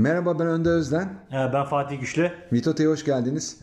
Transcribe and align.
Merhaba 0.00 0.38
ben 0.38 0.46
Önder 0.46 0.70
Özden. 0.70 1.08
Ben 1.32 1.64
Fatih 1.64 2.00
Güçlü. 2.00 2.30
Mitote'ye 2.50 2.88
hoş 2.88 3.04
geldiniz. 3.04 3.60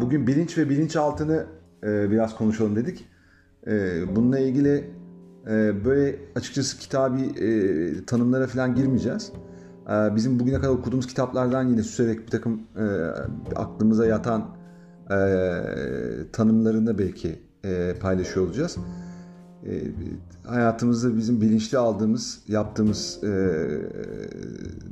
Bugün 0.00 0.26
bilinç 0.26 0.58
ve 0.58 0.68
bilinçaltını 0.70 1.46
e, 1.82 2.10
biraz 2.10 2.36
konuşalım 2.36 2.76
dedik. 2.76 3.08
E, 3.66 4.02
Bununla 4.16 4.38
ilgili 4.38 4.90
e, 5.46 5.84
böyle 5.84 6.16
açıkçası 6.36 6.78
kitabi 6.78 7.34
tanımlara 8.06 8.46
falan 8.46 8.74
girmeyeceğiz. 8.74 9.32
Bizim 9.88 10.40
bugüne 10.40 10.56
kadar 10.56 10.68
okuduğumuz 10.68 11.06
kitaplardan 11.06 11.68
yine 11.68 11.82
süserek 11.82 12.26
bir 12.26 12.30
takım 12.30 12.62
aklımıza 13.56 14.06
yatan 14.06 14.56
tanımlarını 16.32 16.98
belki 16.98 17.42
paylaşıyor 18.00 18.46
olacağız. 18.46 18.76
E, 19.66 19.82
hayatımızda 20.44 21.16
bizim 21.16 21.40
bilinçli 21.40 21.78
aldığımız, 21.78 22.40
yaptığımız 22.48 23.24
e, 23.24 23.28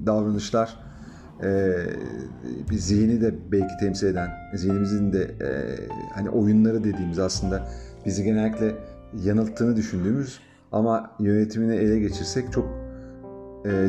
davranışlar 0.06 0.78
e, 1.42 1.73
bir 2.70 2.78
zihni 2.78 3.20
de 3.20 3.34
belki 3.52 3.77
temsil 3.80 4.06
eden, 4.06 4.30
zihnimizin 4.55 5.12
de 5.12 5.23
e, 5.23 5.50
hani 6.14 6.30
oyunları 6.30 6.84
dediğimiz 6.84 7.19
aslında 7.19 7.69
bizi 8.06 8.24
genellikle 8.24 8.74
yanılttığını 9.24 9.77
düşündüğümüz 9.77 10.41
ama 10.73 11.11
yönetimini 11.20 11.75
ele 11.75 11.98
geçirsek 11.98 12.52
çok 12.52 12.83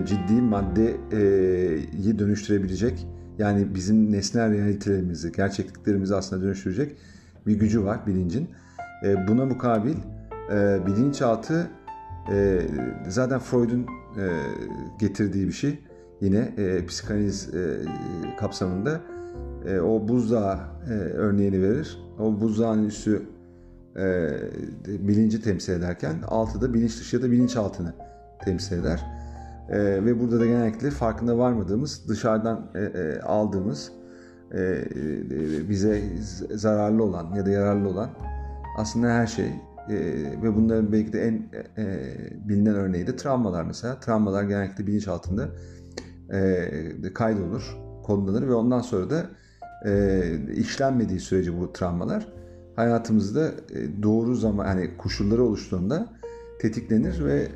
ciddi 0.05 0.41
maddeyi 0.41 2.19
dönüştürebilecek 2.19 3.07
yani 3.37 3.75
bizim 3.75 4.11
nesnel 4.11 4.51
realitelerimizi, 4.51 5.31
gerçekliklerimizi 5.31 6.15
aslında 6.15 6.43
dönüştürecek 6.43 6.95
bir 7.47 7.53
gücü 7.53 7.83
var 7.83 8.07
bilincin. 8.07 8.49
E, 9.05 9.27
buna 9.27 9.45
mukabil 9.45 9.95
e, 10.51 10.85
bilinçaltı 10.85 11.67
e, 12.31 12.61
zaten 13.07 13.39
Freud'un 13.39 13.85
e, 14.17 14.25
getirdiği 14.99 15.47
bir 15.47 15.53
şey. 15.53 15.79
Yine 16.21 16.53
e, 16.57 16.85
psikanaliz 16.85 17.55
e, 17.55 17.81
kapsamında 18.39 19.01
e, 19.65 19.79
o 19.79 20.07
buzdağı 20.07 20.59
e, 20.89 20.93
örneğini 20.93 21.61
verir. 21.61 21.99
O 22.19 22.41
buzdağının 22.41 22.85
üstü 22.85 23.23
e, 23.97 24.29
bilinci 24.87 25.41
temsil 25.41 25.73
ederken 25.73 26.15
altı 26.27 26.61
da 26.61 26.73
bilinç 26.73 26.99
dışı 26.99 27.15
ya 27.15 27.21
da 27.21 27.31
bilinçaltını 27.31 27.93
temsil 28.45 28.77
eder. 28.79 29.05
E, 29.69 30.05
ve 30.05 30.19
burada 30.19 30.39
da 30.39 30.45
genellikle 30.45 30.89
farkında 30.89 31.37
varmadığımız, 31.37 32.09
dışarıdan 32.09 32.71
e, 32.75 32.79
e, 32.79 33.19
aldığımız, 33.19 33.91
e, 34.51 34.61
e, 34.61 35.69
bize 35.69 36.03
zararlı 36.51 37.03
olan 37.03 37.35
ya 37.35 37.45
da 37.45 37.49
yararlı 37.49 37.89
olan 37.89 38.09
aslında 38.77 39.07
her 39.07 39.27
şey 39.27 39.51
e, 39.89 39.95
ve 40.43 40.55
bunların 40.55 40.91
belki 40.91 41.13
de 41.13 41.21
en 41.21 41.49
e, 41.77 42.13
bilinen 42.49 42.75
örneği 42.75 43.07
de 43.07 43.15
travmalar 43.15 43.63
mesela. 43.63 43.99
Travmalar 43.99 44.43
genellikle 44.43 44.87
bilinç 44.87 45.07
altında 45.07 45.49
e, 46.33 47.13
kaydolur, 47.13 47.77
kodlanır 48.03 48.47
ve 48.47 48.53
ondan 48.53 48.81
sonra 48.81 49.09
da 49.09 49.25
e, 49.85 50.21
işlenmediği 50.55 51.19
sürece 51.19 51.59
bu 51.59 51.73
travmalar 51.73 52.27
hayatımızda 52.75 53.47
e, 53.47 54.03
doğru 54.03 54.35
zaman 54.35 54.65
hani 54.65 54.97
koşulları 54.97 55.43
oluştuğunda 55.43 56.07
tetiklenir 56.59 57.25
ve 57.25 57.47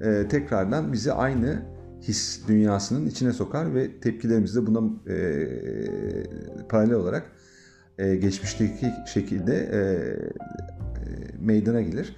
e, 0.00 0.28
tekrardan 0.28 0.92
bizi 0.92 1.12
aynı 1.12 1.62
his 2.00 2.48
dünyasının 2.48 3.06
içine 3.06 3.32
sokar 3.32 3.74
ve 3.74 4.00
tepkilerimiz 4.00 4.56
de 4.56 4.66
buna 4.66 5.12
e, 5.12 5.48
paralel 6.68 6.94
olarak 6.94 7.30
e, 7.98 8.16
geçmişteki 8.16 8.92
şekilde 9.06 9.54
e, 9.56 9.80
meydana 11.40 11.80
gelir. 11.80 12.16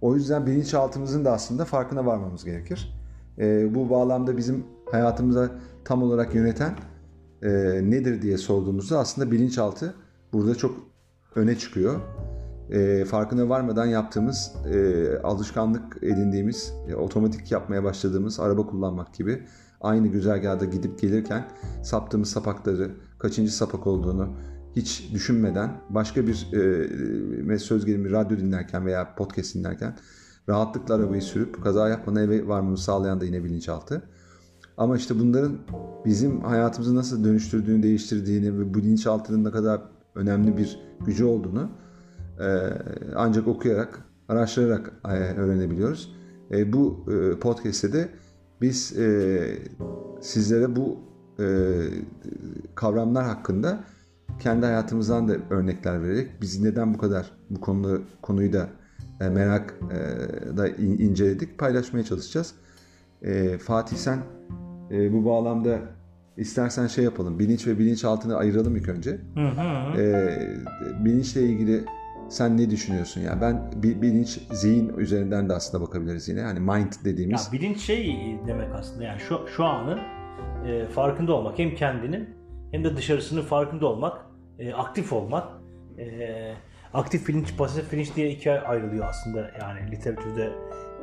O 0.00 0.16
yüzden 0.16 0.46
bilinçaltımızın 0.46 1.24
da 1.24 1.32
aslında 1.32 1.64
farkına 1.64 2.06
varmamız 2.06 2.44
gerekir. 2.44 2.94
E, 3.38 3.74
bu 3.74 3.90
bağlamda 3.90 4.36
bizim 4.36 4.64
hayatımıza 4.90 5.50
tam 5.84 6.02
olarak 6.02 6.34
yöneten 6.34 6.74
e, 7.42 7.50
nedir 7.90 8.22
diye 8.22 8.38
sorduğumuzda 8.38 8.98
aslında 8.98 9.30
bilinçaltı 9.30 9.94
burada 10.32 10.54
çok 10.54 10.76
öne 11.34 11.58
çıkıyor. 11.58 12.00
E, 12.70 13.04
farkına 13.04 13.48
varmadan 13.48 13.86
yaptığımız, 13.86 14.52
e, 14.66 15.18
alışkanlık 15.22 15.98
edindiğimiz, 16.02 16.72
e, 16.88 16.94
otomatik 16.94 17.52
yapmaya 17.52 17.84
başladığımız 17.84 18.40
araba 18.40 18.66
kullanmak 18.66 19.14
gibi 19.14 19.42
aynı 19.80 20.08
güzergahda 20.08 20.64
gidip 20.64 21.00
gelirken 21.00 21.48
saptığımız 21.82 22.30
sapakları, 22.30 22.90
kaçıncı 23.18 23.56
sapak 23.56 23.86
olduğunu 23.86 24.28
hiç 24.76 25.10
düşünmeden 25.14 25.80
başka 25.90 26.26
bir 26.26 26.48
e, 27.50 27.58
söz 27.58 27.86
gelimi 27.86 28.10
radyo 28.10 28.38
dinlerken 28.38 28.86
veya 28.86 29.14
podcast 29.14 29.54
dinlerken 29.54 29.96
rahatlıkla 30.48 30.94
arabayı 30.94 31.22
sürüp 31.22 31.62
kaza 31.62 31.88
yapmadan 31.88 32.22
eve 32.22 32.48
varmamızı 32.48 32.84
sağlayan 32.84 33.20
da 33.20 33.24
yine 33.24 33.44
bilinçaltı. 33.44 34.02
Ama 34.76 34.96
işte 34.96 35.18
bunların 35.18 35.58
bizim 36.04 36.40
hayatımızı 36.40 36.94
nasıl 36.94 37.24
dönüştürdüğünü, 37.24 37.82
değiştirdiğini 37.82 38.58
ve 38.58 38.74
bu 38.74 38.74
bilinçaltının 38.74 39.44
ne 39.44 39.50
kadar 39.50 39.82
önemli 40.14 40.56
bir 40.56 40.78
gücü 41.06 41.24
olduğunu 41.24 41.70
e, 42.40 42.46
ancak 43.16 43.48
okuyarak, 43.48 44.04
araştırarak 44.28 44.92
e, 45.04 45.08
öğrenebiliyoruz. 45.14 46.14
E, 46.50 46.72
bu 46.72 47.06
e, 47.12 47.38
podcast'te 47.38 47.92
de 47.92 48.08
biz 48.60 48.98
e, 48.98 49.58
sizlere 50.20 50.76
bu 50.76 50.98
e, 51.40 51.44
kavramlar 52.74 53.24
hakkında 53.24 53.84
kendi 54.40 54.66
hayatımızdan 54.66 55.28
da 55.28 55.32
örnekler 55.50 56.02
vererek 56.02 56.28
biz 56.40 56.62
neden 56.62 56.94
bu 56.94 56.98
kadar 56.98 57.30
bu 57.50 57.60
konu 57.60 58.02
konuyu 58.22 58.52
da 58.52 58.68
e, 59.20 59.28
merak 59.28 59.74
e, 59.90 59.96
da 60.56 60.68
in- 60.68 60.98
inceledik 60.98 61.58
paylaşmaya 61.58 62.04
çalışacağız. 62.04 62.54
E, 63.22 63.58
Fatih 63.58 63.96
sen 63.96 64.18
e, 64.90 65.12
bu 65.12 65.24
bağlamda 65.24 65.78
istersen 66.36 66.86
şey 66.86 67.04
yapalım. 67.04 67.38
Bilinç 67.38 67.66
ve 67.66 67.78
bilinçaltını 67.78 68.36
ayıralım 68.36 68.76
ilk 68.76 68.88
önce. 68.88 69.10
Hı 69.34 69.48
hı. 69.48 70.00
E, 70.00 70.36
bilinçle 71.04 71.42
ilgili 71.42 71.84
sen 72.28 72.56
ne 72.58 72.70
düşünüyorsun 72.70 73.20
ya? 73.20 73.38
Ben 73.40 73.70
bi- 73.82 74.02
bilinç 74.02 74.40
zihin 74.52 74.88
üzerinden 74.98 75.48
de 75.48 75.52
aslında 75.54 75.84
bakabiliriz 75.84 76.28
yine. 76.28 76.42
Hani 76.42 76.60
mind 76.60 76.70
Ya 76.92 77.04
dediğimiz. 77.04 77.52
bilinç 77.52 77.78
şey 77.80 78.16
demek 78.46 78.74
aslında 78.74 79.04
yani 79.04 79.20
şu 79.20 79.40
şu 79.56 79.64
anın 79.64 79.98
e, 80.66 80.86
farkında 80.86 81.32
olmak 81.32 81.58
hem 81.58 81.74
kendinin 81.74 82.28
hem 82.70 82.84
de 82.84 82.96
dışarısının 82.96 83.42
farkında 83.42 83.86
olmak, 83.86 84.18
e, 84.60 84.74
aktif 84.74 85.12
olmak. 85.12 85.48
E, 85.98 86.54
aktif 86.94 87.28
bilinç, 87.28 87.56
pasif 87.56 87.92
bilinç 87.92 88.16
diye 88.16 88.30
ikiye 88.30 88.60
ayrılıyor 88.60 89.06
aslında 89.08 89.50
yani 89.60 89.90
literatürde 89.90 90.52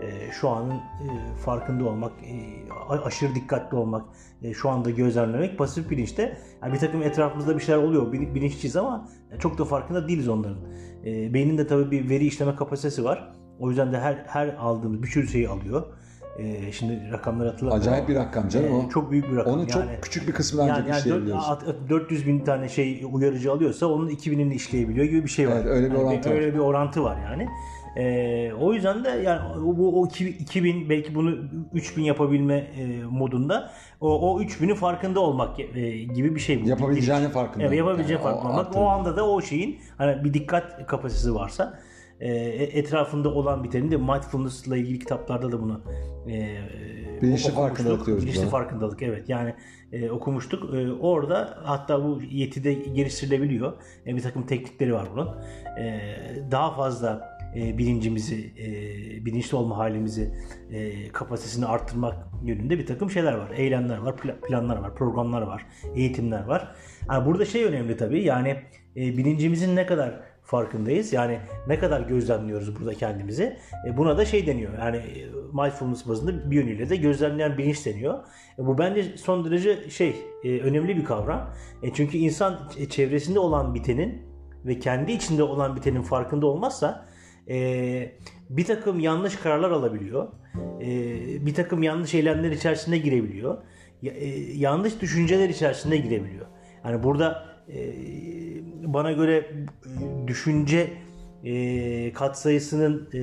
e, 0.02 0.32
şu 0.32 0.50
anın 0.50 0.76
e, 0.76 1.36
farkında 1.46 1.86
olmak, 1.90 2.12
e, 2.24 2.98
aşırı 3.04 3.36
dikkatli 3.36 3.78
olmak, 3.78 4.06
e, 4.42 4.54
şu 4.54 4.70
anda 4.70 4.90
gözlemlemek. 4.90 5.58
Pasif 5.58 5.90
bilinçte 5.90 6.38
yani 6.64 6.74
bir 6.74 6.80
takım 6.80 7.04
etrafımızda 7.04 7.56
bir 7.56 7.64
şeyler 7.64 7.84
oluyor, 7.84 8.12
bil- 8.12 8.36
bilinçliyiz 8.36 8.76
ama 8.76 9.10
çok 9.40 9.58
da 9.58 9.66
farkında 9.66 10.08
değiliz 10.08 10.28
onların. 10.28 10.58
E, 11.06 11.34
beynin 11.34 11.58
de 11.58 11.68
tabii 11.68 11.92
bir 11.92 12.10
veri 12.10 12.26
işleme 12.26 12.56
kapasitesi 12.56 13.04
var. 13.04 13.34
O 13.60 13.70
yüzden 13.70 13.94
de 13.94 14.00
her 14.00 14.14
her 14.28 14.48
aldığımız 14.48 15.04
bir 15.04 15.08
sürü 15.08 15.28
şeyi 15.28 15.50
alıyor. 15.50 15.86
E, 16.38 16.72
şimdi 16.72 17.12
rakamları 17.12 17.50
hatırlamıyorum. 17.50 17.88
Acayip 17.92 18.10
bir 18.10 18.16
rakam 18.16 18.50
canım 18.50 18.68
e, 18.68 18.76
o. 18.86 18.90
Çok 18.90 19.12
büyük 19.12 19.32
bir 19.32 19.36
rakam. 19.38 19.66
Çok 19.66 19.82
Yani- 19.82 19.92
küçük 20.02 20.28
bir 20.28 20.34
kısmını 20.34 20.64
ancak 20.64 20.78
yani, 20.78 20.90
yani 20.90 21.00
işleyebiliyoruz. 21.00 21.44
dört- 21.50 21.68
at- 21.70 21.90
400 21.90 22.28
bin 22.28 22.40
tane 22.40 22.70
şey 22.70 23.04
uyarıcı 23.12 23.52
alıyorsa 23.52 23.86
onun 23.86 24.10
2000'ini 24.10 24.54
işleyebiliyor 24.54 25.06
gibi 25.06 25.24
bir 25.24 25.30
şey 25.30 25.48
var. 25.48 25.54
Evet, 25.56 25.66
öyle 25.66 25.92
bir 25.92 25.96
Yani 25.96 26.04
orantı 26.08 26.30
var. 26.30 26.36
Öyle 26.36 26.54
bir 26.54 26.60
orantı 26.60 27.04
var 27.04 27.18
yani. 27.30 27.48
Ee, 27.98 28.52
o 28.60 28.74
yüzden 28.74 29.04
de 29.04 29.10
yani 29.10 29.40
o, 29.60 29.78
bu 29.78 30.02
o 30.02 30.06
iki- 30.08 30.30
2000 30.30 30.90
belki 30.90 31.16
bunu 31.16 31.36
3000 31.74 32.04
yapabilme 32.04 32.56
e, 32.56 33.04
modunda 33.10 33.72
o, 34.02 34.34
o 34.36 34.42
3000'in 34.42 34.76
farkında 34.76 35.20
olmak 35.20 35.60
e, 35.60 35.64
gibi 36.04 36.36
bir 36.36 36.40
şey 36.40 36.64
bu. 36.66 36.70
Yapabileceğinin 36.70 37.30
farkında 37.30 37.64
Evet, 37.64 37.74
olmak 37.82 37.88
yapabileceğin 37.90 38.20
yani. 38.22 38.30
O 38.30 38.32
farkında 38.34 38.52
olmak. 38.52 38.68
artı- 38.68 38.80
O 38.80 38.86
anda 38.88 39.18
da 39.18 39.30
o 39.30 39.42
şeyin 39.42 39.80
hani 39.98 40.24
bir 40.24 40.34
dikkat 40.34 40.88
kapasitesi 40.88 41.36
varsa 41.36 41.80
e, 42.20 42.30
etrafında 42.80 43.30
olan 43.30 43.64
biteni 43.64 43.92
de 43.92 43.98
mindfulness 43.98 44.68
ile 44.68 44.80
ilgili 44.80 45.00
kitaplarda 45.00 45.52
da 45.52 45.62
bunu 45.62 45.82
e, 46.28 46.58
Bilinçli 47.22 47.52
okumuştuk. 47.52 47.56
farkındalık 47.56 48.08
Bilinçli 48.08 48.50
farkındalık 48.50 49.02
evet 49.02 49.30
yani 49.30 49.56
e, 49.92 50.10
okumuştuk. 50.10 50.76
E, 50.76 50.92
orada 50.92 51.58
hatta 51.64 52.04
bu 52.04 52.22
yetide 52.30 52.74
geliştirilebiliyor. 52.74 53.74
E, 54.08 54.16
bir 54.16 54.22
takım 54.22 54.46
teknikleri 54.46 54.94
var 54.94 55.08
bunun. 55.14 55.28
E, 55.80 56.10
daha 56.52 56.72
fazla 56.76 57.38
e, 57.56 57.78
bilincimizi, 57.78 58.54
e, 58.60 59.26
bilinçli 59.26 59.58
olma 59.58 59.78
halimizi, 59.78 60.34
e, 60.72 61.08
kapasitesini 61.10 61.66
arttırmak 61.66 62.16
yönünde 62.44 62.80
bir 62.80 62.86
takım 62.86 63.12
şeyler 63.12 63.34
var. 63.34 63.52
Eylemler 63.56 63.98
var, 63.98 64.14
pla- 64.14 64.42
planlar 64.42 64.78
var, 64.78 64.96
programlar 64.96 65.42
var, 65.42 65.66
eğitimler 65.96 66.46
var. 66.46 66.76
Yani 67.12 67.26
burada 67.26 67.46
şey 67.46 67.64
önemli 67.64 67.98
tabii 67.98 68.24
yani 68.24 68.50
e, 68.96 69.18
bilincimizin 69.18 69.76
ne 69.76 69.86
kadar 69.86 70.20
farkındayız. 70.48 71.14
Yani 71.14 71.40
ne 71.68 71.80
kadar 71.80 72.02
gözlemliyoruz 72.02 72.80
burada 72.80 72.94
kendimizi. 72.94 73.58
E, 73.88 73.98
buna 73.98 74.18
da 74.18 74.26
şey 74.26 74.48
deniyor. 74.48 74.74
Yani 74.80 74.98
e, 74.98 75.26
mindfulness 75.54 76.08
bazında 76.08 76.52
bir 76.52 76.56
yönüyle 76.56 76.90
de 76.90 76.96
gözlemleyen 76.96 77.58
bilinç 77.58 77.86
deniyor. 77.86 78.20
E, 78.60 78.66
bu 78.66 78.78
bence 78.78 79.18
son 79.18 79.46
derece 79.46 79.90
şey 79.90 80.16
e, 80.44 80.60
önemli 80.60 80.98
bir 80.98 81.06
kavram. 81.06 81.54
E, 81.84 81.94
çünkü 81.94 82.18
insan 82.18 82.54
ç- 82.54 82.90
çevresinde 82.90 83.40
olan 83.40 83.76
bitenin 83.76 84.22
ve 84.66 84.80
kendi 84.80 85.12
içinde 85.12 85.44
olan 85.44 85.76
bitenin 85.76 86.02
farkında 86.02 86.48
olmazsa 86.48 87.06
e, 87.50 87.56
bir 88.50 88.66
takım 88.66 89.00
yanlış 89.00 89.36
kararlar 89.36 89.72
alabiliyor. 89.72 90.28
E, 90.82 90.88
bir 91.46 91.54
takım 91.54 91.84
yanlış 91.84 92.14
eylemler 92.14 92.52
içerisine 92.52 92.98
girebiliyor. 92.98 93.58
e, 94.04 94.28
yanlış 94.54 95.02
düşünceler 95.02 95.50
içerisinde 95.50 95.98
girebiliyor. 95.98 96.46
Yani 96.86 97.04
burada 97.04 97.32
e, 97.32 97.57
bana 98.84 99.12
göre 99.12 99.36
e, 99.38 100.28
düşünce 100.28 100.94
e, 101.44 102.14
katsayısının 102.14 103.10
e, 103.14 103.20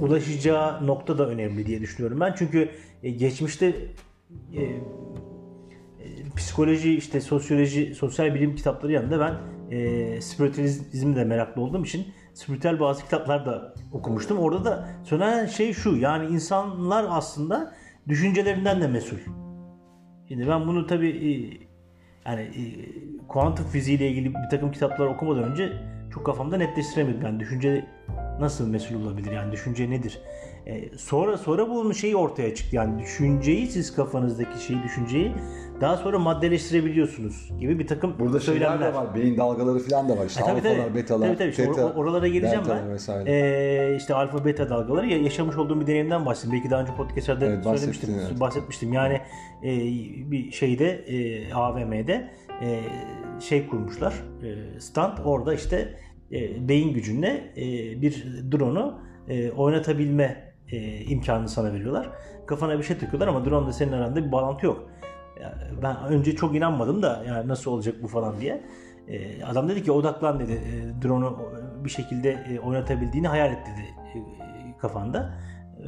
ulaşacağı 0.00 0.86
nokta 0.86 1.18
da 1.18 1.28
önemli 1.28 1.66
diye 1.66 1.80
düşünüyorum 1.80 2.20
ben. 2.20 2.34
Çünkü 2.38 2.68
geçmişte 3.02 3.74
psikoloji, 6.36 6.96
işte 6.96 7.20
sosyoloji, 7.20 7.94
sosyal 7.94 8.34
bilim 8.34 8.56
kitapları 8.56 8.92
yanında 8.92 9.20
ben 9.20 9.34
e, 9.76 10.20
de 11.16 11.24
meraklı 11.24 11.62
olduğum 11.62 11.84
için 11.84 12.06
spiritüel 12.34 12.80
bazı 12.80 13.04
kitaplar 13.04 13.46
da 13.46 13.74
okumuştum. 13.92 14.38
Orada 14.38 14.64
da 14.64 14.88
söylenen 15.04 15.46
şey 15.46 15.72
şu 15.72 15.96
yani 15.96 16.34
insanlar 16.34 17.06
aslında 17.08 17.74
düşüncelerinden 18.08 18.80
de 18.80 18.86
mesul. 18.86 19.16
Şimdi 20.28 20.48
ben 20.48 20.66
bunu 20.66 20.86
tabi 20.86 21.08
e, 21.08 21.67
yani 22.28 22.40
e, 22.40 22.62
kuantum 23.28 23.66
fiziği 23.66 23.96
ile 23.96 24.08
ilgili 24.08 24.34
bir 24.34 24.50
takım 24.50 24.72
kitaplar 24.72 25.06
okumadan 25.06 25.44
önce 25.44 25.72
çok 26.14 26.26
kafamda 26.26 26.56
netleştiremedim. 26.56 27.22
Yani 27.22 27.40
düşünce 27.40 27.86
nasıl 28.40 28.68
mesul 28.68 29.02
olabilir? 29.02 29.32
Yani 29.32 29.52
düşünce 29.52 29.90
nedir? 29.90 30.18
E, 30.66 30.98
sonra 30.98 31.38
sonra 31.38 31.68
bunun 31.68 31.92
şeyi 31.92 32.16
ortaya 32.16 32.54
çıktı. 32.54 32.76
Yani 32.76 33.02
düşünceyi 33.02 33.66
siz 33.66 33.94
kafanızdaki 33.94 34.64
şeyi 34.64 34.82
düşünceyi 34.82 35.32
daha 35.80 35.96
sonra 35.96 36.18
maddeleştirebiliyorsunuz 36.18 37.50
gibi 37.60 37.78
bir 37.78 37.86
takım 37.86 38.14
Burada 38.18 38.40
söylemler. 38.40 38.68
şeyler 38.78 38.92
de 38.92 38.96
var. 38.96 39.14
Beyin 39.14 39.36
dalgaları 39.36 39.78
falan 39.78 40.08
da 40.08 40.18
var. 40.18 40.26
İşte 40.26 40.40
E, 40.40 40.44
tabii, 40.44 40.56
alfalar, 40.58 40.76
tabii. 40.86 40.94
betalar, 40.94 41.26
Tabii, 41.26 41.38
tabii. 41.38 41.52
Teta, 41.52 41.80
or- 41.82 41.94
oralara 41.94 42.28
geleceğim 42.28 42.64
ben. 42.68 42.90
vesaire. 42.92 43.30
Ee, 43.32 43.96
işte 43.96 44.14
alfa 44.14 44.44
beta 44.44 44.70
dalgaları 44.70 45.06
ya- 45.06 45.22
yaşamış 45.22 45.56
olduğum 45.56 45.80
bir 45.80 45.86
deneyimden 45.86 46.26
bahsedeyim. 46.26 46.56
Belki 46.56 46.70
daha 46.70 46.80
önce 46.82 46.94
podcastlerde 46.94 47.46
Evet, 47.46 47.64
söylemiştim, 47.64 48.10
evet. 48.28 48.40
bahsetmiştim. 48.40 48.92
Yani 48.92 49.20
e, 49.62 49.68
bir 50.30 50.50
şeyde 50.50 50.90
e, 50.90 51.52
AVM'de 51.54 52.30
e, 52.62 52.80
şey 53.40 53.66
kurmuşlar. 53.66 54.14
E, 54.42 54.80
stand 54.80 55.18
orada 55.24 55.54
işte 55.54 55.94
e, 56.32 56.68
beyin 56.68 56.94
gücünle 56.94 57.52
e, 57.56 57.62
bir 58.02 58.24
drone'u 58.52 58.94
e, 59.28 59.50
oynatabilme 59.50 60.54
e, 60.72 61.00
imkanını 61.00 61.48
sana 61.48 61.72
veriyorlar. 61.72 62.10
Kafana 62.46 62.78
bir 62.78 62.82
şey 62.82 62.98
takıyorlar 62.98 63.28
ama 63.28 63.44
drone'da 63.44 63.72
senin 63.72 63.92
aranda 63.92 64.26
bir 64.26 64.32
bağlantı 64.32 64.66
yok. 64.66 64.90
Ben 65.82 65.96
önce 65.96 66.36
çok 66.36 66.54
inanmadım 66.56 67.02
da 67.02 67.24
yani 67.26 67.48
nasıl 67.48 67.70
olacak 67.70 67.94
bu 68.02 68.08
falan 68.08 68.40
diye. 68.40 68.62
E, 69.08 69.44
adam 69.44 69.68
dedi 69.68 69.82
ki 69.82 69.92
odaklan 69.92 70.40
dedi. 70.40 70.52
E, 70.52 71.02
drone'u 71.02 71.38
bir 71.84 71.90
şekilde 71.90 72.30
e, 72.30 72.60
oynatabildiğini 72.60 73.28
hayal 73.28 73.52
et 73.52 73.58
dedi 73.66 73.86
e, 74.14 74.18
kafanda. 74.78 75.34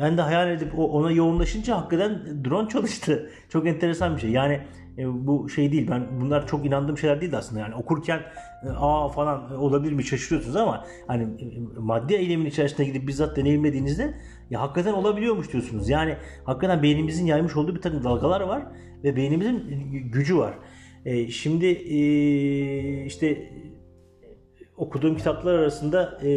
Ben 0.01 0.19
de 0.19 0.23
hayal 0.23 0.51
edip 0.51 0.79
ona 0.79 1.11
yoğunlaşınca 1.11 1.77
hakikaten 1.77 2.45
drone 2.45 2.69
çalıştı. 2.69 3.31
Çok 3.49 3.67
enteresan 3.67 4.17
bir 4.17 4.21
şey. 4.21 4.31
Yani 4.31 4.61
e, 5.01 5.27
bu 5.27 5.49
şey 5.49 5.73
değil. 5.73 5.89
Ben 5.91 6.21
bunlar 6.21 6.47
çok 6.47 6.67
inandığım 6.67 6.99
şeyler 6.99 7.21
değil 7.21 7.37
aslında. 7.37 7.61
Yani 7.61 7.75
okurken 7.75 8.21
e, 8.65 8.69
aa 8.77 9.09
falan 9.09 9.53
e, 9.53 9.57
olabilir 9.57 9.93
mi 9.93 10.05
şaşırıyorsunuz 10.05 10.57
ama 10.57 10.87
hani 11.07 11.23
e, 11.23 11.61
maddi 11.79 12.15
eylemin 12.15 12.47
içerisine 12.47 12.87
gidip 12.87 13.09
bizzat 13.09 13.37
deneyimlediğinizde 13.37 14.15
ya 14.51 14.61
hakikaten 14.61 14.93
olabiliyormuş 14.93 15.53
diyorsunuz. 15.53 15.89
Yani 15.89 16.17
hakikaten 16.45 16.83
beynimizin 16.83 17.27
yaymış 17.27 17.57
olduğu 17.57 17.75
bir 17.75 17.81
takım 17.81 18.05
dalgalar 18.05 18.41
var 18.41 18.63
ve 19.05 19.17
beynimizin 19.17 19.65
gücü 20.13 20.39
var. 20.39 20.55
E, 21.05 21.29
şimdi 21.29 21.67
e, 21.67 23.05
işte 23.05 23.53
okuduğum 24.77 25.17
kitaplar 25.17 25.55
arasında 25.55 26.21
e, 26.25 26.31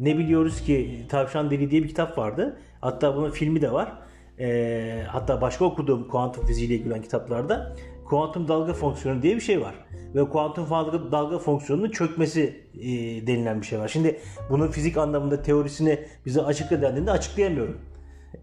ne 0.00 0.18
biliyoruz 0.18 0.60
ki 0.60 1.06
Tavşan 1.08 1.50
Deli 1.50 1.70
diye 1.70 1.82
bir 1.82 1.88
kitap 1.88 2.18
vardı. 2.18 2.60
Hatta 2.80 3.16
bunun 3.16 3.30
filmi 3.30 3.62
de 3.62 3.72
var. 3.72 4.05
E, 4.40 5.02
hatta 5.08 5.40
başka 5.40 5.64
okuduğum 5.64 6.08
kuantum 6.08 6.46
fiziğiyle 6.46 6.74
ilgili 6.74 7.02
kitaplarda 7.02 7.76
kuantum 8.04 8.48
dalga 8.48 8.72
fonksiyonu 8.72 9.22
diye 9.22 9.36
bir 9.36 9.40
şey 9.40 9.60
var. 9.60 9.74
Ve 10.14 10.28
kuantum 10.28 10.70
dalga, 10.70 11.12
dalga 11.12 11.38
fonksiyonunun 11.38 11.90
çökmesi 11.90 12.64
e, 12.74 12.86
denilen 13.26 13.60
bir 13.60 13.66
şey 13.66 13.78
var. 13.78 13.88
Şimdi 13.88 14.20
bunun 14.50 14.68
fizik 14.68 14.96
anlamında 14.96 15.42
teorisini 15.42 16.00
bize 16.26 16.42
açıkla 16.42 16.82
dendiğinde 16.82 17.10
açıklayamıyorum. 17.10 17.80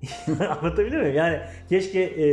Anlatabiliyor 0.60 1.02
muyum? 1.02 1.16
Yani 1.16 1.40
keşke 1.70 2.00
e, 2.00 2.28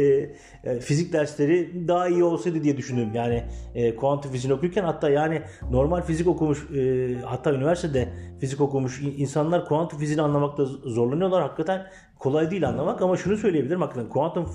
e, 0.65 0.81
fizik 0.81 1.13
dersleri 1.13 1.89
daha 1.89 2.09
iyi 2.09 2.25
olsaydı 2.25 2.65
diye 2.65 2.77
düşünüyorum. 2.77 3.15
Yani 3.15 3.45
e, 3.75 3.97
kuantum 3.97 4.33
fiziğini 4.33 4.55
okurken 4.55 4.85
hatta 4.85 5.11
yani 5.11 5.43
normal 5.71 6.03
fizik 6.03 6.27
okumuş 6.27 6.71
e, 6.77 7.15
hatta 7.25 7.53
üniversitede 7.53 8.09
fizik 8.41 8.61
okumuş 8.61 9.01
in- 9.01 9.15
insanlar 9.19 9.65
kuantum 9.65 9.99
fiziğini 9.99 10.23
anlamakta 10.23 10.65
zorlanıyorlar. 10.65 11.43
Hakikaten 11.43 11.87
kolay 12.19 12.51
değil 12.51 12.69
anlamak 12.69 13.03
ama 13.03 13.17
şunu 13.17 13.37
söyleyebilirim 13.37 13.81
hakikaten 13.81 14.09
kuantum 14.09 14.49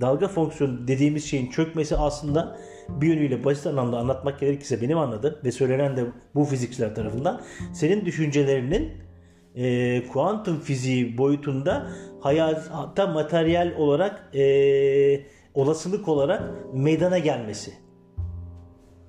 dalga 0.00 0.28
fonksiyonu 0.28 0.88
dediğimiz 0.88 1.24
şeyin 1.24 1.50
çökmesi 1.50 1.96
aslında 1.96 2.58
bir 2.88 3.06
yönüyle 3.06 3.44
basit 3.44 3.66
anlamda 3.66 3.98
anlatmak 3.98 4.40
gerekirse 4.40 4.82
benim 4.82 4.98
anladığım 4.98 5.34
ve 5.44 5.52
söylenen 5.52 5.96
de 5.96 6.04
bu 6.34 6.44
fizikçiler 6.44 6.94
tarafından 6.94 7.40
senin 7.72 8.04
düşüncelerinin 8.06 8.92
e, 9.54 10.06
kuantum 10.08 10.60
fiziği 10.60 11.18
boyutunda 11.18 11.88
hayatta 12.22 13.06
materyal 13.06 13.72
olarak 13.78 14.36
e, 14.36 14.44
olasılık 15.54 16.08
olarak 16.08 16.42
meydana 16.74 17.18
gelmesi 17.18 17.72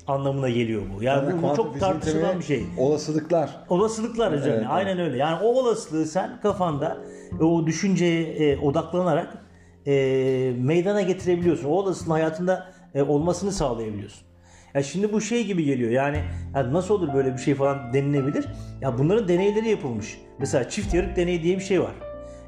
anlamına 0.08 0.50
geliyor 0.50 0.82
bu. 0.98 1.04
Yani, 1.04 1.34
bu- 1.44 1.50
bu, 1.52 1.56
çok 1.56 1.80
tartışılan 1.80 2.40
bir 2.40 2.44
şey. 2.44 2.64
Olasılıklar. 2.78 3.50
Olasılıklar 3.70 4.32
üzerine. 4.32 4.58
Evet, 4.58 4.68
Aynen 4.70 5.00
öyle. 5.00 5.18
Yani 5.18 5.44
o 5.44 5.48
olasılığı 5.48 6.06
sen 6.06 6.40
kafanda 6.42 6.98
o 7.42 7.66
düşünceye 7.66 8.24
e, 8.24 8.58
odaklanarak 8.58 9.38
e, 9.88 9.94
meydana 10.58 11.02
getirebiliyorsun. 11.02 11.70
O 11.70 11.72
olasılığın 11.72 12.12
hayatında 12.12 12.68
e, 12.96 13.02
olmasını 13.02 13.52
sağlayabiliyorsun. 13.52 14.28
Ya 14.74 14.84
şimdi 14.84 15.14
bu 15.14 15.22
şey 15.22 15.46
gibi 15.46 15.64
geliyor. 15.66 15.92
Yani 15.92 16.18
ya 16.56 16.74
nasıl 16.74 16.94
olur 16.94 17.14
böyle 17.14 17.34
bir 17.34 17.38
şey 17.38 17.56
falan 17.56 17.94
denilebilir? 17.94 18.46
Ya 18.82 18.98
bunların 18.98 19.28
deneyleri 19.28 19.70
yapılmış. 19.70 20.18
Mesela 20.40 20.70
çift 20.70 20.94
yarık 20.94 21.16
deneyi 21.16 21.44
diye 21.44 21.56
bir 21.58 21.64
şey 21.64 21.82
var. 21.82 21.94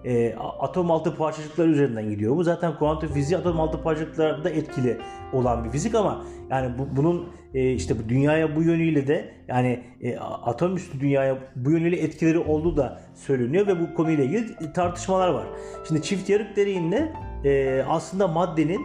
E, 0.06 0.36
atom 0.60 0.92
altı 0.92 1.16
parçacıklar 1.16 1.68
üzerinden 1.68 2.10
gidiyor. 2.10 2.36
Bu 2.36 2.44
zaten 2.44 2.78
kuantum 2.78 3.10
fiziği 3.10 3.38
atom 3.38 3.60
altı 3.60 3.84
parçacıklarda 3.84 4.50
etkili 4.50 4.98
olan 5.34 5.66
bir 5.66 5.70
fizik 5.70 5.96
ama 5.96 6.26
yani 6.50 6.78
bu, 6.80 6.98
bunun 6.98 7.30
e, 7.54 7.72
işte 7.72 8.00
bu 8.00 8.10
dünyaya 8.10 8.56
bu 8.56 8.64
yönüyle 8.64 9.08
de 9.08 9.32
yani 9.48 9.84
e, 10.02 10.18
atom 10.18 10.76
üstü 10.76 11.00
dünyaya 11.00 11.38
bu 11.56 11.72
yönüyle 11.72 11.98
etkileri 11.98 12.40
olduğu 12.40 12.78
da 12.78 13.02
söyleniyor 13.14 13.68
ve 13.68 13.80
bu 13.82 13.94
konuyla 13.94 14.24
ilgili 14.24 14.74
tartışmalar 14.74 15.30
var. 15.30 15.46
Şimdi 15.88 16.02
çift 16.02 16.30
yarık 16.30 16.56
deneyinde 16.56 17.14
e, 17.44 17.84
aslında 17.90 18.28
maddenin 18.28 18.82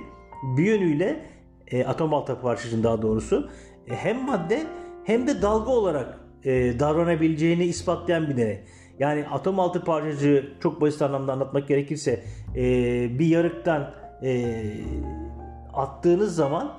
bir 0.57 0.65
yönüyle 0.65 1.21
e, 1.71 1.85
atom 1.85 2.15
altı 2.15 2.41
parçacığın 2.41 2.83
daha 2.83 3.03
doğrusu 3.03 3.51
e, 3.91 3.95
hem 3.95 4.25
madde 4.25 4.63
hem 5.05 5.27
de 5.27 5.43
dalga 5.43 5.71
olarak 5.71 6.21
e, 6.45 6.81
davranabileceğini 6.81 7.65
ispatlayan 7.65 8.29
bir 8.29 8.37
deney. 8.37 8.61
Yani 9.01 9.25
atom 9.29 9.61
altı 9.61 9.85
parçacığı 9.85 10.53
çok 10.63 10.81
basit 10.81 11.03
anlamda 11.03 11.33
anlatmak 11.33 11.69
gerekirse 11.69 12.25
e, 12.57 12.63
bir 13.19 13.27
yarıktan 13.27 13.91
e, 14.23 14.55
attığınız 15.73 16.35
zaman 16.35 16.73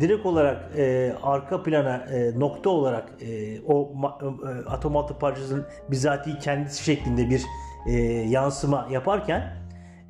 direkt 0.00 0.26
olarak 0.26 0.78
e, 0.78 1.14
arka 1.22 1.62
plana 1.62 1.96
e, 1.96 2.40
nokta 2.40 2.70
olarak 2.70 3.08
e, 3.22 3.60
o 3.60 3.92
ma- 3.94 4.62
e, 4.64 4.68
atom 4.68 4.96
altı 4.96 5.18
parçacığının 5.18 5.66
bizatihi 5.90 6.38
kendisi 6.38 6.84
şeklinde 6.84 7.30
bir 7.30 7.42
e, 7.88 7.92
yansıma 8.28 8.88
yaparken 8.90 9.56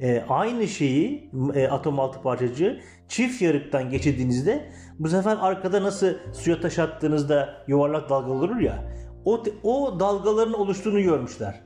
e, 0.00 0.24
aynı 0.28 0.66
şeyi 0.66 1.30
e, 1.54 1.68
atom 1.68 2.00
altı 2.00 2.22
parçacığı 2.22 2.80
çift 3.08 3.42
yarıktan 3.42 3.90
geçirdiğinizde 3.90 4.64
bu 4.98 5.08
sefer 5.08 5.36
arkada 5.40 5.82
nasıl 5.82 6.14
suya 6.32 6.60
taş 6.60 6.78
attığınızda 6.78 7.64
yuvarlak 7.68 8.10
dalga 8.10 8.32
olur 8.32 8.56
ya 8.56 8.84
o, 9.26 9.42
o 9.62 10.00
dalgaların 10.00 10.54
oluştuğunu 10.54 11.02
görmüşler. 11.02 11.60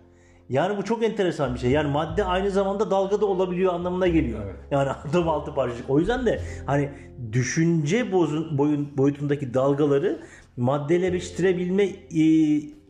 Yani 0.49 0.79
bu 0.79 0.85
çok 0.85 1.05
enteresan 1.05 1.55
bir 1.55 1.59
şey. 1.59 1.71
Yani 1.71 1.91
madde 1.91 2.25
aynı 2.25 2.51
zamanda 2.51 2.91
dalga 2.91 3.21
da 3.21 3.27
olabiliyor 3.27 3.75
anlamına 3.75 4.09
geliyor. 4.09 4.41
Yani 4.71 4.91
atom 5.09 5.29
altı 5.29 5.55
parçacık. 5.55 5.91
O 5.91 5.99
yüzden 5.99 6.27
de 6.27 6.41
hani 6.67 6.89
düşünce 7.33 8.13
bozun, 8.13 8.59
boyun, 8.59 8.99
boyutundaki 8.99 9.55
dalgaları 9.55 10.21
maddeleştirebilme 10.57 11.85
e, 11.85 12.25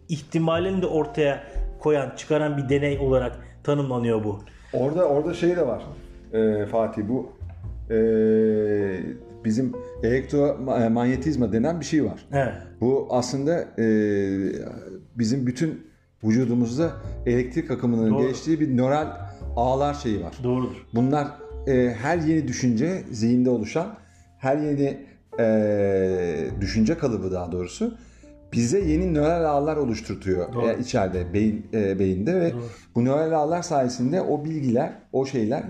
ihtimalini 0.09 0.83
de 0.83 0.87
ortaya 0.87 1.45
koyan, 1.81 2.17
çıkaran 2.17 2.57
bir 2.57 2.69
deney 2.69 2.99
olarak 2.99 3.39
tanımlanıyor 3.65 4.25
bu. 4.25 4.39
Orada 4.73 5.09
orada 5.09 5.35
şey 5.35 5.57
de 5.57 5.67
var 5.67 5.83
e, 6.33 6.67
Fatih 6.67 7.03
bu 7.09 7.33
e, 7.91 7.99
bizim 9.45 9.73
elektromanyetizma 10.03 11.53
denen 11.53 11.81
bir 11.81 11.85
şey 11.85 12.05
var. 12.05 12.27
Evet. 12.33 12.53
Bu 12.81 13.09
aslında 13.11 13.69
e, 13.79 13.87
bizim 15.19 15.47
bütün 15.47 15.87
vücudumuzda 16.25 16.91
elektrik 17.27 17.71
akımının 17.71 18.11
Doğru. 18.11 18.27
geçtiği 18.27 18.61
bir 18.61 18.77
nöral 18.77 19.09
ağlar 19.57 19.95
şeyi 19.95 20.23
var. 20.23 20.35
Doğrudur. 20.45 20.87
Bunlar 20.95 21.29
e, 21.67 21.95
her 22.03 22.19
yeni 22.19 22.49
düşünce 22.49 23.03
zihinde 23.11 23.51
oluşan 23.51 23.95
her 24.39 24.57
yeni 24.57 25.07
e, 25.39 26.47
düşünce 26.61 26.99
kalıbı 26.99 27.33
daha 27.33 27.53
doğrusu 27.53 27.99
bize 28.53 28.79
yeni 28.81 29.15
nöral 29.15 29.45
ağlar 29.45 29.77
oluşturtuyor 29.77 30.53
Doğru. 30.53 30.67
e, 30.67 30.79
içeride 30.79 31.33
beyin 31.35 31.67
e, 31.75 31.99
beyinde 31.99 32.41
ve 32.41 32.53
Doğru. 32.53 32.63
bu 32.95 33.05
nöral 33.05 33.33
ağlar 33.33 33.63
sayesinde 33.63 34.21
o 34.23 34.45
bilgiler, 34.45 34.93
o 35.13 35.27
şeyler 35.27 35.63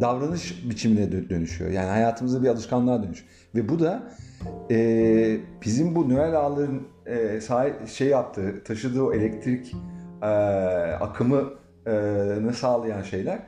davranış 0.00 0.64
biçimine 0.70 1.04
dö- 1.04 1.28
dönüşüyor. 1.30 1.70
Yani 1.70 1.88
hayatımızda 1.88 2.42
bir 2.42 2.48
alışkanlığa 2.48 3.02
dönüşüyor. 3.02 3.30
Ve 3.54 3.68
bu 3.68 3.78
da 3.80 4.02
e, 4.70 5.36
bizim 5.64 5.94
bu 5.94 6.08
nöral 6.08 6.34
ağların 6.34 6.82
e, 7.06 7.40
sahi- 7.40 7.86
şey 7.88 8.08
yaptığı, 8.08 8.64
taşıdığı 8.64 9.02
o 9.02 9.12
elektrik 9.12 9.76
e, 10.22 10.26
akımını 11.00 12.52
sağlayan 12.54 13.02
şeyler 13.02 13.38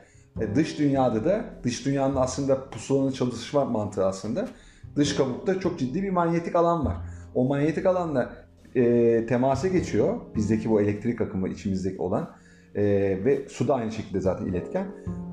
e, 0.41 0.55
dış 0.55 0.79
dünyada 0.79 1.25
da 1.25 1.41
dış 1.63 1.85
dünyanın 1.85 2.15
aslında 2.15 2.69
pusulanın 2.69 3.11
çalışma 3.11 3.65
mantığı 3.65 4.05
aslında 4.05 4.47
dış 4.95 5.15
kabukta 5.15 5.59
çok 5.59 5.79
ciddi 5.79 6.03
bir 6.03 6.09
manyetik 6.09 6.55
alan 6.55 6.85
var. 6.85 6.97
O 7.35 7.45
manyetik 7.47 7.85
alanla 7.85 8.29
e, 8.75 9.25
temasa 9.25 9.67
geçiyor 9.67 10.15
bizdeki 10.35 10.69
bu 10.69 10.81
elektrik 10.81 11.21
akımı 11.21 11.49
içimizdeki 11.49 12.01
olan 12.01 12.29
e, 12.75 12.83
ve 13.25 13.49
su 13.49 13.67
da 13.67 13.75
aynı 13.75 13.91
şekilde 13.91 14.19
zaten 14.19 14.45
iletken. 14.45 14.87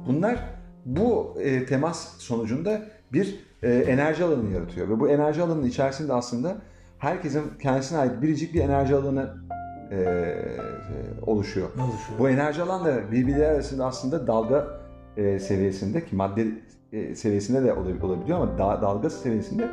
Bunlar 0.06 0.38
bu 0.84 1.34
e, 1.40 1.66
temas 1.66 2.18
sonucunda 2.18 2.82
bir 3.12 3.40
e, 3.62 3.74
enerji 3.74 4.24
alanı 4.24 4.52
yaratıyor 4.52 4.88
ve 4.88 5.00
bu 5.00 5.08
enerji 5.08 5.42
alanının 5.42 5.66
içerisinde 5.66 6.12
aslında 6.12 6.56
herkesin 6.98 7.42
kendisine 7.62 7.98
ait 7.98 8.22
biricik 8.22 8.54
bir 8.54 8.60
enerji 8.60 8.94
alanı 8.94 9.34
e, 9.90 9.96
e, 9.96 10.36
oluşuyor. 11.26 11.68
Oluşuyor? 11.68 12.18
Bu 12.18 12.28
enerji 12.28 12.62
alanları 12.62 13.12
birbirleri 13.12 13.46
arasında 13.46 13.86
aslında 13.86 14.26
dalga 14.26 14.80
e, 15.16 15.38
seviyesinde 15.38 16.04
ki 16.04 16.16
madde 16.16 16.46
e, 16.92 17.14
seviyesinde 17.14 17.64
de 17.64 17.72
olabil- 17.72 18.02
olabiliyor 18.02 18.40
ama 18.40 18.58
da- 18.58 18.82
dalga 18.82 19.10
seviyesinde 19.10 19.68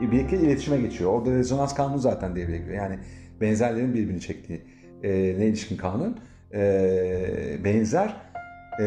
birlikte 0.00 0.36
iletişime 0.38 0.76
geçiyor. 0.80 1.12
Orada 1.12 1.30
rezonans 1.30 1.74
kanunu 1.74 1.98
zaten 1.98 2.36
devreye 2.36 2.58
giriyor. 2.58 2.76
Yani 2.76 2.98
benzerlerin 3.40 3.94
birbirini 3.94 4.20
çektiği 4.20 4.62
e, 5.02 5.10
ne 5.12 5.46
ilişkin 5.46 5.76
kanun. 5.76 6.18
E, 6.54 7.58
benzer 7.64 8.16
e, 8.80 8.84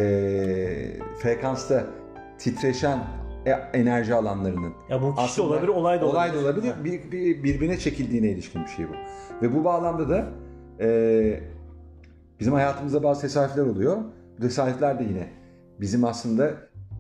frekansta 1.22 1.86
titreşen 2.38 3.00
e- 3.46 3.78
enerji 3.80 4.14
alanlarının 4.14 4.74
Ya 4.90 5.02
bu 5.02 5.16
kişi 5.16 5.26
aslında 5.26 5.48
olabilir, 5.48 5.68
olay 5.68 6.02
da 6.02 6.06
olabilir. 6.06 6.18
olay 6.18 6.34
da 6.34 6.40
olabilir. 6.40 6.74
Bir, 6.84 7.12
bir- 7.12 7.44
birbirine 7.44 7.78
çekildiğine 7.78 8.30
ilişkin 8.30 8.64
bir 8.64 8.70
şey 8.70 8.86
bu. 8.90 8.94
Ve 9.42 9.56
bu 9.56 9.64
bağlamda 9.64 10.10
da 10.10 10.26
e, 10.80 11.40
bizim 12.40 12.54
hayatımızda 12.54 13.04
bazı 13.04 13.22
tesadüfler 13.22 13.64
oluyor. 13.64 13.98
Bu 14.38 14.42
tesadüfler 14.42 15.00
de 15.00 15.04
yine 15.04 15.28
bizim 15.82 16.04
aslında 16.06 16.52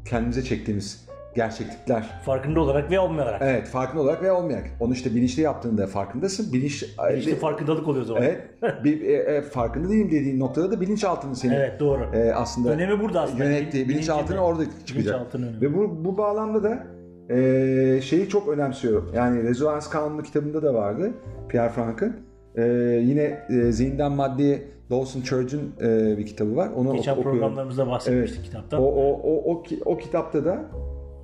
kendimize 0.05 0.43
çektiğimiz 0.43 1.06
gerçeklikler. 1.37 2.03
Farkında 2.25 2.59
olarak 2.59 2.91
ve 2.91 2.99
olmayarak. 2.99 3.41
Evet 3.43 3.67
farkında 3.67 4.01
olarak 4.01 4.21
veya 4.23 4.35
olmayarak. 4.35 4.65
Onu 4.79 4.93
işte 4.93 5.15
bilinçli 5.15 5.41
yaptığında 5.41 5.87
farkındasın. 5.87 6.53
Bilinç, 6.53 6.85
İşte 7.17 7.35
farkındalık 7.35 7.87
oluyor 7.87 8.03
o 8.03 8.07
zaman. 8.07 8.23
Evet. 8.23 8.41
bir, 8.83 9.01
e, 9.01 9.13
e, 9.13 9.41
farkında 9.41 9.89
değilim 9.89 10.07
dediğin 10.11 10.39
noktada 10.39 10.71
da 10.71 10.81
bilinçaltının 10.81 11.33
seni 11.33 11.53
Evet, 11.53 11.79
doğru. 11.79 12.15
e, 12.15 12.33
aslında 12.33 12.69
Önemi 12.69 12.99
burada 12.99 13.21
aslında. 13.21 13.43
yönettiği, 13.43 13.89
bilinçaltının 13.89 14.27
Bilincinde- 14.37 14.41
orada 14.41 14.63
çıkacak. 14.85 14.95
Bilinçaltının. 14.97 15.61
Ve 15.61 15.73
bu, 15.77 16.05
bu 16.05 16.17
bağlamda 16.17 16.63
da 16.63 16.83
e, 17.29 18.01
şeyi 18.01 18.29
çok 18.29 18.47
önemsiyorum. 18.47 19.11
Yani 19.15 19.43
Rezonans 19.43 19.89
Kanunu 19.89 20.23
kitabında 20.23 20.63
da 20.63 20.73
vardı 20.73 21.11
Pierre 21.49 21.69
Frank'ın. 21.69 22.15
E, 22.55 22.63
yine 23.03 23.39
e, 23.49 23.71
Zihinden 23.71 24.11
Maddeye 24.11 24.61
Dawson 24.91 25.21
Church'un 25.21 25.73
e, 25.81 26.17
bir 26.17 26.25
kitabı 26.25 26.55
var. 26.55 26.69
Onu 26.75 26.93
Geçen 26.93 27.15
ok- 27.15 27.23
programlarımızda 27.23 27.87
bahsetmiştik 27.87 28.37
Evet. 28.39 28.47
kitaptan. 28.49 28.79
O, 28.81 28.83
o, 28.85 29.11
o, 29.23 29.53
o, 29.53 29.63
o 29.85 29.97
kitapta 29.97 30.45
da 30.45 30.65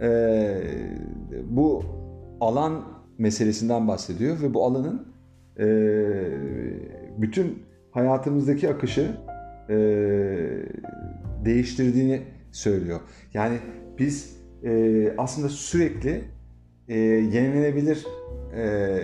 e, 0.02 0.62
bu 1.44 1.84
alan 2.42 2.82
meselesinden 3.18 3.88
bahsediyor 3.88 4.42
ve 4.42 4.54
bu 4.54 4.66
alanın 4.66 5.08
e, 5.60 5.66
bütün 7.18 7.64
hayatımızdaki 7.92 8.70
akışı 8.70 9.12
e, 9.70 9.76
değiştirdiğini 11.46 12.22
söylüyor. 12.52 13.00
Yani 13.34 13.58
biz 14.00 14.38
e, 14.64 15.14
aslında 15.18 15.50
sürekli 15.50 16.24
e, 16.88 16.98
yenilenebilir 16.98 18.06
e, 18.58 19.00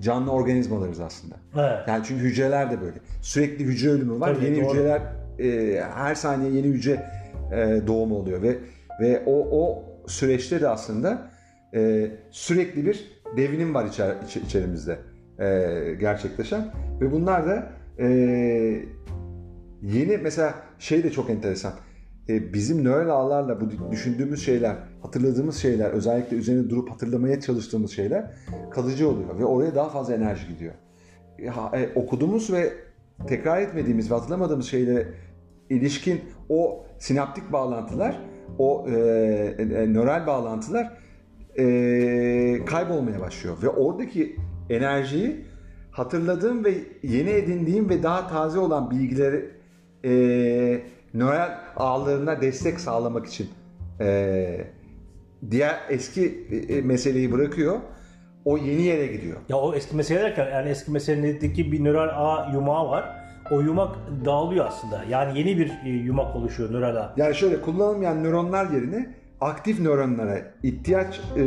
canlı 0.00 0.30
organizmalarız 0.30 1.00
aslında. 1.00 1.34
Evet. 1.54 1.88
Yani 1.88 2.04
çünkü 2.06 2.24
hücreler 2.24 2.70
de 2.70 2.80
böyle. 2.80 2.96
Sürekli 3.22 3.64
hücre 3.64 3.90
ölümü 3.90 4.20
var. 4.20 4.34
Tabii, 4.34 4.44
yeni 4.44 4.64
doğru. 4.64 4.70
hücreler 4.70 5.02
e, 5.38 5.80
her 5.94 6.14
saniye 6.14 6.52
yeni 6.52 6.66
hücre 6.66 7.06
e, 7.52 7.86
doğumu 7.86 8.16
oluyor 8.16 8.42
ve 8.42 8.58
ve 9.00 9.22
o 9.26 9.60
o 9.60 9.84
süreçte 10.06 10.60
de 10.60 10.68
aslında 10.68 11.30
e, 11.74 12.10
sürekli 12.30 12.86
bir 12.86 13.22
devinim 13.36 13.74
var 13.74 13.84
içer, 13.84 14.16
iç- 14.24 14.36
içerimizde 14.36 14.98
e, 15.38 15.94
gerçekleşen 16.00 16.72
ve 17.00 17.12
bunlar 17.12 17.46
da 17.46 17.72
e, 17.98 18.06
yeni 19.82 20.16
mesela 20.16 20.54
şey 20.78 21.04
de 21.04 21.10
çok 21.10 21.30
enteresan. 21.30 21.72
E, 22.28 22.52
bizim 22.52 22.84
nöral 22.84 23.08
ağlarla 23.08 23.60
bu 23.60 23.90
düşündüğümüz 23.90 24.44
şeyler, 24.44 24.76
hatırladığımız 25.02 25.56
şeyler, 25.56 25.90
özellikle 25.90 26.36
üzerine 26.36 26.70
durup 26.70 26.90
hatırlamaya 26.90 27.40
çalıştığımız 27.40 27.90
şeyler 27.90 28.30
kalıcı 28.70 29.08
oluyor 29.08 29.38
ve 29.38 29.44
oraya 29.44 29.74
daha 29.74 29.88
fazla 29.88 30.14
enerji 30.14 30.48
gidiyor. 30.48 30.74
E, 31.38 31.46
e, 31.80 31.92
okuduğumuz 31.94 32.52
ve 32.52 32.72
tekrar 33.26 33.60
etmediğimiz 33.60 34.10
ve 34.10 34.14
hatırlamadığımız 34.14 34.66
şeylere 34.66 35.08
ilişkin 35.70 36.20
o 36.48 36.86
sinaptik 36.98 37.52
bağlantılar, 37.52 38.20
o 38.58 38.86
e, 38.88 38.94
e, 39.58 39.92
nöral 39.92 40.26
bağlantılar 40.26 40.92
e, 41.58 42.64
kaybolmaya 42.66 43.20
başlıyor 43.20 43.56
ve 43.62 43.68
oradaki 43.68 44.36
enerjiyi 44.70 45.44
hatırladığım 45.90 46.64
ve 46.64 46.74
yeni 47.02 47.30
edindiğim 47.30 47.88
ve 47.88 48.02
daha 48.02 48.28
taze 48.28 48.58
olan 48.58 48.90
bilgileri 48.90 49.50
e, 50.04 50.10
nöral 51.14 51.50
ağlarına 51.76 52.40
destek 52.40 52.80
sağlamak 52.80 53.26
için 53.26 53.48
e, 54.00 54.66
diğer 55.50 55.76
eski 55.88 56.46
e, 56.68 56.80
meseleyi 56.80 57.32
bırakıyor. 57.32 57.76
O 58.44 58.58
yeni 58.58 58.82
yere 58.82 59.06
gidiyor. 59.06 59.36
Ya 59.48 59.56
o 59.56 59.74
eski 59.74 59.96
mesele 59.96 60.20
derken 60.20 60.50
yani 60.50 60.68
eski 60.68 60.90
meseledeki 60.90 61.72
bir 61.72 61.84
nöral 61.84 62.08
ağ 62.12 62.52
yumağı 62.52 62.90
var. 62.90 63.23
O 63.50 63.60
yumak 63.60 63.96
dağılıyor 64.24 64.66
aslında. 64.66 65.00
Yani 65.10 65.38
yeni 65.38 65.58
bir 65.58 65.72
e, 65.84 65.88
yumak 65.88 66.36
oluşuyor 66.36 66.72
nöral 66.72 66.96
ağ. 66.96 67.12
Yani 67.16 67.34
şöyle 67.34 67.60
kullanılmayan 67.60 68.24
nöronlar 68.24 68.70
yerine 68.70 69.14
aktif 69.40 69.80
nöronlara 69.80 70.38
ihtiyaç 70.62 71.20
e, 71.36 71.42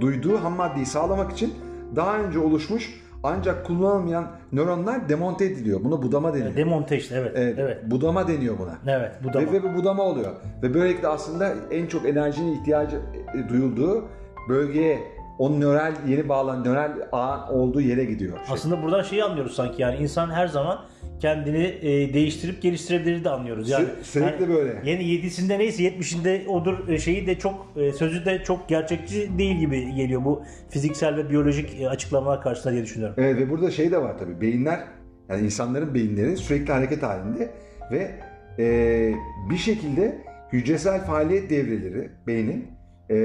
duyduğu 0.00 0.44
ham 0.44 0.52
maddeyi 0.52 0.86
sağlamak 0.86 1.32
için 1.32 1.54
daha 1.96 2.18
önce 2.18 2.38
oluşmuş 2.38 3.00
ancak 3.22 3.66
kullanılmayan 3.66 4.26
nöronlar 4.52 5.08
demonte 5.08 5.44
ediliyor. 5.44 5.84
Buna 5.84 6.02
budama 6.02 6.34
deniyor. 6.34 6.56
Demonte 6.56 6.96
işte 6.96 7.14
evet. 7.18 7.32
Evet, 7.34 7.54
Evet. 7.58 7.78
budama 7.90 8.28
deniyor 8.28 8.58
buna. 8.58 8.96
Evet. 8.96 9.12
Bu 9.24 9.32
da 9.32 9.40
Ve, 9.40 9.52
ve 9.52 9.62
bu 9.62 9.74
budama 9.78 10.02
oluyor. 10.02 10.32
Ve 10.62 10.74
böylelikle 10.74 11.08
aslında 11.08 11.54
en 11.70 11.86
çok 11.86 12.06
enerjinin 12.06 12.60
ihtiyacı 12.60 12.96
e, 13.34 13.48
duyulduğu 13.48 14.04
bölgeye 14.48 14.98
o 15.38 15.60
nöral 15.60 15.92
yeni 16.06 16.28
bağlan 16.28 16.64
nöral 16.64 16.92
ağ 17.12 17.50
olduğu 17.52 17.80
yere 17.80 18.04
gidiyor. 18.04 18.38
Şey. 18.46 18.54
aslında 18.54 18.82
buradan 18.82 19.02
şeyi 19.02 19.24
anlıyoruz 19.24 19.54
sanki 19.54 19.82
yani 19.82 19.96
insan 19.96 20.30
her 20.30 20.46
zaman 20.46 20.78
kendini 21.20 21.64
e, 21.82 22.14
değiştirip 22.14 22.62
geliştirebilir 22.62 23.24
de 23.24 23.30
anlıyoruz. 23.30 23.70
Yani 23.70 23.84
Sü- 23.84 24.04
sürekli 24.04 24.42
yani 24.42 24.54
böyle. 24.54 24.82
Yeni 24.84 25.02
7'sinde 25.02 25.58
neyse 25.58 25.82
70'inde 25.82 26.46
odur 26.46 26.88
e, 26.88 26.98
şeyi 26.98 27.26
de 27.26 27.38
çok 27.38 27.66
e, 27.76 27.92
sözü 27.92 28.24
de 28.24 28.42
çok 28.44 28.68
gerçekçi 28.68 29.38
değil 29.38 29.56
gibi 29.56 29.94
geliyor 29.94 30.24
bu 30.24 30.42
fiziksel 30.70 31.16
ve 31.16 31.30
biyolojik 31.30 31.80
e, 31.80 31.88
açıklamalar 31.88 32.42
karşısında 32.42 32.72
diye 32.72 32.84
düşünüyorum. 32.84 33.16
Evet 33.18 33.36
ve 33.36 33.50
burada 33.50 33.70
şey 33.70 33.90
de 33.92 34.02
var 34.02 34.18
tabii. 34.18 34.40
Beyinler 34.40 34.80
yani 35.28 35.44
insanların 35.44 35.94
beyinleri 35.94 36.36
sürekli 36.36 36.72
hareket 36.72 37.02
halinde 37.02 37.50
ve 37.92 38.10
e, 38.58 39.14
bir 39.50 39.56
şekilde 39.56 40.18
hücresel 40.52 41.04
faaliyet 41.04 41.50
devreleri 41.50 42.10
beynin 42.26 42.66
e, 43.10 43.16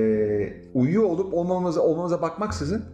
uyuyor 0.73 1.03
olup 1.03 1.33
olmamıza, 1.33 1.81
olmamıza 1.81 2.21
bakmaksızın 2.21 2.85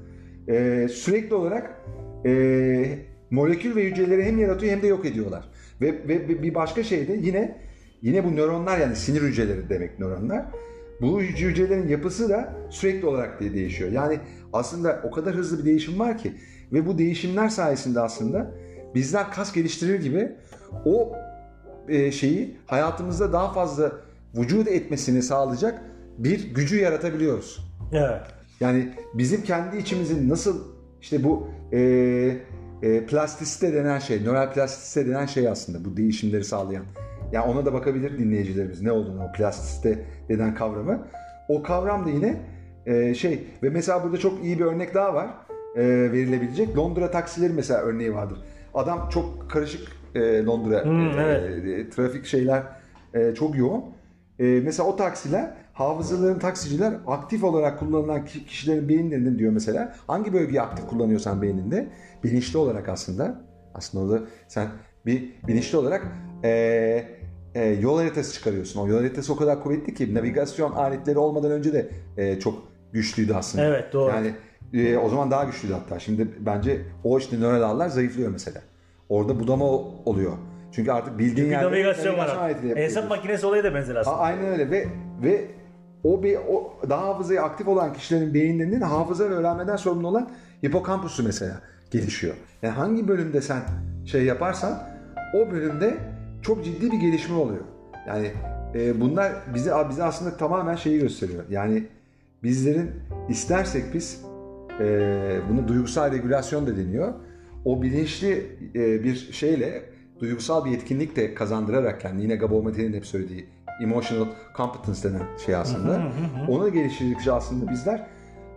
e, 0.47 0.87
sürekli 0.87 1.35
olarak 1.35 1.81
e, 2.25 3.08
molekül 3.31 3.75
ve 3.75 3.83
hücreleri 3.83 4.23
hem 4.23 4.39
yaratıyor 4.39 4.71
hem 4.73 4.81
de 4.81 4.87
yok 4.87 5.05
ediyorlar. 5.05 5.49
Ve, 5.81 5.87
ve, 6.07 6.27
ve 6.27 6.43
bir 6.43 6.55
başka 6.55 6.83
şey 6.83 7.07
de 7.07 7.13
yine 7.13 7.57
yine 8.01 8.23
bu 8.25 8.35
nöronlar 8.35 8.77
yani 8.77 8.95
sinir 8.95 9.21
hücreleri 9.21 9.69
demek 9.69 9.99
nöronlar. 9.99 10.45
Bu 11.01 11.21
hücrelerin 11.21 11.87
yapısı 11.87 12.29
da 12.29 12.53
sürekli 12.69 13.07
olarak 13.07 13.41
de- 13.41 13.53
değişiyor. 13.53 13.91
Yani 13.91 14.19
aslında 14.53 15.01
o 15.03 15.11
kadar 15.11 15.35
hızlı 15.35 15.59
bir 15.59 15.65
değişim 15.65 15.99
var 15.99 16.17
ki 16.17 16.33
ve 16.73 16.87
bu 16.87 16.97
değişimler 16.97 17.49
sayesinde 17.49 17.99
aslında 17.99 18.51
bizler 18.95 19.31
kas 19.31 19.53
geliştirir 19.53 19.99
gibi 19.99 20.31
o 20.85 21.15
e, 21.87 22.11
şeyi 22.11 22.57
hayatımızda 22.65 23.33
daha 23.33 23.53
fazla 23.53 23.91
vücut 24.37 24.67
etmesini 24.67 25.21
sağlayacak 25.21 25.81
bir 26.17 26.53
gücü 26.53 26.79
yaratabiliyoruz. 26.79 27.59
Evet. 27.93 28.21
Yani 28.59 28.93
bizim 29.13 29.43
kendi 29.43 29.77
içimizin 29.77 30.29
nasıl 30.29 30.61
işte 31.01 31.23
bu 31.23 31.47
e, 31.73 31.79
e, 32.83 33.05
plastisite 33.05 33.73
denen 33.73 33.99
şey, 33.99 34.23
nöral 34.23 34.53
plastisite 34.53 35.07
denen 35.07 35.25
şey 35.25 35.47
aslında 35.47 35.85
bu 35.85 35.97
değişimleri 35.97 36.43
sağlayan. 36.43 36.85
Yani 37.31 37.45
ona 37.45 37.65
da 37.65 37.73
bakabilir 37.73 38.17
dinleyicilerimiz 38.19 38.81
ne 38.81 38.91
olduğunu 38.91 39.23
o 39.23 39.31
plastisite 39.31 40.05
denen 40.29 40.55
kavramı. 40.55 41.07
O 41.49 41.63
kavram 41.63 42.05
da 42.05 42.09
yine 42.09 42.35
e, 42.85 43.13
şey 43.13 43.43
ve 43.63 43.69
mesela 43.69 44.03
burada 44.03 44.17
çok 44.17 44.43
iyi 44.43 44.59
bir 44.59 44.65
örnek 44.65 44.95
daha 44.95 45.13
var. 45.13 45.29
e, 45.75 45.81
verilebilecek. 46.11 46.77
Londra 46.77 47.11
taksileri 47.11 47.53
mesela 47.53 47.79
örneği 47.81 48.13
vardır. 48.13 48.39
Adam 48.73 49.09
çok 49.09 49.51
karışık 49.51 49.87
e, 50.15 50.43
Londra 50.45 50.85
Hmm, 50.85 51.19
e, 51.19 51.21
evet. 51.21 51.65
e, 51.67 51.89
trafik 51.89 52.25
şeyler 52.25 52.63
e, 53.13 53.35
çok 53.35 53.57
yoğun. 53.57 53.83
E, 54.39 54.43
mesela 54.45 54.89
o 54.89 54.95
taksiler 54.95 55.51
hafızaların 55.79 56.39
taksiciler 56.39 56.93
aktif 57.07 57.43
olarak 57.43 57.79
kullanılan 57.79 58.25
ki- 58.25 58.45
kişilerin 58.45 58.89
beyinlerinin 58.89 59.39
diyor 59.39 59.51
mesela 59.53 59.95
hangi 60.07 60.33
bölgeyi 60.33 60.61
aktif 60.61 60.87
kullanıyorsan 60.87 61.41
beyninde 61.41 61.87
bilinçli 62.23 62.57
olarak 62.57 62.89
aslında 62.89 63.41
aslında 63.73 64.03
orada 64.05 64.25
sen 64.47 64.67
bir 65.05 65.33
bilinçli 65.47 65.77
olarak 65.77 66.07
e, 66.43 66.49
e, 67.55 67.65
yol 67.65 67.97
haritası 67.97 68.33
çıkarıyorsun. 68.33 68.79
O 68.81 68.87
yol 68.87 68.97
haritası 68.97 69.33
o 69.33 69.35
kadar 69.35 69.63
kuvvetli 69.63 69.93
ki 69.93 70.15
navigasyon 70.15 70.71
aletleri 70.71 71.17
olmadan 71.17 71.51
önce 71.51 71.73
de 71.73 71.89
e, 72.17 72.39
çok 72.39 72.63
güçlüydü 72.93 73.33
aslında. 73.33 73.65
Evet, 73.65 73.93
doğru. 73.93 74.09
Yani 74.11 74.33
e, 74.73 74.97
o 74.97 75.09
zaman 75.09 75.31
daha 75.31 75.43
güçlüydü 75.43 75.73
hatta. 75.73 75.99
Şimdi 75.99 76.27
bence 76.39 76.81
o 77.03 77.17
işte 77.19 77.39
nöral 77.39 77.61
ağlar 77.61 77.87
zayıflıyor 77.89 78.31
mesela. 78.31 78.61
Orada 79.09 79.39
budama 79.39 79.65
ol- 79.65 79.91
oluyor. 80.05 80.31
Çünkü 80.71 80.91
artık 80.91 81.19
bildiğin 81.19 81.47
Bir 81.47 81.51
yerde 81.51 81.65
navigasyon 81.65 82.17
var. 82.17 82.53
Hesap 82.75 83.09
makinesi 83.09 83.45
olayı 83.45 83.63
da 83.63 83.73
benzer 83.73 83.95
A- 83.95 83.99
aslında. 83.99 84.17
Aynen 84.17 84.45
öyle 84.45 84.71
ve 84.71 84.87
ve 85.23 85.45
o 86.03 86.23
bir 86.23 86.37
o 86.49 86.73
daha 86.89 87.07
hafızaya 87.07 87.43
aktif 87.43 87.67
olan 87.67 87.93
kişilerin 87.93 88.33
beyinlerinin 88.33 88.81
hafıza 88.81 89.23
öğrenmeden 89.23 89.75
sorumlu 89.75 90.07
olan 90.07 90.29
hipokampusu 90.65 91.23
mesela 91.23 91.61
gelişiyor. 91.91 92.35
Yani 92.61 92.73
hangi 92.73 93.07
bölümde 93.07 93.41
sen 93.41 93.61
şey 94.05 94.25
yaparsan 94.25 94.83
o 95.33 95.51
bölümde 95.51 95.97
çok 96.41 96.65
ciddi 96.65 96.91
bir 96.91 96.97
gelişme 96.97 97.35
oluyor. 97.35 97.63
Yani 98.07 98.31
e, 98.75 99.01
bunlar 99.01 99.31
bize 99.53 99.73
bize 99.89 100.03
aslında 100.03 100.37
tamamen 100.37 100.75
şeyi 100.75 100.99
gösteriyor. 100.99 101.43
Yani 101.49 101.83
bizlerin 102.43 102.91
istersek 103.29 103.93
biz 103.93 104.21
e, 104.79 105.39
bunu 105.49 105.67
duygusal 105.67 106.11
regülasyon 106.11 106.67
da 106.67 106.77
deniyor. 106.77 107.13
O 107.65 107.81
bilinçli 107.81 108.57
e, 108.75 109.03
bir 109.03 109.15
şeyle 109.15 109.83
duygusal 110.19 110.65
bir 110.65 110.71
yetkinlik 110.71 111.15
de 111.15 111.33
kazandırarak 111.33 112.05
yani 112.05 112.21
yine 112.21 112.35
Gabor 112.35 112.63
Mate'nin 112.63 112.93
hep 112.93 113.05
söylediği 113.05 113.45
emotional 113.83 114.27
competence 114.57 115.03
denen 115.03 115.21
şey 115.45 115.55
aslında. 115.55 116.01
Onu 116.47 116.73
geliştirdikçe 116.73 117.31
aslında 117.31 117.71
bizler 117.71 118.07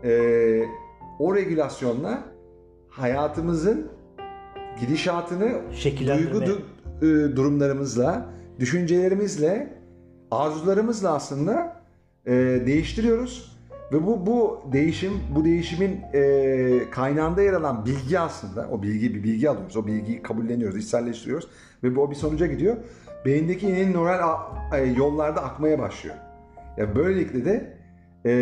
e, 0.05 0.65
o 1.19 1.35
regülasyonla 1.35 2.23
hayatımızın 2.89 3.89
gidişatını 4.81 5.53
duygu 6.19 6.39
du- 7.01 7.33
e, 7.33 7.37
durumlarımızla, 7.37 8.27
düşüncelerimizle, 8.61 9.79
arzularımızla 10.31 11.15
aslında 11.15 11.83
e, 12.27 12.33
değiştiriyoruz. 12.67 13.53
Ve 13.93 14.07
bu 14.07 14.27
bu 14.27 14.61
değişim, 14.73 15.13
bu 15.35 15.45
değişimin 15.45 16.01
e, 16.15 16.91
kaynağında 16.91 17.43
yer 17.43 17.53
alan 17.53 17.87
bilgi 17.87 18.19
aslında, 18.19 18.69
o 18.73 18.83
bilgi 18.83 19.15
bir 19.15 19.23
bilgi 19.23 19.51
alıyoruz, 19.51 19.77
o 19.77 19.87
bilgiyi 19.87 20.23
kabulleniyoruz, 20.23 20.85
içselleştiriyoruz 20.85 21.49
ve 21.83 21.97
bu 21.97 22.03
o 22.03 22.11
bir 22.11 22.17
sonuca 22.17 22.47
gidiyor. 22.47 22.77
Beyindeki 23.25 23.67
yeni 23.67 23.93
nöral 23.93 24.39
e, 24.75 24.85
yollarda 24.85 25.45
akmaya 25.45 25.79
başlıyor. 25.79 26.17
Ya 26.77 26.97
böylelikle 26.97 27.45
de 27.45 27.73
e, 28.27 28.33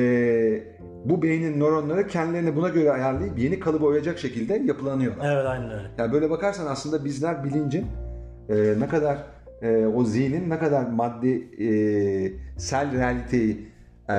bu 1.04 1.22
beynin 1.22 1.60
nöronları 1.60 2.06
kendilerini 2.06 2.56
buna 2.56 2.68
göre 2.68 2.90
ayarlayıp 2.90 3.38
yeni 3.38 3.60
kalıba 3.60 3.86
uyacak 3.86 4.18
şekilde 4.18 4.54
yapılanıyorlar. 4.54 5.34
Evet 5.34 5.46
aynen 5.46 5.70
öyle. 5.70 5.88
Yani 5.98 6.12
böyle 6.12 6.30
bakarsan 6.30 6.66
aslında 6.66 7.04
bizler 7.04 7.44
bilincin 7.44 7.86
e, 8.48 8.54
ne 8.80 8.88
kadar 8.88 9.18
e, 9.62 9.86
o 9.86 10.04
zihnin 10.04 10.50
ne 10.50 10.58
kadar 10.58 10.86
maddi 10.86 11.48
e, 11.64 11.68
sel 12.60 12.92
realiteyi 12.92 13.68
e, 14.08 14.14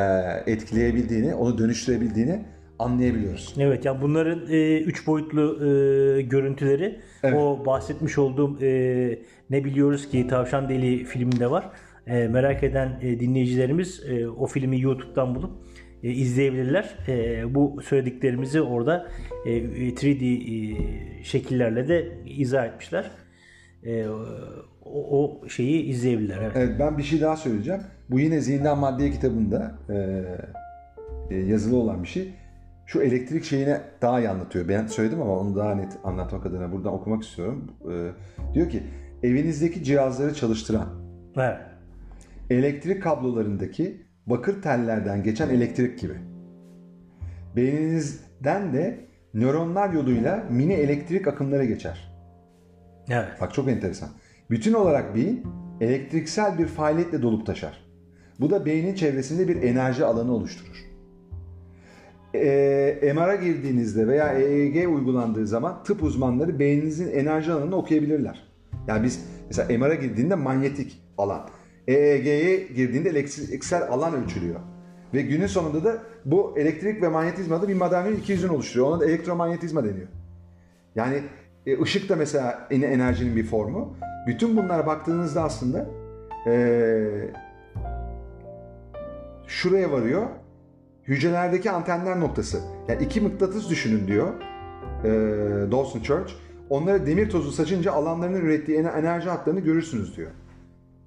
etkileyebildiğini, 0.51 1.35
onu 1.35 1.57
dönüştürebildiğini 1.57 2.39
anlayabiliyoruz. 2.79 3.55
Evet 3.59 3.85
yani 3.85 4.01
bunların 4.01 4.41
e, 4.49 4.81
üç 4.81 5.07
boyutlu 5.07 5.41
e, 5.65 6.21
görüntüleri 6.21 6.99
Evet. 7.23 7.37
o 7.37 7.65
bahsetmiş 7.65 8.17
olduğum 8.17 8.57
e, 8.61 9.19
ne 9.51 9.63
biliyoruz 9.63 10.09
ki 10.09 10.27
Tavşan 10.27 10.69
Deli 10.69 11.03
filminde 11.03 11.51
var. 11.51 11.69
E, 12.07 12.27
merak 12.27 12.63
eden 12.63 12.99
e, 13.01 13.19
dinleyicilerimiz 13.19 14.03
e, 14.09 14.27
o 14.27 14.45
filmi 14.45 14.81
YouTube'dan 14.81 15.35
bulup 15.35 15.51
e, 16.03 16.09
izleyebilirler. 16.09 16.97
E, 17.07 17.43
bu 17.55 17.81
söylediklerimizi 17.81 18.61
orada 18.61 19.07
e, 19.45 19.49
3D 19.49 20.25
e, 20.25 21.23
şekillerle 21.23 21.87
de 21.87 22.17
izah 22.25 22.65
etmişler. 22.65 23.11
E, 23.83 24.07
o, 24.85 25.19
o 25.19 25.47
şeyi 25.49 25.83
izleyebilirler. 25.83 26.41
Evet. 26.41 26.51
Evet 26.55 26.79
ben 26.79 26.97
bir 26.97 27.03
şey 27.03 27.21
daha 27.21 27.37
söyleyeceğim. 27.37 27.81
Bu 28.09 28.19
yine 28.19 28.39
Zihinden 28.39 28.77
Maddeye 28.77 29.11
kitabında 29.11 29.75
e, 29.89 30.23
e, 31.29 31.35
yazılı 31.35 31.77
olan 31.77 32.03
bir 32.03 32.07
şey. 32.07 32.33
Şu 32.85 33.01
elektrik 33.01 33.43
şeyine 33.43 33.81
daha 34.01 34.19
iyi 34.19 34.29
anlatıyor. 34.29 34.67
Ben 34.67 34.87
söyledim 34.87 35.21
ama 35.21 35.39
onu 35.39 35.55
daha 35.55 35.75
net 35.75 35.97
anlatmak 36.03 36.45
adına 36.45 36.71
buradan 36.71 36.93
okumak 36.93 37.23
istiyorum. 37.23 37.71
E, 37.91 37.93
diyor 38.53 38.69
ki 38.69 38.83
evinizdeki 39.23 39.83
cihazları 39.83 40.33
çalıştıran 40.33 40.89
Evet. 41.37 41.57
elektrik 42.49 43.03
kablolarındaki 43.03 44.01
bakır 44.25 44.61
tellerden 44.61 45.23
geçen 45.23 45.49
elektrik 45.49 45.99
gibi. 45.99 46.13
Beyninizden 47.55 48.73
de 48.73 49.05
nöronlar 49.33 49.93
yoluyla 49.93 50.47
mini 50.49 50.73
elektrik 50.73 51.27
akımları 51.27 51.65
geçer. 51.65 52.11
Evet. 53.09 53.29
Bak 53.41 53.53
çok 53.53 53.69
enteresan. 53.69 54.09
Bütün 54.49 54.73
olarak 54.73 55.15
beyin 55.15 55.43
elektriksel 55.81 56.57
bir 56.57 56.65
faaliyetle 56.65 57.21
dolup 57.21 57.45
taşar. 57.45 57.85
Bu 58.39 58.49
da 58.49 58.65
beynin 58.65 58.95
çevresinde 58.95 59.47
bir 59.47 59.63
enerji 59.63 60.05
alanı 60.05 60.33
oluşturur. 60.33 60.91
Ee, 62.35 63.13
MR'a 63.15 63.35
girdiğinizde 63.35 64.07
veya 64.07 64.33
EEG 64.33 64.89
uygulandığı 64.89 65.47
zaman 65.47 65.83
tıp 65.83 66.03
uzmanları 66.03 66.59
beyninizin 66.59 67.11
enerji 67.11 67.51
alanını 67.51 67.75
okuyabilirler. 67.75 68.50
Yani 68.87 69.03
biz 69.03 69.25
mesela 69.47 69.77
MR'a 69.79 69.93
girdiğinde 69.95 70.35
manyetik 70.35 71.01
alan, 71.17 71.49
EEG'ye 71.87 72.57
girdiğinde 72.67 73.09
elektriksel 73.09 73.89
alan 73.89 74.13
ölçülüyor. 74.23 74.59
Ve 75.13 75.21
günün 75.21 75.47
sonunda 75.47 75.83
da 75.83 75.97
bu 76.25 76.53
elektrik 76.57 77.01
ve 77.01 77.07
manyetizmada 77.07 77.67
bir 77.67 77.75
madalyonun 77.75 78.17
iki 78.17 78.31
yüzünü 78.31 78.51
oluşturuyor. 78.51 78.87
Ona 78.91 78.99
da 78.99 79.05
elektromanyetizma 79.05 79.83
deniyor. 79.83 80.07
Yani 80.95 81.23
e, 81.65 81.81
ışık 81.81 82.09
da 82.09 82.15
mesela 82.15 82.67
en- 82.71 82.81
enerjinin 82.81 83.35
bir 83.35 83.43
formu. 83.45 83.97
Bütün 84.27 84.57
bunlara 84.57 84.85
baktığınızda 84.87 85.43
aslında 85.43 85.85
e, 86.47 86.53
şuraya 89.47 89.91
varıyor. 89.91 90.27
Hücrelerdeki 91.07 91.71
antenler 91.71 92.19
noktası. 92.19 92.59
Yani 92.87 93.03
iki 93.03 93.21
mıknatıs 93.21 93.69
düşünün 93.69 94.07
diyor 94.07 94.27
e, 95.03 95.09
Dawson 95.71 95.99
Church. 95.99 96.31
Onlara 96.71 97.05
demir 97.05 97.29
tozu 97.29 97.51
saçınca 97.51 97.91
alanlarının 97.91 98.41
ürettiği 98.41 98.77
ener- 98.77 98.99
enerji 98.99 99.29
hatlarını 99.29 99.59
görürsünüz 99.59 100.17
diyor. 100.17 100.31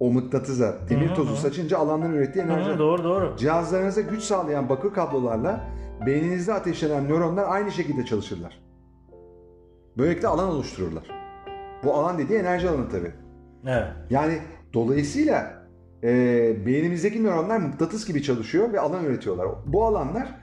O 0.00 0.11
mıknatıza 0.12 0.77
demir 0.90 1.14
tozu 1.14 1.37
saçınca 1.37 1.79
alanların 1.79 2.12
ürettiği 2.12 2.44
enerji 2.44 2.70
Hı, 2.70 2.79
doğru 2.79 3.05
doğru. 3.05 3.37
Cihazlarınıza 3.37 4.00
güç 4.00 4.22
sağlayan 4.22 4.68
bakır 4.68 4.92
kablolarla 4.92 5.64
beyninizde 6.07 6.55
ateşlenen 6.55 7.09
nöronlar 7.09 7.44
aynı 7.48 7.72
şekilde 7.72 8.05
çalışırlar. 8.05 8.62
Böylelikle 9.98 10.29
alan 10.29 10.48
oluştururlar. 10.48 11.05
Bu 11.85 11.94
alan 11.94 12.18
dediği 12.18 12.38
enerji 12.38 12.68
alanı 12.68 12.88
tabii. 12.90 13.12
Evet. 13.66 13.88
Yani 14.11 14.38
dolayısıyla 14.74 15.66
e, 16.03 16.09
beynimizdeki 16.66 17.24
nöronlar 17.24 17.57
mıknatıs 17.59 18.07
gibi 18.07 18.22
çalışıyor 18.22 18.72
ve 18.72 18.81
alan 18.81 19.05
üretiyorlar. 19.05 19.48
Bu 19.66 19.85
alanlar 19.85 20.35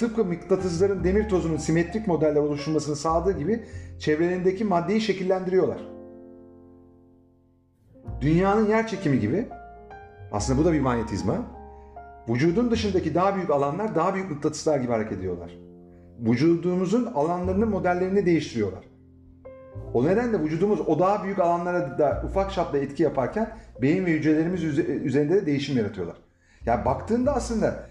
tıpkı 0.00 0.24
mıknatısların 0.24 1.04
demir 1.04 1.28
tozunun 1.28 1.56
simetrik 1.56 2.06
modeller 2.06 2.40
oluşturmasını 2.40 2.96
sağladığı 2.96 3.38
gibi 3.38 3.64
çevrelerindeki 3.98 4.64
maddeyi 4.64 5.00
şekillendiriyorlar. 5.00 5.80
Dünyanın 8.20 8.68
yer 8.68 8.86
çekimi 8.86 9.20
gibi 9.20 9.46
aslında 10.32 10.58
bu 10.58 10.64
da 10.64 10.72
bir 10.72 10.80
manyetizma. 10.80 11.36
Vücudun 12.28 12.70
dışındaki 12.70 13.14
daha 13.14 13.36
büyük 13.36 13.50
alanlar 13.50 13.94
daha 13.94 14.14
büyük 14.14 14.30
mıknatıslar 14.30 14.80
gibi 14.80 14.92
hareket 14.92 15.18
ediyorlar. 15.18 15.58
Vücudumuzun 16.20 17.06
alanlarının 17.06 17.68
modellerini 17.68 18.26
değiştiriyorlar. 18.26 18.84
O 19.94 20.04
nedenle 20.04 20.40
vücudumuz 20.40 20.80
o 20.80 20.98
daha 20.98 21.24
büyük 21.24 21.38
alanlara 21.38 21.98
da 21.98 22.22
ufak 22.26 22.52
çapta 22.52 22.78
etki 22.78 23.02
yaparken 23.02 23.56
beyin 23.82 24.06
ve 24.06 24.12
hücrelerimiz 24.12 24.64
üze- 24.64 24.86
üzerinde 24.86 25.34
de 25.34 25.46
değişim 25.46 25.76
yaratıyorlar. 25.76 26.16
Yani 26.66 26.84
baktığında 26.84 27.34
aslında 27.34 27.90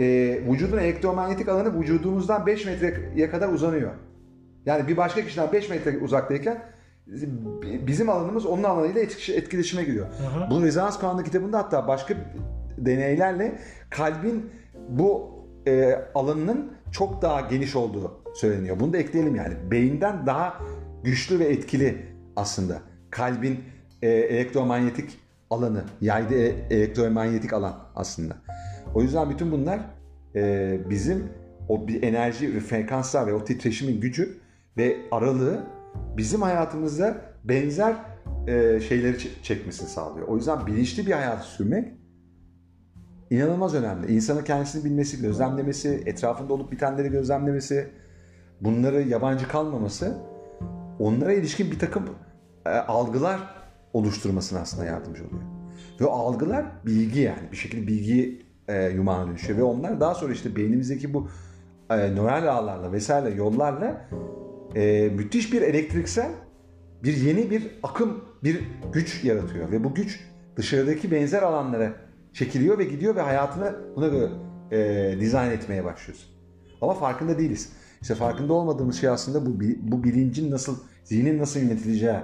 e, 0.00 0.04
vücudun 0.50 0.78
elektromanyetik 0.78 1.48
alanı 1.48 1.80
vücudumuzdan 1.80 2.46
5 2.46 2.66
metreye 2.66 3.30
kadar 3.30 3.48
uzanıyor. 3.48 3.90
Yani 4.66 4.88
bir 4.88 4.96
başka 4.96 5.24
kişiden 5.24 5.52
5 5.52 5.70
metre 5.70 5.98
uzaktayken 5.98 6.62
bizim 7.86 8.10
alanımız 8.10 8.46
onun 8.46 8.62
alanıyla 8.62 9.00
etki- 9.00 9.34
etkileşime 9.34 9.84
giriyor. 9.84 10.06
Bu 10.50 10.62
rezonans 10.62 10.98
kanunu 10.98 11.22
kitabında 11.24 11.58
hatta 11.58 11.88
başka 11.88 12.14
deneylerle 12.78 13.58
kalbin 13.90 14.50
bu 14.88 15.30
e, 15.66 15.94
alanının 16.14 16.72
çok 16.92 17.22
daha 17.22 17.40
geniş 17.40 17.76
olduğu 17.76 18.20
söyleniyor. 18.34 18.80
Bunu 18.80 18.92
da 18.92 18.98
ekleyelim 18.98 19.34
yani. 19.34 19.54
Beyinden 19.70 20.26
daha 20.26 20.54
güçlü 21.04 21.38
ve 21.38 21.44
etkili 21.44 22.06
aslında. 22.36 22.78
Kalbin 23.10 23.60
e, 24.02 24.08
elektromanyetik 24.08 25.18
alanı, 25.50 25.82
yaydığı 26.00 26.34
e- 26.42 26.54
elektromanyetik 26.70 27.52
alan 27.52 27.74
aslında. 27.96 28.34
O 28.94 29.02
yüzden 29.02 29.30
bütün 29.30 29.52
bunlar 29.52 29.80
e, 30.34 30.78
bizim 30.90 31.28
o 31.68 31.88
bir 31.88 32.02
enerji 32.02 32.54
ve 32.54 32.60
frekanslar 32.60 33.26
ve 33.26 33.34
o 33.34 33.44
titreşimin 33.44 34.00
gücü 34.00 34.38
ve 34.76 34.96
aralığı 35.10 35.66
bizim 36.16 36.42
hayatımızda 36.42 37.16
benzer 37.44 37.96
e, 38.46 38.80
şeyleri 38.80 39.16
çekmesini 39.42 39.88
sağlıyor. 39.88 40.28
O 40.28 40.36
yüzden 40.36 40.66
bilinçli 40.66 41.06
bir 41.06 41.12
hayatı 41.12 41.46
sürmek 41.46 41.88
inanılmaz 43.30 43.74
önemli. 43.74 44.12
İnsanın 44.12 44.44
kendisini 44.44 44.84
bilmesi, 44.84 45.22
gözlemlemesi, 45.22 46.02
etrafında 46.06 46.52
olup 46.52 46.72
bitenleri 46.72 47.08
gözlemlemesi, 47.08 47.88
bunları 48.60 49.02
yabancı 49.02 49.48
kalmaması 49.48 50.18
onlara 50.98 51.32
ilişkin 51.32 51.70
bir 51.70 51.78
takım 51.78 52.04
e, 52.66 52.70
algılar 52.70 53.40
oluşturmasına 53.92 54.60
aslında 54.60 54.84
yardımcı 54.84 55.24
oluyor. 55.26 55.42
Ve 56.00 56.04
o 56.04 56.10
algılar 56.10 56.66
bilgi 56.86 57.20
yani 57.20 57.52
bir 57.52 57.56
şekilde 57.56 57.86
bilgi 57.86 58.49
e, 58.68 58.88
yumağına 58.88 59.28
dönüşüyor 59.28 59.58
ve 59.58 59.62
onlar 59.62 60.00
daha 60.00 60.14
sonra 60.14 60.32
işte 60.32 60.56
beynimizdeki 60.56 61.14
bu 61.14 61.28
e, 61.90 61.96
nöral 61.96 62.46
ağlarla 62.54 62.92
vesaire 62.92 63.34
yollarla 63.34 64.08
e, 64.74 65.08
müthiş 65.08 65.52
bir 65.52 65.62
elektriksel 65.62 66.30
bir 67.04 67.16
yeni 67.16 67.50
bir 67.50 67.78
akım, 67.82 68.24
bir 68.44 68.60
güç 68.92 69.24
yaratıyor 69.24 69.70
ve 69.70 69.84
bu 69.84 69.94
güç 69.94 70.20
dışarıdaki 70.56 71.10
benzer 71.10 71.42
alanlara 71.42 71.92
çekiliyor 72.32 72.78
ve 72.78 72.84
gidiyor 72.84 73.16
ve 73.16 73.20
hayatını 73.20 73.74
buna 73.96 74.08
göre 74.08 74.30
e, 74.70 75.20
dizayn 75.20 75.50
etmeye 75.50 75.84
başlıyorsun. 75.84 76.30
Ama 76.80 76.94
farkında 76.94 77.38
değiliz. 77.38 77.72
İşte 78.02 78.14
farkında 78.14 78.52
olmadığımız 78.52 79.00
şey 79.00 79.08
aslında 79.08 79.46
bu 79.46 79.60
bu 79.82 80.04
bilincin 80.04 80.50
nasıl, 80.50 80.76
zihnin 81.04 81.38
nasıl 81.38 81.60
yönetileceği. 81.60 82.16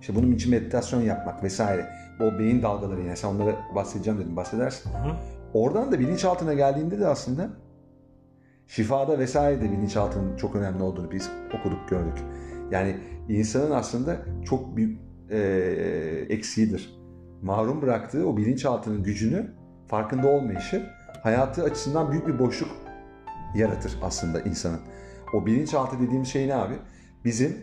İşte 0.00 0.14
bunun 0.14 0.32
için 0.32 0.50
meditasyon 0.50 1.02
yapmak 1.02 1.42
vesaire. 1.42 1.88
O 2.20 2.38
beyin 2.38 2.62
dalgaları 2.62 3.00
yine 3.00 3.16
sen 3.16 3.28
onları 3.28 3.56
bahsedeceğim 3.74 4.20
dedim 4.20 4.36
bahsedersin. 4.36 4.90
Hı 4.90 4.98
hı. 4.98 5.16
Oradan 5.54 5.92
da 5.92 6.00
bilinçaltına 6.00 6.54
geldiğinde 6.54 7.00
de 7.00 7.06
aslında 7.06 7.50
şifada 8.66 9.18
vesaire 9.18 9.60
de 9.60 9.72
bilinçaltının 9.72 10.36
çok 10.36 10.56
önemli 10.56 10.82
olduğunu 10.82 11.10
biz 11.10 11.30
okuduk 11.58 11.88
gördük. 11.88 12.24
Yani 12.70 12.96
insanın 13.28 13.70
aslında 13.70 14.16
çok 14.44 14.76
büyük 14.76 15.00
e, 15.30 15.38
eksiğidir. 16.28 17.02
Mahrum 17.42 17.82
bıraktığı 17.82 18.28
o 18.28 18.36
bilinçaltının 18.36 19.02
gücünü 19.02 19.50
farkında 19.86 20.28
olmayışı 20.28 20.86
hayatı 21.22 21.62
açısından 21.62 22.10
büyük 22.10 22.26
bir 22.26 22.38
boşluk 22.38 22.70
yaratır 23.54 23.98
aslında 24.02 24.40
insanın. 24.40 24.80
O 25.34 25.46
bilinçaltı 25.46 26.00
dediğimiz 26.00 26.28
şey 26.28 26.48
ne 26.48 26.54
abi? 26.54 26.74
Bizim 27.24 27.56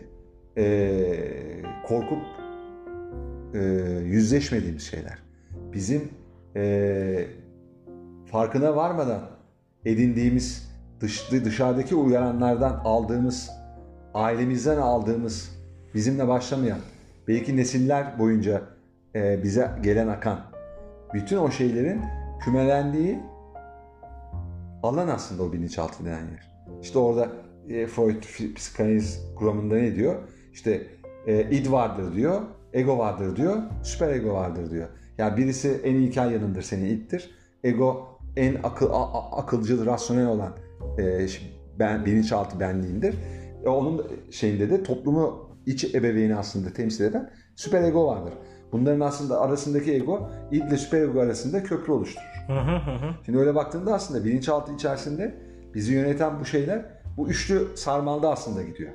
e, 0.56 1.62
korkup 1.88 2.22
e, 3.54 3.58
yüzleşmediğimiz 4.04 4.82
şeyler. 4.82 5.18
Bizim 5.72 6.08
e, 6.56 7.26
farkına 8.30 8.76
varmadan 8.76 9.20
edindiğimiz 9.84 10.70
dış, 11.00 11.32
dışarıdaki 11.32 11.94
uyaranlardan 11.94 12.80
aldığımız, 12.84 13.50
ailemizden 14.14 14.76
aldığımız, 14.78 15.56
bizimle 15.94 16.28
başlamayan, 16.28 16.78
belki 17.28 17.56
nesiller 17.56 18.18
boyunca 18.18 18.62
e, 19.14 19.42
bize 19.42 19.70
gelen 19.82 20.08
akan 20.08 20.40
bütün 21.14 21.36
o 21.36 21.50
şeylerin 21.50 22.00
kümelendiği 22.44 23.18
alan 24.82 25.08
aslında 25.08 25.42
o 25.42 25.52
bilinçaltı 25.52 26.04
denen 26.04 26.20
yer. 26.20 26.50
İşte 26.82 26.98
orada 26.98 27.28
e, 27.68 27.86
Freud 27.86 28.54
psikanaliz 28.54 29.20
kuramında 29.36 29.74
ne 29.74 29.94
diyor? 29.94 30.16
İşte 30.52 30.86
e, 31.26 31.50
id 31.50 31.70
vardır 31.72 32.14
diyor, 32.14 32.40
ego 32.72 32.98
vardır 32.98 33.36
diyor, 33.36 33.56
süper 33.82 34.08
ego 34.08 34.34
vardır 34.34 34.70
diyor. 34.70 34.88
Yani 35.18 35.36
birisi 35.36 35.80
en 35.84 35.94
ilkel 35.94 36.30
yanındır 36.30 36.62
senin 36.62 36.86
iddir. 36.86 37.30
Ego 37.64 38.09
en 38.36 38.56
akıl, 38.62 38.90
a, 38.90 39.30
akılcıl, 39.36 39.86
rasyonel 39.86 40.26
olan 40.26 40.56
e, 40.98 41.26
ben, 41.78 42.06
bilinçaltı 42.06 42.60
benliğindir. 42.60 43.14
E, 43.64 43.68
onun 43.68 44.06
şeyinde 44.30 44.70
de 44.70 44.82
toplumu 44.82 45.50
iç 45.66 45.94
ebeveyni 45.94 46.36
aslında 46.36 46.72
temsil 46.72 47.04
eden 47.04 47.30
süper 47.56 47.82
ego 47.82 48.06
vardır. 48.06 48.32
Bunların 48.72 49.00
aslında 49.00 49.40
arasındaki 49.40 49.94
ego, 49.94 50.30
id 50.52 50.62
ile 50.62 50.76
süper 50.76 51.02
ego 51.02 51.20
arasında 51.20 51.62
köprü 51.62 51.92
oluşturur. 51.92 52.26
Şimdi 53.26 53.38
öyle 53.38 53.54
baktığında 53.54 53.94
aslında 53.94 54.24
bilinçaltı 54.24 54.74
içerisinde 54.74 55.34
bizi 55.74 55.94
yöneten 55.94 56.40
bu 56.40 56.44
şeyler 56.44 56.84
bu 57.16 57.28
üçlü 57.28 57.68
sarmalda 57.76 58.30
aslında 58.30 58.62
gidiyor. 58.62 58.92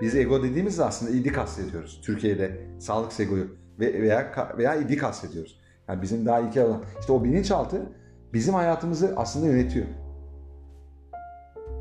Biz 0.00 0.14
ego 0.14 0.42
dediğimizde 0.42 0.84
aslında 0.84 1.12
idi 1.12 1.32
kastediyoruz. 1.32 2.00
Türkiye'de 2.04 2.66
sağlık 2.78 3.20
egoyu 3.20 3.46
veya 3.78 4.32
veya 4.58 4.74
idi 4.74 4.96
kastediyoruz. 4.96 5.60
Yani 5.88 6.02
bizim 6.02 6.26
daha 6.26 6.40
ilkel 6.40 6.64
olan. 6.64 6.82
İşte 7.00 7.12
o 7.12 7.24
bilinçaltı 7.24 7.82
bizim 8.32 8.54
hayatımızı 8.54 9.14
aslında 9.16 9.46
yönetiyor. 9.46 9.86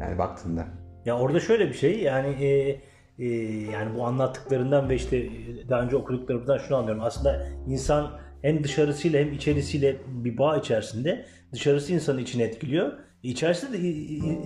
Yani 0.01 0.17
baktığında. 0.17 0.65
Ya 1.05 1.17
orada 1.17 1.39
şöyle 1.39 1.69
bir 1.69 1.73
şey 1.73 1.99
yani 1.99 2.27
e, 2.27 2.79
e, 3.19 3.25
yani 3.71 3.97
bu 3.97 4.05
anlattıklarından 4.05 4.89
ve 4.89 4.95
işte 4.95 5.29
daha 5.69 5.81
önce 5.81 5.95
okuduklarımızdan 5.95 6.57
şunu 6.57 6.77
anlıyorum. 6.77 7.03
Aslında 7.03 7.45
insan 7.67 8.11
hem 8.41 8.63
dışarısıyla 8.63 9.19
hem 9.19 9.33
içerisiyle 9.33 9.95
bir 10.07 10.37
bağ 10.37 10.57
içerisinde 10.57 11.25
dışarısı 11.53 11.93
insanı 11.93 12.21
içine 12.21 12.43
etkiliyor. 12.43 12.91
İçerisi 13.23 13.73
de 13.73 13.77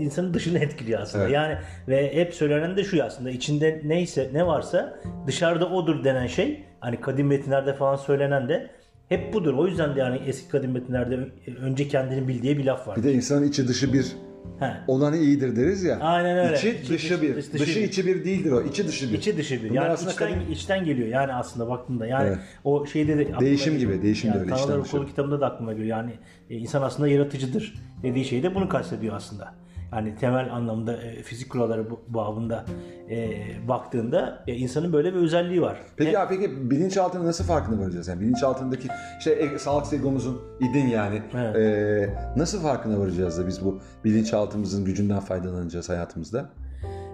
insanın 0.04 0.34
dışını 0.34 0.60
etkiliyor 0.60 1.02
aslında. 1.02 1.24
Evet. 1.24 1.34
Yani 1.34 1.58
ve 1.88 2.16
hep 2.16 2.34
söylenen 2.34 2.78
de 2.78 2.84
şu 2.84 3.04
aslında 3.04 3.30
içinde 3.30 3.82
neyse 3.86 4.30
ne 4.34 4.48
varsa 4.48 5.00
dışarıda 5.28 5.70
odur 5.70 6.04
denen 6.04 6.28
şey 6.28 6.64
hani 6.80 7.02
kadim 7.02 7.28
metinlerde 7.28 7.74
falan 7.74 7.96
söylenen 7.96 8.50
de 8.50 8.70
hep 9.10 9.34
budur. 9.34 9.54
O 9.54 9.68
yüzden 9.68 9.96
de 9.96 10.00
yani 10.00 10.22
eski 10.26 10.50
kadim 10.50 10.72
metinlerde 10.72 11.20
önce 11.62 11.88
kendini 11.88 12.28
bildiği 12.28 12.58
bir 12.58 12.66
laf 12.66 12.88
var. 12.88 12.98
Bir 12.98 13.04
de 13.04 13.14
insanın 13.14 13.48
içi 13.48 13.68
dışı 13.68 13.94
bir 13.94 14.16
He. 14.60 14.74
Olanı 14.88 15.18
iyidir 15.18 15.56
deriz 15.56 15.84
ya. 15.84 16.00
Aynen 16.00 16.38
öyle. 16.38 16.58
İçi, 16.58 16.70
içi 16.70 16.94
dışı 16.94 17.22
bir. 17.22 17.36
Dışı, 17.36 17.54
dışı 17.54 17.80
içi 17.80 18.06
bir 18.06 18.26
değildir 18.26 18.52
o. 18.52 18.62
İçi 18.62 18.88
dışı 18.88 19.12
bir. 19.12 19.18
İçi 19.18 19.38
dışı 19.38 19.64
bir. 19.64 19.70
Bunlar 19.70 19.90
yani 19.90 19.94
içten, 19.94 20.16
kadın... 20.16 20.52
içten 20.52 20.86
geliyor 20.86 21.08
yani 21.08 21.34
aslında 21.34 21.70
baktığında. 21.70 22.08
Yani 22.08 22.28
evet. 22.28 22.38
o 22.64 22.86
şeyde 22.86 23.18
de 23.18 23.40
değişim 23.40 23.78
gibi, 23.78 24.02
değişim 24.02 24.30
yani, 24.30 24.40
de 24.40 24.44
öyle 24.44 24.54
içten 24.56 24.84
dışı. 24.84 25.06
kitabında 25.06 25.42
da 25.42 25.46
aklıma 25.46 25.74
geliyor. 25.74 25.98
Yani 25.98 26.12
e, 26.50 26.56
insan 26.56 26.82
aslında 26.82 27.08
yaratıcıdır 27.08 27.74
dediği 28.04 28.26
şey 28.26 28.44
de 28.44 28.56
bunu 28.56 28.70
kastediyor 28.70 29.16
aslında. 29.16 29.65
Yani 29.94 30.16
temel 30.16 30.54
anlamda 30.54 30.98
e, 30.98 31.24
fizik 31.24 31.50
kuralları 31.50 31.86
babında 32.08 32.66
e, 33.10 33.42
baktığında 33.68 34.44
e, 34.48 34.56
insanın 34.56 34.94
böyle 34.94 35.14
bir 35.14 35.20
özelliği 35.20 35.62
var. 35.62 35.78
Peki 35.98 36.12
ya 36.12 36.28
peki 36.28 36.72
bilinçaltına 36.72 37.26
nasıl 37.26 37.44
farkına 37.44 37.80
varacağız? 37.82 38.08
Yani 38.08 38.22
bilinçaltındaki 38.22 38.88
işte 39.20 39.32
e, 39.32 39.60
sağlık 39.60 39.94
egomuzun 39.94 40.42
idin 40.60 40.88
yani 40.88 41.22
evet. 41.36 41.56
e, 41.56 42.40
nasıl 42.40 42.62
farkına 42.62 43.00
varacağız 43.00 43.40
da 43.40 43.48
biz 43.48 43.66
bu 43.66 43.80
bilinçaltımızın 44.04 44.86
gücünden 44.86 45.20
faydalanacağız 45.20 45.90
hayatımızda? 45.90 46.50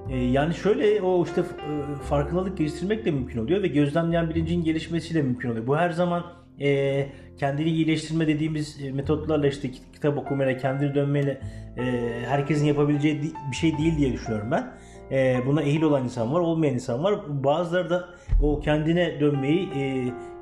E, 0.10 0.18
yani 0.18 0.54
şöyle 0.54 1.02
o 1.02 1.26
işte 1.26 1.42
e, 1.42 2.04
farkındalık 2.04 2.58
geliştirmek 2.58 3.06
de 3.06 3.12
mümkün 3.12 3.40
oluyor 3.40 3.64
ve 3.64 3.68
gözlemleyen 3.68 4.30
bilincin 4.30 4.64
gelişmesiyle 4.64 5.22
mümkün 5.22 5.50
oluyor. 5.50 5.68
Bu 5.68 5.78
her 5.78 5.90
zaman 5.90 6.24
e, 6.60 7.08
kendini 7.38 7.70
iyileştirme 7.70 8.28
dediğimiz 8.28 8.84
e, 8.84 8.92
metotlarla 8.92 9.48
işte 9.48 9.72
kitap 9.94 10.18
okumayla, 10.18 10.58
kendini 10.58 10.96
dönmeyle 10.96 11.42
e, 11.78 11.84
herkesin 12.28 12.66
yapabileceği 12.66 13.22
bir 13.52 13.56
şey 13.56 13.78
değil 13.78 13.98
diye 13.98 14.14
düşünüyorum 14.14 14.52
ben. 14.52 14.72
E, 15.12 15.42
buna 15.46 15.62
ehil 15.62 15.82
olan 15.82 16.04
insan 16.04 16.34
var, 16.34 16.40
olmayan 16.40 16.74
insan 16.74 17.04
var. 17.04 17.44
Bazıları 17.44 17.90
da 17.90 18.10
o 18.42 18.60
kendine 18.60 19.20
dönmeyi, 19.20 19.70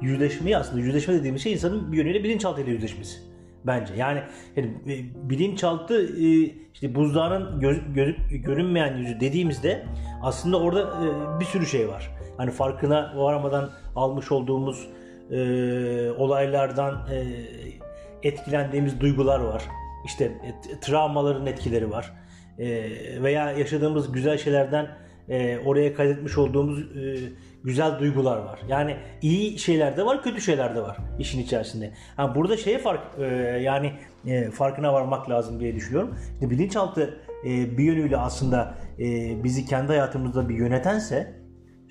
yüzleşmeyi 0.02 0.58
aslında 0.58 0.82
yüzleşme 0.82 1.14
dediğimiz 1.14 1.44
şey 1.44 1.54
insanın 1.54 1.92
bir 1.92 1.98
yönüyle 1.98 2.24
bilinçaltıyla 2.24 2.72
yüzleşmesi 2.72 3.20
bence. 3.66 3.94
Yani, 3.98 4.22
yani 4.56 4.72
bilinçaltı 5.16 6.18
işte 6.74 6.96
buzdağının 6.96 7.60
göz, 7.60 7.78
göz, 7.96 8.16
görünmeyen 8.30 8.98
yüzü 8.98 9.20
dediğimizde 9.20 9.86
aslında 10.22 10.60
orada 10.60 10.94
bir 11.40 11.46
sürü 11.46 11.66
şey 11.66 11.88
var. 11.88 12.12
Hani 12.38 12.52
farkına 12.52 13.14
varamadan 13.16 13.70
almış 13.96 14.32
olduğumuz 14.32 14.88
e, 15.32 16.12
olaylardan 16.12 17.08
e, 17.12 17.24
etkilendiğimiz 18.24 19.00
duygular 19.00 19.40
var. 19.40 19.64
İşte 20.06 20.26
e, 20.26 20.80
travmaların 20.82 21.46
etkileri 21.46 21.92
var. 21.92 22.14
E, 22.60 22.68
veya 23.24 23.52
yaşadığımız 23.52 24.12
güzel 24.12 24.38
şeylerden 24.38 24.88
e, 25.30 25.60
oraya 25.66 25.94
kaydetmiş 25.94 26.38
olduğumuz 26.38 26.80
e, 26.80 27.16
güzel 27.64 28.00
duygular 28.00 28.38
var. 28.38 28.60
Yani 28.68 28.98
iyi 29.22 29.60
şeyler 29.60 29.98
de 29.98 30.06
var, 30.06 30.24
kötü 30.24 30.42
şeyler 30.42 30.76
de 30.76 30.82
var 30.82 30.98
işin 31.20 31.40
içerisinde. 31.40 31.92
Ha, 32.16 32.36
burada 32.36 32.58
şeye 32.58 32.78
fark 32.78 33.02
e, 33.20 33.26
yani 33.64 33.94
e, 34.26 34.52
farkına 34.52 34.94
varmak 34.94 35.30
lazım 35.30 35.60
diye 35.60 35.76
düşünüyorum. 35.76 36.16
İşte 36.34 36.50
bilinçaltı 36.50 37.20
e, 37.46 37.78
bir 37.78 37.84
yönüyle 37.84 38.18
aslında 38.18 38.76
e, 39.00 39.04
bizi 39.44 39.66
kendi 39.66 39.88
hayatımızda 39.88 40.50
bir 40.50 40.56
yönetense 40.56 41.34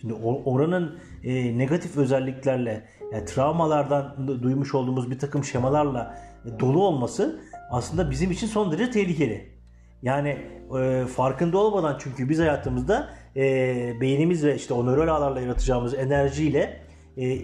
şimdi 0.00 0.14
oranın 0.44 0.98
e, 1.24 1.58
negatif 1.58 1.96
özelliklerle 1.96 2.88
yani 3.12 3.24
travmalardan 3.24 4.28
duymuş 4.42 4.74
olduğumuz 4.74 5.10
bir 5.10 5.18
takım 5.18 5.44
şemalarla 5.44 6.18
dolu 6.60 6.86
olması 6.86 7.40
aslında 7.70 8.10
bizim 8.10 8.30
için 8.30 8.46
son 8.46 8.72
derece 8.72 8.90
tehlikeli. 8.90 9.58
Yani 10.02 10.38
e, 10.80 11.04
farkında 11.06 11.58
olmadan 11.58 11.96
çünkü 12.00 12.28
biz 12.28 12.38
hayatımızda 12.38 13.08
e, 13.36 14.00
beynimiz 14.00 14.44
ve 14.44 14.56
işte 14.56 14.74
o 14.74 14.86
nöral 14.86 15.08
ağlarla 15.08 15.40
yaratacağımız 15.40 15.94
enerjiyle 15.94 16.80
e, 17.18 17.38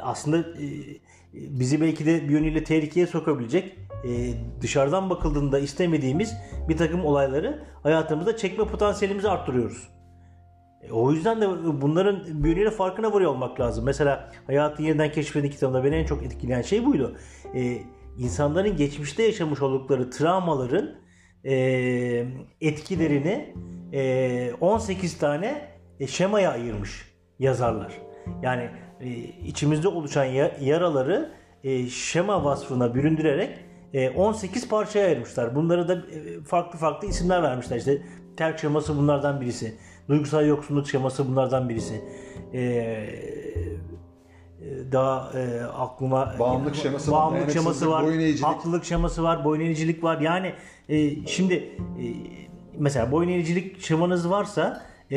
aslında 0.00 0.38
e, 0.38 0.66
bizi 1.34 1.80
belki 1.80 2.06
de 2.06 2.22
bir 2.22 2.30
yönüyle 2.30 2.64
tehlikeye 2.64 3.06
sokabilecek 3.06 3.76
e, 4.04 4.34
dışarıdan 4.60 5.10
bakıldığında 5.10 5.58
istemediğimiz 5.58 6.34
bir 6.68 6.76
takım 6.76 7.04
olayları 7.04 7.64
hayatımızda 7.82 8.36
çekme 8.36 8.64
potansiyelimizi 8.64 9.28
arttırıyoruz. 9.28 9.97
E, 10.82 10.92
o 10.92 11.12
yüzden 11.12 11.40
de 11.40 11.48
bunların 11.80 12.44
bir 12.44 12.48
yönüyle 12.48 12.70
farkına 12.70 13.12
varıyor 13.12 13.30
olmak 13.30 13.60
lazım. 13.60 13.84
Mesela 13.84 14.32
Hayatı 14.46 14.82
Yeniden 14.82 15.12
Keşfedin 15.12 15.50
kitabında 15.50 15.84
beni 15.84 15.96
en 15.96 16.04
çok 16.04 16.22
etkileyen 16.22 16.62
şey 16.62 16.86
buydu. 16.86 17.16
E, 17.54 17.78
insanların 18.18 18.76
geçmişte 18.76 19.22
yaşamış 19.22 19.62
oldukları 19.62 20.10
travmaların 20.10 20.94
e, 21.44 21.54
etkilerini 22.60 23.54
e, 23.92 24.52
18 24.60 25.18
tane 25.18 25.68
e, 26.00 26.06
şemaya 26.06 26.50
ayırmış 26.50 27.14
yazarlar. 27.38 27.92
Yani 28.42 28.70
e, 29.00 29.08
içimizde 29.46 29.88
oluşan 29.88 30.24
ya, 30.24 30.56
yaraları 30.60 31.32
e, 31.64 31.86
şema 31.86 32.44
vasfına 32.44 32.94
büründürerek 32.94 33.58
e, 33.94 34.10
18 34.10 34.68
parçaya 34.68 35.06
ayırmışlar. 35.06 35.54
Bunları 35.54 35.88
da 35.88 35.94
e, 35.94 36.40
farklı 36.44 36.78
farklı 36.78 37.08
isimler 37.08 37.42
vermişler. 37.42 37.76
İşte 37.76 38.02
terk 38.36 38.58
şeması 38.58 38.96
bunlardan 38.96 39.40
birisi. 39.40 39.74
Duygusal 40.08 40.46
yoksunluk 40.46 40.88
şeması 40.88 41.28
bunlardan 41.28 41.68
birisi. 41.68 42.04
E, 42.52 42.60
e 42.60 43.38
daha 44.92 45.32
e, 45.38 45.62
aklıma 45.64 46.34
bağımlılık 46.38 46.76
şeması 46.76 47.12
bağımlılık 47.12 47.46
var, 47.46 47.52
şeması 47.52 47.90
var, 47.90 48.04
haklılık 48.42 48.84
şeması 48.84 49.22
var, 49.22 49.44
boyun 49.44 49.60
eğicilik 49.60 50.04
var. 50.04 50.20
Yani 50.20 50.52
e, 50.88 51.26
şimdi 51.26 51.54
e, 51.54 52.04
mesela 52.78 53.12
boyun 53.12 53.28
eğicilik 53.28 53.80
şemanız 53.80 54.30
varsa 54.30 54.82
e, 55.10 55.16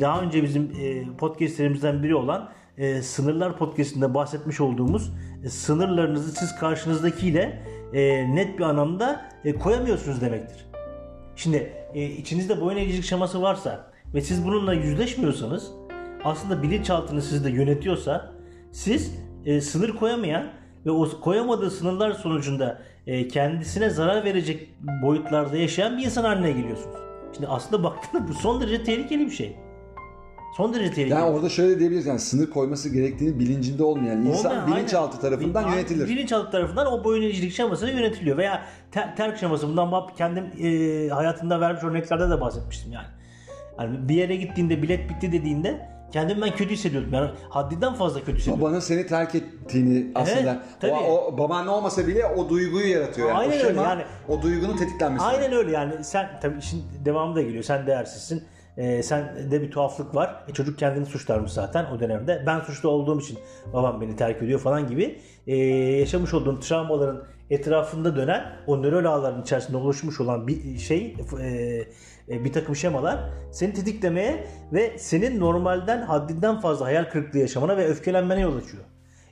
daha 0.00 0.20
önce 0.20 0.42
bizim 0.42 0.72
e, 0.80 1.16
podcastlerimizden 1.18 2.02
biri 2.02 2.14
olan 2.14 2.50
e, 2.78 3.02
Sınırlar 3.02 3.58
podcastinde 3.58 4.14
bahsetmiş 4.14 4.60
olduğumuz 4.60 5.12
e, 5.44 5.48
sınırlarınızı 5.48 6.32
siz 6.32 6.56
karşınızdakiyle 6.56 7.62
e, 7.92 8.34
net 8.34 8.58
bir 8.58 8.64
anlamda 8.64 9.30
e, 9.44 9.54
koyamıyorsunuz 9.54 10.20
demektir. 10.20 10.66
Şimdi 11.36 11.72
e, 11.94 12.04
içinizde 12.04 12.60
boyun 12.60 12.76
eğicilik 12.76 13.04
şeması 13.04 13.42
varsa 13.42 13.93
ve 14.14 14.20
siz 14.20 14.44
bununla 14.44 14.74
yüzleşmiyorsanız 14.74 15.70
aslında 16.24 16.62
bilinçaltınız 16.62 17.28
sizi 17.28 17.44
de 17.44 17.50
yönetiyorsa 17.50 18.32
siz 18.72 19.14
e, 19.44 19.60
sınır 19.60 19.96
koyamayan 19.96 20.46
ve 20.86 20.90
o 20.90 21.20
koyamadığı 21.20 21.70
sınırlar 21.70 22.12
sonucunda 22.12 22.82
e, 23.06 23.28
kendisine 23.28 23.90
zarar 23.90 24.24
verecek 24.24 24.68
boyutlarda 25.02 25.56
yaşayan 25.56 25.98
bir 25.98 26.04
insan 26.04 26.24
haline 26.24 26.52
geliyorsunuz. 26.52 26.96
Şimdi 27.34 27.48
aslında 27.48 27.84
baktığında 27.84 28.28
bu 28.28 28.34
son 28.34 28.60
derece 28.60 28.84
tehlikeli 28.84 29.26
bir 29.26 29.30
şey. 29.30 29.56
Son 30.56 30.74
derece 30.74 30.90
tehlikeli. 30.90 31.14
Yani 31.14 31.36
orada 31.36 31.48
şöyle 31.48 31.78
diyebiliriz 31.78 32.06
yani 32.06 32.18
sınır 32.18 32.50
koyması 32.50 32.88
gerektiğini 32.88 33.38
bilincinde 33.38 33.84
olmayan 33.84 34.22
insan 34.22 34.52
Olmayan, 34.52 34.76
bilinçaltı 34.76 35.20
tarafından 35.20 35.64
aynen. 35.64 35.76
yönetilir. 35.76 36.08
Bilinçaltı 36.08 36.50
tarafından 36.50 36.86
o 36.86 37.04
boyun 37.04 37.22
eğicilik 37.22 37.52
şemasıyla 37.52 38.00
yönetiliyor. 38.00 38.36
Veya 38.36 38.62
ter, 38.90 39.16
terk 39.16 39.38
şeması 39.38 39.68
bundan 39.68 40.06
kendim 40.16 40.44
e, 40.44 41.08
hayatımda 41.08 41.60
vermiş 41.60 41.84
örneklerde 41.84 42.30
de 42.30 42.40
bahsetmiştim 42.40 42.92
yani. 42.92 43.06
Yani. 43.78 44.08
Bir 44.08 44.14
yere 44.14 44.36
gittiğinde 44.36 44.82
bilet 44.82 45.10
bitti 45.10 45.32
dediğinde 45.32 45.94
kendimi 46.12 46.42
ben 46.42 46.50
kötü 46.50 46.70
hissediyordum. 46.70 47.12
Yani 47.12 47.30
haddinden 47.50 47.94
fazla 47.94 48.20
kötü 48.20 48.38
hissediyordum. 48.38 48.64
Babanın 48.64 48.80
seni 48.80 49.06
terk 49.06 49.34
ettiğini 49.34 50.12
aslında 50.14 50.62
tabii. 50.80 50.92
o, 50.92 51.14
o 51.14 51.38
baban 51.38 51.66
olmasa 51.66 52.06
bile 52.06 52.26
o 52.26 52.48
duyguyu 52.48 52.86
yaratıyor. 52.86 53.28
Yani. 53.28 53.38
Aynen 53.38 53.64
o 53.64 53.66
öyle 53.66 53.80
yani. 53.80 54.02
O 54.28 54.42
duygunun 54.42 54.76
tetiklenmesi. 54.76 55.24
Aynen 55.24 55.52
öyle 55.52 55.72
yani 55.72 56.04
sen 56.04 56.40
tabii 56.42 56.58
işin 56.58 56.84
devamı 57.04 57.36
da 57.36 57.42
geliyor. 57.42 57.64
Sen 57.64 57.86
değersizsin. 57.86 58.44
Ee, 58.76 59.02
sen 59.02 59.50
de 59.50 59.62
bir 59.62 59.70
tuhaflık 59.70 60.14
var. 60.14 60.44
E, 60.48 60.52
çocuk 60.52 60.78
kendini 60.78 61.06
suçlarmış 61.06 61.52
zaten 61.52 61.84
o 61.84 62.00
dönemde. 62.00 62.42
Ben 62.46 62.60
suçlu 62.60 62.88
olduğum 62.88 63.20
için 63.20 63.38
babam 63.72 64.00
beni 64.00 64.16
terk 64.16 64.42
ediyor 64.42 64.60
falan 64.60 64.88
gibi. 64.88 65.20
Ee, 65.46 65.56
yaşamış 65.98 66.34
olduğun 66.34 66.60
travmaların 66.60 67.24
etrafında 67.50 68.16
dönen 68.16 68.44
o 68.66 68.82
nöral 68.82 69.04
ağların 69.04 69.42
içerisinde 69.42 69.76
oluşmuş 69.76 70.20
olan 70.20 70.46
bir 70.46 70.78
şey 70.78 71.16
e, 71.40 71.80
bir 72.28 72.52
takım 72.52 72.76
şemalar 72.76 73.30
seni 73.52 73.72
tetiklemeye 73.72 74.46
ve 74.72 74.98
senin 74.98 75.40
normalden 75.40 76.02
haddinden 76.02 76.60
fazla 76.60 76.86
hayal 76.86 77.04
kırıklığı 77.04 77.38
yaşamana 77.38 77.76
ve 77.76 77.86
öfkelenmene 77.86 78.40
yol 78.40 78.56
açıyor. 78.56 78.84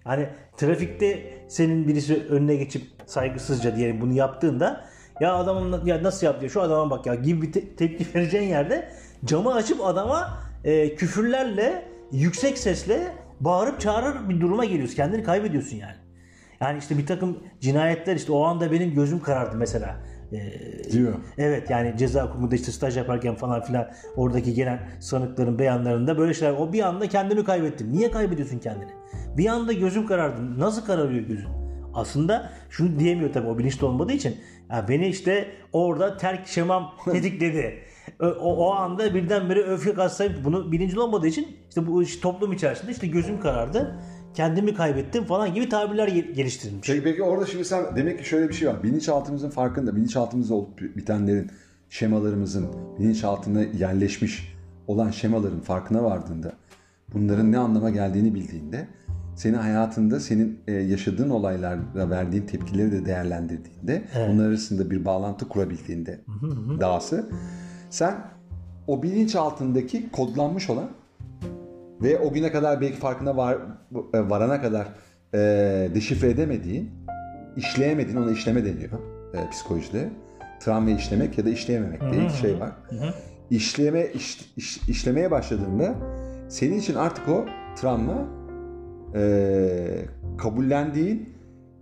Yani 0.07 0.29
trafikte 0.57 1.35
senin 1.49 1.89
birisi 1.89 2.27
önüne 2.31 2.55
geçip 2.55 2.83
saygısızca 3.07 3.77
diyelim 3.77 4.01
bunu 4.01 4.13
yaptığında 4.13 4.85
ya 5.21 5.35
adamın 5.35 5.87
ya 5.87 6.03
nasıl 6.03 6.27
yaptı 6.27 6.51
şu 6.51 6.63
adama 6.63 6.91
bak 6.91 7.07
ya 7.07 7.15
gibi 7.15 7.43
bir 7.43 7.53
te- 7.53 7.77
tepki 7.77 8.07
vereceğin 8.15 8.49
yerde 8.49 8.89
camı 9.25 9.55
açıp 9.55 9.87
adama 9.87 10.39
e, 10.65 10.95
küfürlerle 10.95 11.89
yüksek 12.13 12.59
sesle 12.59 13.13
bağırıp 13.41 13.81
çağırır 13.81 14.29
bir 14.29 14.41
duruma 14.41 14.65
geliyorsun. 14.65 14.97
Kendini 14.97 15.23
kaybediyorsun 15.23 15.77
yani. 15.77 15.97
Yani 16.61 16.79
işte 16.79 16.99
bir 16.99 17.07
takım 17.07 17.39
cinayetler 17.61 18.17
işte 18.17 18.33
o 18.33 18.45
anda 18.45 18.73
benim 18.73 18.95
gözüm 18.95 19.21
karardı 19.21 19.57
mesela. 19.57 19.97
Ee, 20.33 20.93
Diyor. 20.93 21.15
Evet 21.39 21.71
yani 21.71 21.95
ceza 21.99 22.27
hukukunda 22.27 22.55
işte 22.55 22.73
staj 22.73 22.97
yaparken 22.97 23.35
falan 23.35 23.63
filan 23.63 23.89
oradaki 24.17 24.55
gelen 24.55 24.81
sanıkların 25.01 25.59
beyanlarında 25.59 26.19
böyle 26.19 26.35
şeyler. 26.35 26.55
O 26.55 26.73
bir 26.73 26.83
anda 26.83 27.09
kendimi 27.09 27.45
kaybettim. 27.45 27.93
Niye 27.93 28.11
kaybediyorsun 28.11 28.59
kendini? 28.59 28.91
Bir 29.37 29.47
anda 29.47 29.73
gözüm 29.73 30.07
karardı. 30.07 30.61
Nasıl 30.61 30.85
kararıyor 30.85 31.23
gözün? 31.27 31.49
Aslında 31.95 32.53
şunu 32.71 32.99
diyemiyor 32.99 33.33
tabii 33.33 33.49
o 33.49 33.59
bilinçli 33.59 33.87
olmadığı 33.87 34.13
için. 34.13 34.37
Ya 34.71 34.87
beni 34.89 35.07
işte 35.09 35.49
orada 35.73 36.17
terk 36.17 36.47
şemam 36.49 36.93
tetikledi. 37.13 37.75
o, 38.21 38.67
o 38.67 38.73
anda 38.73 39.15
birdenbire 39.15 39.63
öfke 39.63 39.95
katsayıp 39.95 40.45
bunu 40.45 40.73
bilinçli 40.73 41.01
olmadığı 41.01 41.27
için 41.27 41.57
işte 41.69 41.87
bu 41.87 42.05
toplum 42.23 42.53
içerisinde 42.53 42.93
işte 42.93 43.07
gözüm 43.07 43.41
karardı 43.41 43.99
kendimi 44.35 44.75
kaybettim 44.75 45.25
falan 45.25 45.55
gibi 45.55 45.69
tabirler 45.69 46.09
geliştirilmiş. 46.09 46.89
Peki, 46.89 47.03
peki 47.03 47.23
orada 47.23 47.47
şimdi 47.47 47.65
sen 47.65 47.97
demek 47.97 48.19
ki 48.19 48.29
şöyle 48.29 48.49
bir 48.49 48.55
şey 48.55 48.69
var. 48.69 48.83
Bilinçaltımızın 48.83 49.51
farkında, 49.51 49.97
bilinçaltımızda 49.97 50.55
olup 50.55 50.81
bitenlerin, 50.97 51.51
şemalarımızın 51.91 52.67
bilinçaltına 52.99 53.63
yerleşmiş 53.63 54.57
olan 54.87 55.11
şemaların 55.11 55.61
farkına 55.61 56.05
vardığında, 56.05 56.53
bunların 57.15 57.53
ne 57.53 57.59
anlama 57.59 57.91
geldiğini 57.91 58.35
bildiğinde, 58.35 58.89
seni 59.37 59.57
hayatında 59.57 60.21
senin 60.21 60.59
e, 60.67 60.73
yaşadığın 60.73 61.31
olaylarda 61.31 62.11
verdiğin 62.11 62.47
tepkileri 62.47 62.93
de 62.93 63.07
değerlendirdiğinde, 63.07 64.05
evet. 64.15 64.29
bunlar 64.33 64.49
arasında 64.49 64.91
bir 64.91 65.05
bağlantı 65.05 65.49
kurabildiğinde 65.49 66.21
dahası, 66.81 67.31
sen 67.91 68.15
o 68.87 69.03
bilinçaltındaki 69.03 70.11
kodlanmış 70.11 70.71
olan 70.71 70.89
ve 72.03 72.19
o 72.19 72.33
güne 72.33 72.53
kadar 72.53 72.81
belki 72.81 72.97
farkına 72.97 73.37
var, 73.37 73.57
e, 74.15 74.31
varana 74.31 74.63
kadar 74.63 74.87
e, 75.35 75.39
deşifre 75.95 76.31
edemediğin, 76.31 76.91
işleyemediğin, 77.57 78.17
ona 78.17 78.31
işleme 78.31 78.65
deniyor 78.65 78.91
e, 79.35 79.51
psikolojide. 79.51 80.09
Travma 80.61 80.91
işlemek 80.91 81.39
ya 81.39 81.45
da 81.45 81.51
işleyememek 81.51 82.01
diye 82.01 82.25
iki 82.25 82.37
şey 82.37 82.61
var. 82.61 82.71
Hı 82.91 83.15
İşleme 83.51 84.07
iş, 84.15 84.53
iş, 84.57 84.89
işlemeye 84.89 85.31
başladığında 85.31 85.95
senin 86.49 86.79
için 86.79 86.95
artık 86.95 87.29
o 87.29 87.47
travma 87.77 88.29
e, 89.15 89.23
kabullendiğin 90.39 91.29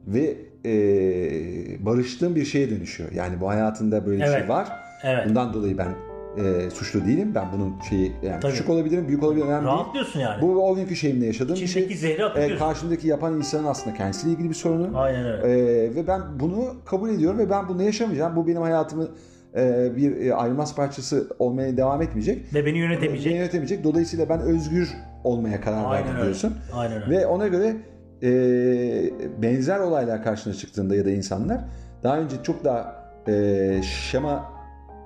ve 0.06 0.36
e, 0.64 1.84
barıştığın 1.86 2.36
bir 2.36 2.44
şeye 2.44 2.70
dönüşüyor. 2.70 3.12
Yani 3.12 3.40
bu 3.40 3.48
hayatında 3.48 4.06
böyle 4.06 4.24
evet. 4.24 4.34
bir 4.34 4.40
şey 4.40 4.48
var. 4.48 4.68
Evet. 5.04 5.26
Bundan 5.28 5.54
dolayı 5.54 5.78
ben 5.78 5.94
e, 6.36 6.70
suçlu 6.70 7.04
değilim. 7.04 7.34
Ben 7.34 7.44
bunun 7.52 7.80
şeyi 7.88 8.12
yani 8.22 8.40
Tabii. 8.40 8.52
küçük 8.52 8.70
olabilirim, 8.70 9.08
büyük 9.08 9.22
olabilirim. 9.22 9.48
Önemli 9.48 9.66
Rahatlıyorsun 9.66 10.20
yani. 10.20 10.42
Bu 10.42 10.68
o 10.68 10.74
günkü 10.74 10.96
şeyimle 10.96 11.26
yaşadığım 11.26 11.56
bir 11.56 11.66
şey. 11.66 11.96
zehri 11.96 12.22
E, 12.40 12.56
karşımdaki 12.56 13.08
yapan 13.08 13.36
insanın 13.36 13.66
aslında 13.66 13.96
kendisiyle 13.96 14.32
ilgili 14.32 14.48
bir 14.48 14.54
sorunu. 14.54 14.98
Aynen 14.98 15.24
öyle. 15.24 15.52
E, 15.52 15.94
ve 15.94 16.06
ben 16.06 16.20
bunu 16.40 16.74
kabul 16.84 17.10
ediyorum 17.10 17.38
ve 17.38 17.50
ben 17.50 17.68
bunu 17.68 17.82
yaşamayacağım. 17.82 18.36
Bu 18.36 18.46
benim 18.46 18.62
hayatımı 18.62 19.08
e, 19.56 19.96
bir 19.96 20.26
e, 20.26 20.34
ayrılmaz 20.34 20.76
parçası 20.76 21.28
olmaya 21.38 21.76
devam 21.76 22.02
etmeyecek. 22.02 22.54
Ve 22.54 22.66
beni 22.66 22.78
yönetemeyecek. 22.78 23.32
Beni 23.32 23.38
yönetemeyecek. 23.38 23.84
Dolayısıyla 23.84 24.28
ben 24.28 24.40
özgür 24.40 24.88
olmaya 25.24 25.60
karar 25.60 25.84
Aynen 25.84 25.92
verdim 25.92 26.22
diyorsun. 26.22 26.54
Aynen 26.72 27.02
öyle. 27.02 27.18
Ve 27.18 27.26
ona 27.26 27.48
göre 27.48 27.76
e, 28.22 28.30
benzer 29.42 29.78
olaylar 29.78 30.24
karşına 30.24 30.54
çıktığında 30.54 30.96
ya 30.96 31.04
da 31.04 31.10
insanlar 31.10 31.60
daha 32.02 32.18
önce 32.18 32.36
çok 32.42 32.64
daha 32.64 33.00
e, 33.28 33.82
şema 33.82 34.49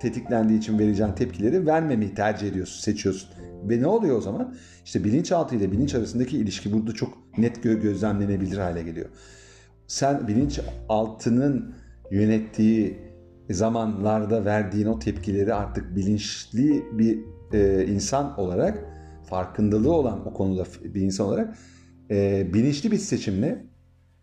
tetiklendiği 0.05 0.59
için 0.59 0.79
vereceğin 0.79 1.13
tepkileri 1.13 1.67
vermemeyi 1.67 2.15
tercih 2.15 2.49
ediyorsun, 2.49 2.81
seçiyorsun. 2.81 3.31
Ve 3.69 3.81
ne 3.81 3.87
oluyor 3.87 4.19
o 4.19 4.21
zaman? 4.21 4.55
İşte 4.85 5.05
bilinçaltı 5.05 5.57
ile 5.57 5.73
bilinç 5.73 5.95
arasındaki 5.95 6.37
ilişki 6.39 6.73
burada 6.73 6.93
çok 6.93 7.39
net 7.39 7.57
gö- 7.65 7.81
gözlemlenebilir 7.81 8.59
hale 8.59 8.83
geliyor. 8.83 9.09
Sen 9.87 10.29
bilinçaltının 10.29 11.75
yönettiği 12.11 12.99
zamanlarda 13.51 14.45
verdiğin 14.45 14.87
o 14.87 14.99
tepkileri 14.99 15.55
artık 15.55 15.97
bilinçli 15.97 16.85
bir 16.93 17.19
e, 17.53 17.87
insan 17.87 18.41
olarak 18.41 18.79
farkındalığı 19.27 19.93
olan 19.93 20.29
o 20.29 20.33
konuda 20.33 20.65
bir 20.85 21.01
insan 21.01 21.27
olarak 21.27 21.55
e, 22.11 22.47
bilinçli 22.55 22.93
bir 22.93 22.99
seçimle 22.99 23.67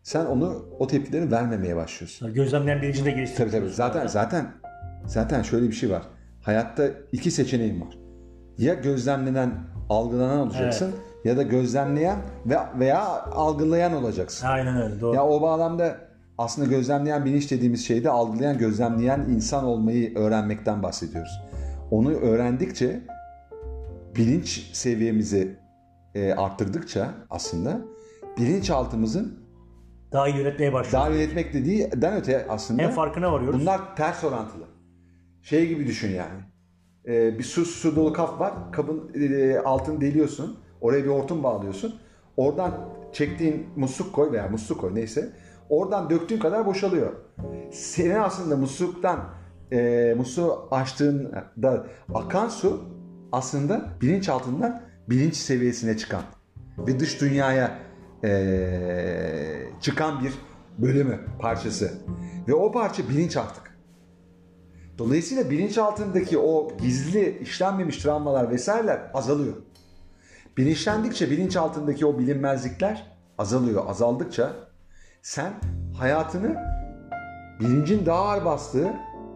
sen 0.03 0.25
onu 0.25 0.65
o 0.79 0.87
tepkileri 0.87 1.31
vermemeye 1.31 1.75
başlıyorsun. 1.75 2.33
Gözlemleyen 2.33 2.81
bilincinde 2.81 3.11
geliştiriyorsun. 3.11 3.57
Tabii 3.57 3.65
tabii. 3.65 3.75
Zaten 3.75 4.07
zaten 4.07 4.60
Zaten 5.05 5.41
şöyle 5.41 5.67
bir 5.67 5.73
şey 5.73 5.89
var. 5.89 6.03
Hayatta 6.41 6.83
iki 7.11 7.31
seçeneğin 7.31 7.81
var. 7.81 7.97
Ya 8.57 8.73
gözlemlenen, 8.73 9.51
algılanan 9.89 10.39
olacaksın 10.39 10.91
evet. 10.95 11.25
ya 11.25 11.37
da 11.37 11.41
gözlemleyen 11.43 12.17
ve 12.45 12.57
veya 12.79 13.01
algılayan 13.25 13.93
olacaksın. 13.93 14.47
Aynen 14.47 14.81
öyle. 14.81 15.01
Doğru. 15.01 15.15
Ya 15.15 15.25
o 15.27 15.41
bağlamda 15.41 15.97
aslında 16.37 16.67
gözlemleyen 16.67 17.25
bilinç 17.25 17.51
dediğimiz 17.51 17.85
şeyde 17.87 18.09
algılayan, 18.09 18.57
gözlemleyen 18.57 19.19
insan 19.19 19.63
olmayı 19.63 20.17
öğrenmekten 20.17 20.83
bahsediyoruz. 20.83 21.41
Onu 21.91 22.11
öğrendikçe 22.13 23.01
bilinç 24.15 24.69
seviyemizi 24.73 25.59
e, 26.15 26.33
arttırdıkça 26.33 27.09
aslında 27.29 27.81
bilinçaltımızın 28.37 29.39
Daha 30.11 30.27
iyi 30.27 30.37
yönetmeye 30.37 30.73
başlıyoruz. 30.73 30.93
daha 30.93 31.09
yönetmek 31.17 31.53
dediğinden 31.53 32.13
öte 32.13 32.45
aslında 32.49 32.81
Hem 32.81 32.91
farkına 32.91 33.31
varıyoruz. 33.33 33.61
bunlar 33.61 33.95
ters 33.95 34.23
orantılı. 34.23 34.63
Şey 35.41 35.67
gibi 35.67 35.87
düşün 35.87 36.09
yani. 36.09 36.39
E, 37.07 37.39
bir 37.39 37.43
su, 37.43 37.65
su 37.65 37.95
dolu 37.95 38.13
kap 38.13 38.39
var. 38.39 38.53
Kabın 38.71 39.11
e, 39.15 39.59
altını 39.59 40.01
deliyorsun. 40.01 40.57
Oraya 40.81 41.03
bir 41.03 41.09
hortum 41.09 41.43
bağlıyorsun. 41.43 41.95
Oradan 42.37 42.89
çektiğin 43.13 43.67
musluk 43.75 44.13
koy 44.13 44.31
veya 44.31 44.47
musluk 44.47 44.81
koy 44.81 44.95
neyse. 44.95 45.33
Oradan 45.69 46.09
döktüğün 46.09 46.39
kadar 46.39 46.65
boşalıyor. 46.65 47.13
Senin 47.71 48.15
aslında 48.15 48.57
musluktan 48.57 49.19
e, 49.71 50.13
musluğu 50.17 50.67
açtığında 50.71 51.87
akan 52.13 52.49
su 52.49 52.83
aslında 53.31 53.89
bilinç 54.01 54.29
altından 54.29 54.81
bilinç 55.09 55.35
seviyesine 55.35 55.97
çıkan 55.97 56.21
ve 56.77 56.99
dış 56.99 57.21
dünyaya 57.21 57.79
e, 58.23 58.31
çıkan 59.81 60.23
bir 60.23 60.33
bölümü, 60.77 61.19
parçası. 61.39 61.91
Ve 62.47 62.53
o 62.53 62.71
parça 62.71 63.09
bilinç 63.09 63.37
artık. 63.37 63.70
Dolayısıyla 64.97 65.49
bilinç 65.49 65.77
altındaki 65.77 66.37
o 66.37 66.77
gizli 66.81 67.39
işlenmemiş 67.39 67.97
travmalar 67.97 68.49
vesaireler 68.49 69.01
azalıyor. 69.13 69.53
Bilinçlendikçe 70.57 71.31
bilinç 71.31 71.57
altındaki 71.57 72.05
o 72.05 72.19
bilinmezlikler 72.19 73.11
azalıyor. 73.37 73.83
Azaldıkça 73.87 74.53
sen 75.21 75.53
hayatını 75.97 76.55
bilincin 77.59 78.05
daha 78.05 78.19
ağır 78.19 78.45
bastığı, 78.45 78.93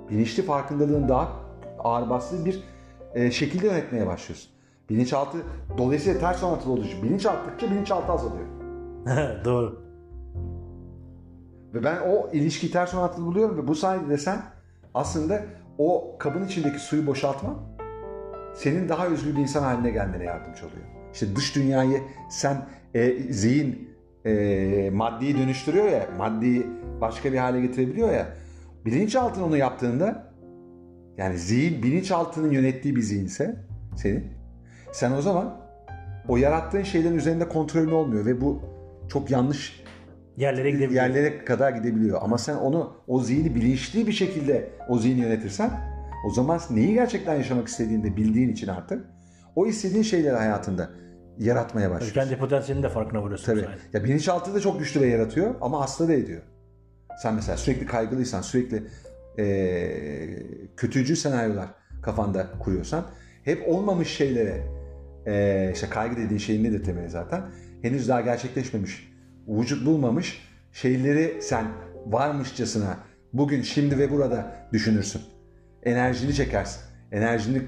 bilinçli 0.10 0.44
farkındalığın 0.44 1.10
daha 1.10 1.32
ağır 1.80 2.10
bastığı 2.10 2.46
bir 2.46 2.64
e, 3.14 3.32
şekilde 3.32 3.68
yönetmeye 3.68 4.08
başlıyorsun. 4.08 4.52
Bilinçaltı 4.90 5.38
dolayısıyla 5.78 6.20
ters 6.20 6.44
orantılı 6.44 6.74
olduğu 6.74 6.84
için 6.84 7.04
bilinç 7.04 7.26
arttıkça 7.26 7.72
bilinçaltı 7.72 8.12
azalıyor. 8.12 8.46
Doğru. 9.46 9.86
Ve 11.74 11.84
ben 11.84 11.98
o 12.08 12.30
ilişkiyi 12.34 12.72
ters 12.72 12.94
orantılı 12.94 13.26
buluyorum 13.26 13.58
ve 13.58 13.68
bu 13.68 13.76
sayede 13.76 14.10
de 14.10 14.18
sen 14.18 14.42
aslında 14.96 15.44
o 15.78 16.16
kabın 16.20 16.46
içindeki 16.46 16.80
suyu 16.80 17.08
boşaltman 17.08 17.56
senin 18.56 18.90
daha 18.90 19.08
özgür 19.08 19.36
bir 19.36 19.42
insan 19.42 19.64
haline 19.64 19.92
gelmene 19.92 20.24
yardımcı 20.24 20.66
oluyor. 20.66 20.86
İşte 21.14 21.36
dış 21.36 21.56
dünyayı 21.56 22.02
sen 22.30 22.58
e, 22.94 23.12
zihin 23.34 23.90
e, 24.26 24.90
maddiyi 24.94 25.38
dönüştürüyor 25.38 25.86
ya, 25.86 26.08
maddiyi 26.18 26.68
başka 27.02 27.34
bir 27.34 27.38
hale 27.38 27.62
getirebiliyor 27.62 28.12
ya. 28.12 28.28
Bilinçaltın 28.86 29.42
onu 29.42 29.58
yaptığında 29.58 30.34
yani 31.18 31.38
zihin 31.38 31.84
bilinçaltının 31.84 32.52
yönettiği 32.52 32.96
bir 32.96 33.02
zihinse 33.02 33.56
senin 33.96 34.28
sen 34.92 35.12
o 35.12 35.22
zaman 35.22 35.58
o 36.28 36.38
yarattığın 36.38 36.84
şeylerin 36.84 37.18
üzerinde 37.18 37.50
kontrolün 37.50 37.92
olmuyor 37.92 38.26
ve 38.26 38.42
bu 38.42 38.62
çok 39.10 39.32
yanlış 39.32 39.85
Yerlere 40.38 40.72
gidebiliyor. 40.72 41.04
yerlere 41.04 41.46
kadar 41.46 41.72
gidebiliyor. 41.72 42.20
Ama 42.22 42.38
sen 42.38 42.56
onu 42.56 42.94
o 43.08 43.20
zihni 43.22 43.56
bilinçli 43.56 44.08
bir 44.08 44.12
şekilde 44.12 44.70
o 44.90 45.00
zihni 45.00 45.22
yönetirsen 45.22 45.72
o 46.28 46.34
zaman 46.34 46.60
neyi 46.70 46.94
gerçekten 46.94 47.36
yaşamak 47.36 47.68
istediğini 47.68 48.04
de 48.04 48.16
bildiğin 48.18 48.50
için 48.50 48.68
artık 48.68 49.06
o 49.56 49.68
istediğin 49.68 50.04
şeyleri 50.04 50.36
hayatında 50.36 50.90
yaratmaya 51.40 51.92
başlıyorsun. 51.92 52.22
kendi 52.22 52.38
potansiyelinin 52.38 52.84
de 52.84 52.90
farkına 52.90 53.24
varıyorsun. 53.24 53.46
Tabii. 53.46 53.60
sayede. 53.62 53.80
Ya 53.94 54.04
bilinçaltı 54.04 54.54
da 54.54 54.60
çok 54.60 54.80
güçlü 54.80 55.02
ve 55.02 55.08
yaratıyor 55.08 55.56
ama 55.62 55.82
hasta 55.82 56.08
da 56.08 56.14
ediyor. 56.14 56.42
Sen 57.22 57.36
mesela 57.36 57.58
sürekli 57.58 57.86
kaygılıysan, 57.86 58.42
sürekli 58.42 58.84
eee 59.38 60.44
kötücül 60.78 61.16
senaryolar 61.16 61.68
kafanda 62.02 62.48
kuruyorsan 62.60 63.06
hep 63.44 63.64
olmamış 63.68 64.08
şeylere 64.08 64.64
eee 65.28 65.72
işte 65.74 65.88
kaygı 65.90 66.18
dediğin 66.18 66.40
şeyin 66.40 66.64
nedir 66.64 66.84
temeli 66.84 67.10
zaten? 67.10 67.42
Henüz 67.82 68.10
daha 68.10 68.22
gerçekleşmemiş, 68.22 69.15
vücut 69.48 69.86
bulmamış 69.86 70.42
şeyleri 70.72 71.42
sen 71.42 71.68
varmışçasına 72.06 72.98
bugün, 73.34 73.62
şimdi 73.62 73.98
ve 73.98 74.12
burada 74.12 74.68
düşünürsün. 74.74 75.22
Enerjini 75.84 76.34
çekersin. 76.34 76.82
Enerjini 77.12 77.62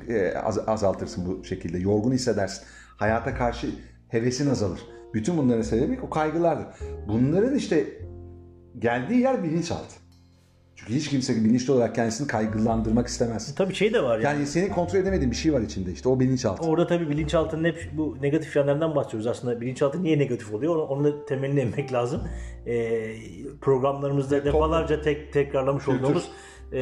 az- 0.44 0.70
azaltırsın 0.70 1.26
bu 1.26 1.44
şekilde. 1.44 1.78
Yorgun 1.78 2.12
hissedersin. 2.12 2.64
Hayata 2.98 3.36
karşı 3.36 3.70
hevesin 4.08 4.50
azalır. 4.50 4.80
Bütün 5.14 5.38
bunların 5.38 5.62
sebebi 5.62 6.00
o 6.02 6.10
kaygılardır. 6.10 6.66
Bunların 7.08 7.56
işte 7.56 7.86
geldiği 8.80 9.20
yer 9.20 9.44
bilinçaltı. 9.44 9.96
Hiç 10.90 11.10
kimse 11.10 11.36
bilinçli 11.36 11.74
olarak 11.74 11.96
kendisini 11.96 12.28
kaygılandırmak 12.28 13.08
istemez. 13.08 13.56
Tabii 13.56 13.74
şey 13.74 13.94
de 13.94 14.04
var 14.04 14.20
yani. 14.20 14.24
Yani 14.24 14.48
senin 14.48 14.70
kontrol 14.70 15.00
edemediğin 15.00 15.32
bir 15.32 15.36
şey 15.36 15.54
var 15.54 15.62
içinde 15.62 15.92
işte 15.92 16.10
o 16.10 16.20
bilinçaltı. 16.20 16.68
Orada 16.68 16.88
tabii 16.88 17.10
bilinçaltının 17.10 17.64
hep 17.64 17.90
bu 17.94 18.18
negatif 18.22 18.56
yanlarından 18.56 18.96
bahsediyoruz. 18.96 19.28
Aslında 19.28 19.62
bilinçaltı 19.62 20.04
niye 20.04 20.20
negatif 20.20 20.54
oluyor? 20.54 20.76
Onu, 20.76 21.04
da 21.04 21.26
temelini 21.26 21.60
emmek 21.68 21.94
lazım. 21.94 22.22
Ee, 22.68 23.16
programlarımızda 23.62 24.46
defalarca 24.46 25.02
tek, 25.02 25.34
tekrarlamış 25.34 25.86
Kültür. 25.86 26.04
olduğumuz 26.04 26.32
e, 26.72 26.80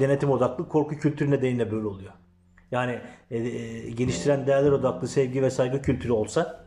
denetim 0.00 0.30
odaklı 0.30 0.68
korku 0.68 0.98
kültürü 0.98 1.30
nedeniyle 1.30 1.70
böyle 1.70 1.86
oluyor. 1.86 2.12
Yani 2.70 2.98
e, 3.30 3.38
e, 3.38 3.90
geliştiren 3.90 4.46
değerler 4.46 4.72
odaklı 4.72 5.08
sevgi 5.08 5.42
ve 5.42 5.50
saygı 5.50 5.82
kültürü 5.82 6.12
olsa 6.12 6.66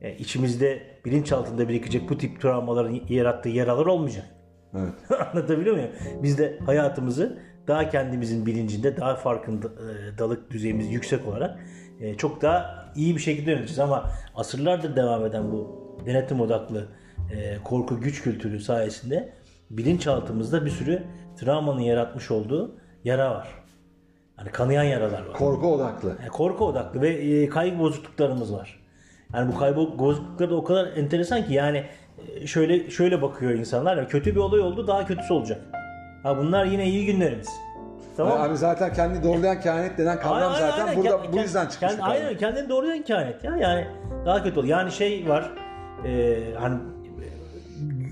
e, 0.00 0.16
içimizde 0.16 1.00
bilinçaltında 1.04 1.68
birikecek 1.68 2.10
bu 2.10 2.18
tip 2.18 2.40
travmaların 2.40 3.00
yarattığı 3.08 3.48
yaralar 3.48 3.86
olmayacak. 3.86 4.33
Evet. 4.74 5.20
Anlatabiliyor 5.32 5.76
muyum? 5.76 5.90
Biz 6.22 6.38
de 6.38 6.58
hayatımızı 6.66 7.38
daha 7.68 7.88
kendimizin 7.88 8.46
bilincinde, 8.46 8.96
daha 8.96 9.16
farkındalık 9.16 10.50
düzeyimiz 10.50 10.92
yüksek 10.92 11.26
olarak 11.26 11.58
e, 12.00 12.14
çok 12.14 12.42
daha 12.42 12.84
iyi 12.96 13.16
bir 13.16 13.20
şekilde 13.20 13.50
yöneteceğiz. 13.50 13.78
Ama 13.80 14.10
asırlardır 14.34 14.96
devam 14.96 15.26
eden 15.26 15.52
bu 15.52 15.84
denetim 16.06 16.40
odaklı 16.40 16.88
e, 17.32 17.56
korku 17.64 18.00
güç 18.00 18.22
kültürü 18.22 18.60
sayesinde 18.60 19.32
bilinçaltımızda 19.70 20.64
bir 20.64 20.70
sürü 20.70 21.02
travmanın 21.36 21.80
yaratmış 21.80 22.30
olduğu 22.30 22.76
yara 23.04 23.30
var. 23.30 23.48
Yani 24.38 24.50
kanayan 24.50 24.82
yaralar 24.82 25.26
var. 25.26 25.32
Korku 25.32 25.74
odaklı. 25.74 26.08
Yani 26.20 26.28
korku 26.28 26.64
odaklı 26.66 27.00
ve 27.00 27.08
e, 27.08 27.48
kaygı 27.48 27.78
bozukluklarımız 27.78 28.52
var. 28.52 28.84
Yani 29.34 29.52
bu 29.52 29.58
kaygı 29.58 29.76
bozuklukları 29.98 30.50
da 30.50 30.54
o 30.54 30.64
kadar 30.64 30.96
enteresan 30.96 31.44
ki 31.44 31.54
yani 31.54 31.78
e, 31.78 31.84
şöyle 32.46 32.90
şöyle 32.90 33.22
bakıyor 33.22 33.52
insanlar. 33.52 33.96
Yani 33.96 34.08
kötü 34.08 34.30
bir 34.34 34.40
olay 34.40 34.60
oldu 34.60 34.86
daha 34.86 35.06
kötüsü 35.06 35.32
olacak. 35.34 35.60
Ha 36.22 36.38
bunlar 36.38 36.64
yine 36.64 36.86
iyi 36.86 37.06
günlerimiz. 37.06 37.48
Tamam 38.16 38.38
mı? 38.38 38.44
Abi 38.44 38.56
zaten 38.56 38.92
kendini 38.92 39.24
doğrulayan 39.24 39.60
kehanet 39.60 39.98
denen 39.98 40.20
kavram 40.20 40.52
Aynen, 40.52 40.70
zaten 40.70 40.86
aynen. 40.86 40.96
burada 41.02 41.16
Kend- 41.16 41.32
bu 41.32 41.38
yüzden 41.38 41.66
çıkmış. 41.66 41.92
kend- 41.92 42.02
aynen 42.02 42.36
kendini 42.36 42.68
doğrudan 42.68 43.02
kehanet 43.02 43.44
ya. 43.44 43.56
Yani 43.56 43.86
daha 44.26 44.42
kötü 44.42 44.58
oldu. 44.60 44.66
Yani 44.66 44.92
şey 44.92 45.28
var. 45.28 45.50
E, 46.04 46.40
hani 46.60 46.74
e, 46.74 47.26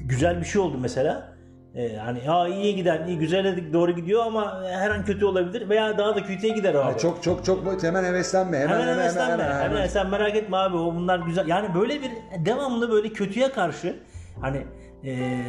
güzel 0.04 0.40
bir 0.40 0.44
şey 0.44 0.62
oldu 0.62 0.78
mesela. 0.80 1.31
E, 1.74 1.96
hani 1.96 2.18
ya 2.26 2.48
iyiye 2.48 2.72
giden, 2.72 3.06
iyi 3.06 3.18
güzele 3.18 3.72
doğru 3.72 3.92
gidiyor 3.92 4.26
ama 4.26 4.62
her 4.64 4.90
an 4.90 5.04
kötü 5.04 5.24
olabilir 5.24 5.68
veya 5.68 5.98
daha 5.98 6.16
da 6.16 6.22
kötüye 6.22 6.52
gider 6.54 6.74
abi. 6.74 6.88
Yani 6.88 6.98
çok 6.98 7.22
çok 7.22 7.44
çok 7.44 7.82
hemen 7.82 8.04
heveslenme. 8.04 8.58
Hemen 8.58 8.68
Hemen 8.68 8.80
hemen 8.80 8.92
hemen 8.92 9.02
heveslenme. 9.04 9.44
hemen. 9.44 9.62
Hemen, 9.62 9.86
sen 9.86 10.10
merak 10.10 10.36
etme 10.36 10.56
abi 10.56 10.76
o 10.76 10.94
bunlar 10.94 11.18
güzel. 11.18 11.48
Yani 11.48 11.74
böyle 11.74 12.00
bir 12.02 12.10
devamlı 12.46 12.90
böyle 12.90 13.08
kötüye 13.08 13.52
karşı 13.52 13.96
hani 14.40 14.66
e, 15.04 15.40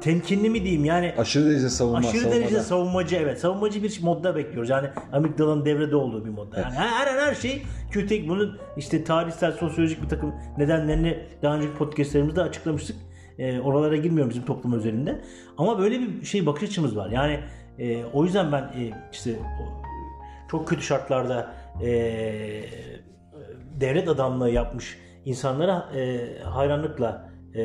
temkinli 0.00 0.50
mi 0.50 0.62
diyeyim 0.62 0.84
yani 0.84 1.14
Aşırı 1.18 1.50
derece 1.50 1.68
savunma. 1.68 1.98
aşırı 1.98 2.20
savunmada. 2.20 2.40
derece 2.40 2.60
savunmacı 2.60 3.16
evet. 3.16 3.40
Savunmacı 3.40 3.82
bir 3.82 3.98
modda 4.02 4.36
bekliyoruz. 4.36 4.70
Yani 4.70 4.88
amigdalanın 5.12 5.64
devrede 5.64 5.96
olduğu 5.96 6.24
bir 6.24 6.30
modda. 6.30 6.60
Yani 6.60 6.74
her, 6.74 7.06
her, 7.06 7.26
her 7.26 7.34
şey 7.34 7.62
kötü. 7.90 8.28
Bunun 8.28 8.58
işte 8.76 9.04
tarihsel, 9.04 9.52
sosyolojik 9.52 10.02
bir 10.02 10.08
takım 10.08 10.34
nedenlerini 10.58 11.18
daha 11.42 11.54
önceki 11.56 11.74
podcastlerimizde 11.74 12.42
açıklamıştık. 12.42 12.96
E, 13.38 13.60
oralara 13.60 13.96
girmiyorum 13.96 14.30
bizim 14.30 14.44
toplum 14.44 14.72
özelinde. 14.72 15.20
Ama 15.58 15.78
böyle 15.78 16.00
bir 16.00 16.24
şey 16.24 16.46
bakış 16.46 16.62
açımız 16.68 16.96
var. 16.96 17.10
Yani 17.10 17.40
e, 17.78 18.04
o 18.04 18.24
yüzden 18.24 18.52
ben 18.52 18.62
e, 18.62 18.92
işte 19.12 19.30
çok 20.50 20.68
kötü 20.68 20.82
şartlarda 20.82 21.54
e, 21.82 21.90
devlet 23.80 24.08
adamlığı 24.08 24.50
yapmış 24.50 24.98
insanlara 25.24 25.88
e, 25.96 26.20
hayranlıkla 26.42 27.30
e, 27.54 27.62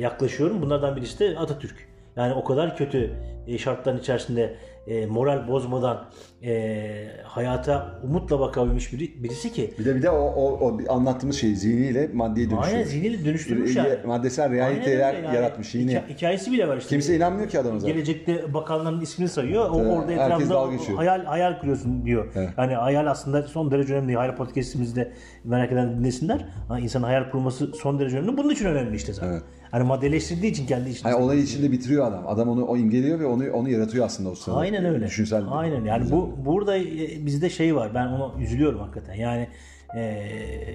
yaklaşıyorum. 0.00 0.62
Bunlardan 0.62 0.96
birisi 0.96 1.18
de 1.18 1.38
Atatürk. 1.38 1.88
Yani 2.16 2.34
o 2.34 2.44
kadar 2.44 2.76
kötü 2.76 3.14
e, 3.46 3.58
şartların 3.58 3.98
içerisinde 3.98 4.56
e, 4.86 5.06
moral 5.06 5.48
bozmadan 5.48 6.10
e, 6.44 7.06
hayata 7.24 8.00
umutla 8.02 8.40
bakabilmiş 8.40 8.92
biri, 8.92 9.22
birisi 9.22 9.52
ki. 9.52 9.74
Bir 9.78 9.84
de 9.84 9.96
bir 9.96 10.02
de 10.02 10.10
o, 10.10 10.16
o, 10.16 10.58
o 10.58 10.78
anlattığımız 10.94 11.36
şey 11.36 11.54
zihniyle 11.54 12.10
maddeye 12.12 12.50
dönüşüyor. 12.50 12.76
Aynen 12.76 12.84
zihniyle 12.84 13.24
dönüştürmüş 13.24 13.76
yani. 13.76 13.88
Maddesel 14.06 14.50
realiteler 14.50 15.14
yani. 15.14 15.36
yaratmış 15.36 15.74
yine. 15.74 15.92
Hika- 15.92 16.08
hikayesi 16.08 16.52
bile 16.52 16.68
var 16.68 16.76
işte. 16.76 16.88
Kimse 16.88 17.16
inanmıyor 17.16 17.48
ki 17.48 17.58
adama 17.58 17.78
zaten. 17.78 17.94
Gelecekte 17.94 18.54
bakanların 18.54 19.00
ismini 19.00 19.28
sayıyor. 19.28 19.70
O 19.70 19.74
orada 19.74 20.12
etrafında 20.12 20.96
hayal 20.96 21.24
hayal 21.24 21.60
kuruyorsun 21.60 22.04
diyor. 22.04 22.32
Evet. 22.34 22.50
Yani 22.58 22.74
hayal 22.74 23.06
aslında 23.06 23.42
son 23.42 23.70
derece 23.70 23.94
önemli. 23.94 24.16
Hayal 24.16 24.36
podcast'imizde 24.36 25.12
merak 25.44 25.72
eden 25.72 25.98
dinlesinler. 25.98 26.46
Ha, 26.68 26.78
insanın 26.78 27.04
hayal 27.04 27.30
kurması 27.30 27.72
son 27.72 28.00
derece 28.00 28.18
önemli. 28.18 28.36
Bunun 28.36 28.50
için 28.50 28.66
önemli 28.66 28.96
işte 28.96 29.12
zaten. 29.12 29.32
Evet. 29.32 29.42
Hani 29.70 29.84
maddeleştirdiği 29.84 30.52
için 30.52 30.66
kendi 30.66 30.90
işini. 30.90 31.02
Hayır, 31.02 31.24
olayı 31.24 31.40
içinde 31.40 31.72
bitiriyor 31.72 32.06
adam. 32.06 32.26
Adam 32.26 32.48
onu 32.48 32.64
o 32.64 32.76
imgeliyor 32.76 33.20
ve 33.20 33.26
onu 33.26 33.52
onu 33.52 33.68
yaratıyor 33.68 34.06
aslında 34.06 34.30
o 34.30 34.34
sırada. 34.34 34.58
Aynen 34.58 34.84
öyle. 34.84 35.06
Düşünsel. 35.06 35.44
Aynen 35.50 35.84
yani 35.84 36.10
bu 36.10 36.33
burada 36.36 36.76
e, 36.78 37.26
bizde 37.26 37.50
şey 37.50 37.76
var. 37.76 37.94
Ben 37.94 38.06
ona 38.06 38.42
üzülüyorum 38.42 38.80
hakikaten. 38.80 39.14
Yani 39.14 39.48
e, 39.94 40.00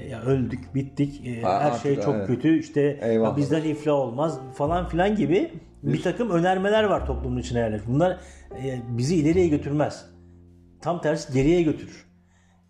ya 0.09 0.21
öldük, 0.21 0.75
bittik. 0.75 1.27
e, 1.27 1.41
Ha, 1.41 1.61
her 1.61 1.79
şey 1.79 1.95
çok 2.01 2.15
evet. 2.15 2.27
kötü. 2.27 2.59
İşte 2.59 2.99
Eyvallah. 3.01 3.37
bizden 3.37 3.63
iflah 3.63 3.93
olmaz 3.93 4.39
falan 4.53 4.87
filan 4.87 5.15
gibi 5.15 5.53
bir 5.83 6.01
takım 6.01 6.29
önermeler 6.29 6.83
var 6.83 7.05
toplumun 7.05 7.37
içine 7.37 7.59
yerleşmiş. 7.59 7.89
Bunlar 7.89 8.11
e, 8.63 8.79
bizi 8.87 9.15
ileriye 9.15 9.47
götürmez. 9.47 10.05
Tam 10.81 11.01
tersi 11.01 11.33
geriye 11.33 11.61
götürür. 11.61 12.05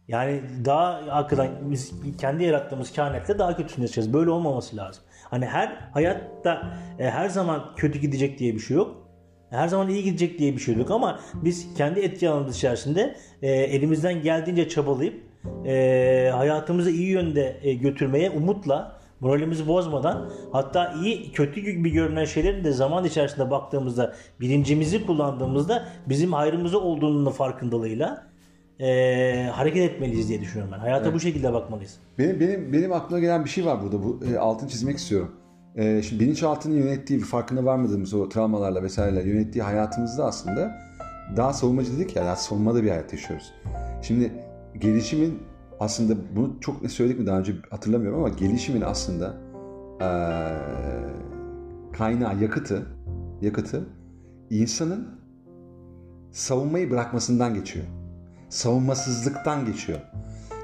Yani 0.08 0.42
daha 0.66 1.02
hakikaten 1.08 1.52
biz 1.62 1.94
kendi 2.18 2.44
yarattığımız 2.44 2.94
kainatle 2.94 3.40
daha 3.40 3.58
kötüsünü 3.58 3.84
yaşayacağız. 3.84 4.14
Böyle 4.14 4.30
olmaması 4.30 4.78
lazım. 4.78 5.04
Hani 5.24 5.46
her 5.46 5.90
hayatta 5.94 6.78
e, 7.00 7.10
her 7.10 7.30
zaman 7.30 7.76
kötü 7.76 8.00
gidecek 8.00 8.40
diye 8.40 8.54
bir 8.54 8.60
şey 8.60 8.78
yok. 8.78 9.09
Her 9.50 9.68
zaman 9.68 9.90
iyi 9.90 10.04
gidecek 10.04 10.40
diye 10.40 10.54
bir 10.54 10.60
şey 10.60 10.76
yok 10.76 10.92
ama 10.92 11.20
biz 11.34 11.74
kendi 11.78 12.00
etki 12.00 12.30
alanımız 12.30 12.56
içerisinde 12.56 13.16
e, 13.42 13.52
elimizden 13.52 14.24
geldiğince 14.24 14.70
çabalayıp 14.70 15.24
e, 15.66 16.32
hayatımızı 16.34 16.92
iyi 16.92 17.10
yönde 17.10 17.60
e, 17.64 17.74
götürmeye 17.74 18.30
umutla 18.30 19.00
moralimizi 19.20 19.68
bozmadan 19.68 20.30
hatta 20.52 20.94
iyi 21.04 21.32
kötü 21.32 21.62
gibi 21.62 21.92
görünen 21.92 22.26
şeylerin 22.26 22.64
de 22.64 22.72
zaman 22.72 23.06
içerisinde 23.06 23.52
baktığımızda 23.52 24.16
bilincimizi 24.42 25.06
kullandığımızda 25.06 25.86
bizim 26.10 26.34
hayrımıza 26.34 26.78
olduğunun 26.78 27.32
farkındalığıyla 27.32 28.30
e, 28.80 29.50
hareket 29.54 29.92
etmeliyiz 29.92 30.30
diye 30.30 30.42
düşünüyorum 30.42 30.74
ben. 30.76 30.80
Hayata 30.80 31.14
bu 31.14 31.20
şekilde 31.20 31.54
bakmalıyız. 31.54 31.98
Benim 32.18 32.40
benim 32.40 32.74
benim 32.74 32.94
aklıma 32.94 33.20
gelen 33.20 33.46
bir 33.46 33.50
şey 33.50 33.66
var 33.66 33.84
burada. 33.84 34.04
Bu 34.04 34.20
e, 34.34 34.38
altını 34.38 34.70
çizmek 34.70 34.98
istiyorum. 34.98 35.32
E, 35.80 36.02
şimdi 36.02 36.24
bilinçaltının 36.24 36.76
yönettiği, 36.76 37.20
farkına 37.20 37.66
varmadığımız 37.66 38.14
o 38.14 38.30
travmalarla 38.30 38.84
vesaireyle 38.84 39.30
yönettiği 39.30 39.64
hayatımızda 39.64 40.26
aslında 40.26 40.78
daha 41.38 41.54
savunmacı 41.54 41.98
dedik 41.98 42.16
ya, 42.16 42.26
daha 42.26 42.36
savunmada 42.36 42.84
bir 42.84 42.90
hayat 42.90 43.14
yaşıyoruz. 43.14 43.54
Şimdi 44.02 44.32
gelişimin 44.80 45.40
aslında 45.80 46.16
bunu 46.36 46.58
çok 46.62 46.82
ne 46.82 46.90
söyledik 46.90 47.20
mi 47.20 47.28
daha 47.28 47.40
önce 47.40 47.54
hatırlamıyorum 47.70 48.20
ama 48.20 48.30
gelişimin 48.30 48.82
aslında 48.82 49.38
e, 50.02 50.10
kaynağı, 51.98 52.40
yakıtı, 52.40 52.86
yakıtı 53.42 53.90
insanın 54.50 55.08
savunmayı 56.32 56.92
bırakmasından 56.92 57.54
geçiyor. 57.54 57.86
Savunmasızlıktan 58.50 59.66
geçiyor. 59.66 60.00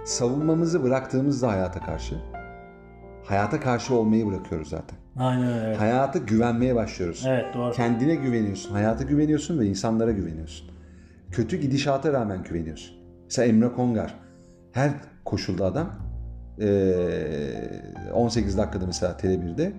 Savunmamızı 0.05 0.83
bıraktığımızda 0.83 1.47
hayata 1.47 1.79
karşı 1.79 2.15
hayata 3.25 3.59
karşı 3.59 3.95
olmayı 3.95 4.27
bırakıyoruz 4.27 4.69
zaten. 4.69 5.04
Aynen 5.19 5.59
öyle. 5.65 5.75
Hayata 5.75 6.19
güvenmeye 6.19 6.75
başlıyoruz. 6.75 7.23
Evet 7.27 7.45
doğru. 7.53 7.73
Kendine 7.73 8.15
güveniyorsun, 8.15 8.71
hayata 8.71 9.03
güveniyorsun 9.03 9.59
ve 9.59 9.65
insanlara 9.65 10.11
güveniyorsun. 10.11 10.67
Kötü 11.31 11.57
gidişata 11.57 12.13
rağmen 12.13 12.43
güveniyorsun. 12.43 12.95
Mesela 13.23 13.47
Emre 13.47 13.71
Kongar 13.71 14.13
her 14.71 14.91
koşulda 15.25 15.65
adam 15.65 15.89
eee, 16.59 17.81
18 18.13 18.57
dakikada 18.57 18.85
mesela 18.85 19.13
Tele1'de 19.21 19.73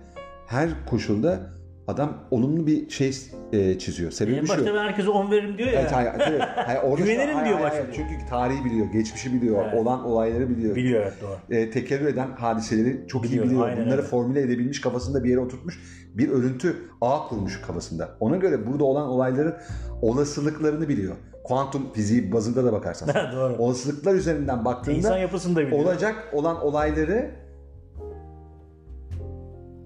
her 0.47 0.69
koşulda 0.87 1.41
adam 1.89 2.13
olumlu 2.31 2.67
bir 2.67 2.91
şey 2.91 3.13
eee, 3.53 3.79
çiziyor. 3.79 4.11
Sebebi 4.11 4.35
En 4.37 4.49
başta 4.49 4.75
ben 4.75 4.79
herkese 4.85 5.11
10 5.11 5.31
veririm 5.31 5.59
diyor 5.59 5.69
ya. 5.69 5.81
Evet, 5.81 5.93
hayır, 5.93 6.11
hayır, 6.19 6.41
hayır, 6.41 6.81
orada 6.83 6.97
Güvenirim 7.05 7.35
hayır, 7.35 7.47
diyor 7.49 7.61
başta. 7.61 7.83
Çünkü 7.93 8.15
tarihi 8.31 8.65
biliyor, 8.65 8.87
geçmişi 8.87 9.33
biliyor, 9.33 9.65
Evet. 9.65 9.75
olan 9.75 10.05
olayları 10.05 10.49
biliyor. 10.51 10.77
Biliyor 10.77 11.03
evet 11.03 11.13
doğru. 11.23 11.57
E, 11.57 11.71
tekerrür 11.71 12.07
eden 12.07 12.29
hadiseleri 12.31 13.05
çok 13.09 13.23
Biliyor, 13.25 13.45
iyi 13.45 13.49
biliyor. 13.49 13.67
aynen 13.69 13.85
Bunları 13.85 13.97
öyle. 13.99 14.09
formüle 14.09 14.41
edebilmiş, 14.41 14.81
kafasında 14.81 15.25
bir 15.25 15.31
yere 15.31 15.41
oturtmuş. 15.41 15.81
Bir 16.15 16.29
örüntü 16.29 16.77
ağ 17.01 17.29
kurmuş 17.29 17.61
kafasında. 17.61 18.17
Ona 18.21 18.37
göre 18.37 18.67
burada 18.67 18.85
olan 18.85 19.07
olayların 19.09 19.55
olasılıklarını 20.03 20.89
biliyor. 20.89 21.15
Kuantum 21.45 21.93
fiziği 21.93 22.33
bazında 22.33 22.65
da 22.65 22.73
bakarsan. 22.73 23.09
doğru. 23.37 23.57
Olasılıklar 23.59 24.15
üzerinden 24.15 24.65
baktığında 24.65 24.97
İnsan 24.97 25.19
yapısını 25.19 25.57
da 25.57 25.61
biliyor. 25.67 25.85
olacak 25.85 26.15
olan 26.33 26.65
olayları 26.65 27.31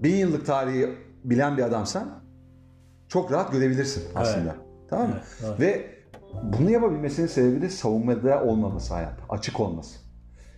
bin 0.03 0.15
yıllık 0.15 0.45
tarihi 0.45 0.89
bilen 1.23 1.57
bir 1.57 1.63
adamsan 1.63 2.23
çok 3.07 3.31
rahat 3.31 3.51
görebilirsin 3.51 4.03
aslında. 4.15 4.55
Tamam 4.89 5.07
mı? 5.07 5.15
Evet, 5.15 5.45
evet. 5.45 5.59
Ve 5.59 5.85
bunu 6.43 6.71
yapabilmesinin 6.71 7.27
sebebi 7.27 7.61
de 7.61 7.69
savunmada 7.69 8.43
olmaması 8.43 8.93
hayat. 8.93 9.13
Açık 9.29 9.59
olması. 9.59 9.99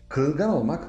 Kırılgan 0.10 0.50
olmak 0.50 0.88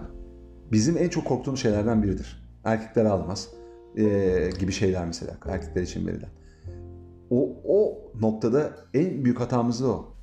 bizim 0.73 0.97
en 0.97 1.09
çok 1.09 1.25
korktuğumuz 1.25 1.63
şeylerden 1.63 2.03
biridir. 2.03 2.45
Erkekler 2.65 3.05
almaz 3.05 3.49
ee, 3.97 4.51
gibi 4.59 4.73
şeyler 4.73 5.07
mesela. 5.07 5.33
Erkekler 5.47 5.83
için 5.83 6.07
verilen. 6.07 6.31
O, 7.31 7.57
o 7.65 7.99
noktada 8.21 8.71
en 8.95 9.25
büyük 9.25 9.41
hatamız 9.41 9.83
da 9.83 9.89
o. 9.89 10.15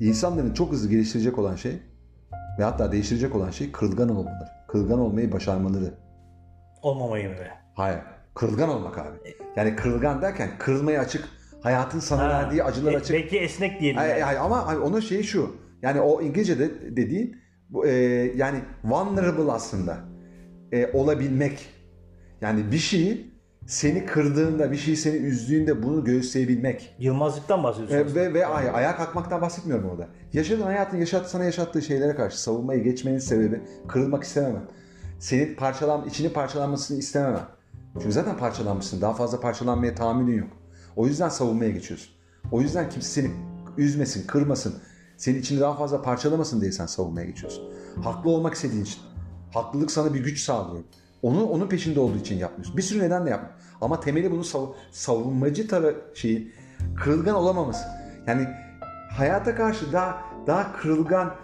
İnsanların 0.00 0.54
çok 0.54 0.72
hızlı 0.72 0.90
geliştirecek 0.90 1.38
olan 1.38 1.56
şey 1.56 1.78
ve 2.58 2.64
hatta 2.64 2.92
değiştirecek 2.92 3.36
olan 3.36 3.50
şey 3.50 3.72
kırılgan 3.72 4.08
olmaları. 4.08 4.48
Kırılgan 4.68 4.98
olmayı 4.98 5.32
başarmaları. 5.32 5.94
Olmamayı 6.82 7.28
mı? 7.28 7.34
Hayır. 7.74 8.00
Kırılgan 8.34 8.68
olmak 8.68 8.98
abi. 8.98 9.16
Yani 9.56 9.76
kırılgan 9.76 10.22
derken 10.22 10.50
kırılmaya 10.58 11.00
açık, 11.00 11.28
hayatın 11.62 12.00
sana 12.00 12.24
Ha, 12.24 12.28
verdiği 12.28 12.64
acılar 12.64 12.92
e, 12.92 12.96
açık. 12.96 13.16
Belki 13.16 13.38
esnek 13.38 13.80
diyelim. 13.80 13.98
Hayır, 13.98 14.12
yani. 14.12 14.22
hayır, 14.22 14.40
ama 14.40 14.66
hayır, 14.66 14.80
onun 14.80 15.00
şeyi 15.00 15.24
şu. 15.24 15.56
Yani 15.82 16.00
o 16.00 16.22
İngilizce'de 16.22 16.96
dediğin 16.96 17.36
bu, 17.68 17.86
e, 17.86 17.92
yani 18.36 18.58
vulnerable 18.84 19.52
aslında. 19.52 19.98
E, 20.72 20.90
olabilmek. 20.92 21.68
Yani 22.40 22.72
bir 22.72 22.78
şeyi 22.78 23.32
seni 23.66 24.06
kırdığında, 24.06 24.72
bir 24.72 24.76
şeyi 24.76 24.96
seni 24.96 25.16
üzdüğünde 25.16 25.82
bunu 25.82 26.04
göğüsleyebilmek. 26.04 26.96
Yılmazlıktan 26.98 27.64
bahsediyorsunuz. 27.64 28.16
E, 28.16 28.20
ve 28.20 28.34
ve 28.34 28.46
ay, 28.46 28.70
ayağa 28.70 28.96
kalkmaktan 28.96 29.40
bahsetmiyorum 29.40 29.90
orada. 29.90 30.08
Yaşadığın 30.32 30.62
hayatın 30.62 30.98
yaşat, 30.98 31.30
sana 31.30 31.44
yaşattığı 31.44 31.82
şeylere 31.82 32.14
karşı 32.14 32.42
savunmayı 32.42 32.82
geçmenin 32.84 33.18
sebebi 33.18 33.60
kırılmak 33.88 34.22
istememen. 34.24 34.62
Senin 35.18 35.54
parçalan, 35.54 36.08
içini 36.08 36.32
parçalanmasını 36.32 36.98
istememen. 36.98 37.42
Çünkü 37.94 38.12
zaten 38.12 38.36
parçalanmışsın. 38.36 39.00
Daha 39.00 39.14
fazla 39.14 39.40
parçalanmaya 39.40 39.94
tahammülün 39.94 40.38
yok. 40.38 40.48
O 40.96 41.06
yüzden 41.06 41.28
savunmaya 41.28 41.70
geçiyorsun. 41.70 42.08
O 42.52 42.60
yüzden 42.60 42.90
kimse 42.90 43.08
seni 43.08 43.30
üzmesin, 43.78 44.26
kırmasın. 44.26 44.74
Senin 45.16 45.40
içini 45.40 45.60
daha 45.60 45.76
fazla 45.76 46.02
parçalamasın 46.02 46.60
diye 46.60 46.72
sen 46.72 46.86
savunmaya 46.86 47.26
geçiyorsun. 47.26 47.64
Haklı 48.04 48.30
olmak 48.30 48.54
istediğin 48.54 48.82
için. 48.82 49.00
Haklılık 49.54 49.90
sana 49.90 50.14
bir 50.14 50.24
güç 50.24 50.40
sağlıyor. 50.44 50.84
Onu 51.22 51.44
onun 51.46 51.68
peşinde 51.68 52.00
olduğu 52.00 52.16
için 52.18 52.38
yapmıyorsun. 52.38 52.76
Bir 52.76 52.82
sürü 52.82 52.98
nedenle 52.98 53.30
yapmıyor. 53.30 53.54
Ama 53.80 54.00
temeli 54.00 54.30
bunu 54.30 54.40
sav- 54.44 54.74
savunmacı 54.90 55.68
tarafı 55.68 55.96
şeyi 56.14 56.52
kırılgan 56.96 57.34
olamaması. 57.34 57.84
Yani 58.26 58.48
hayata 59.10 59.54
karşı 59.54 59.92
daha 59.92 60.22
daha 60.46 60.72
kırılgan 60.72 61.34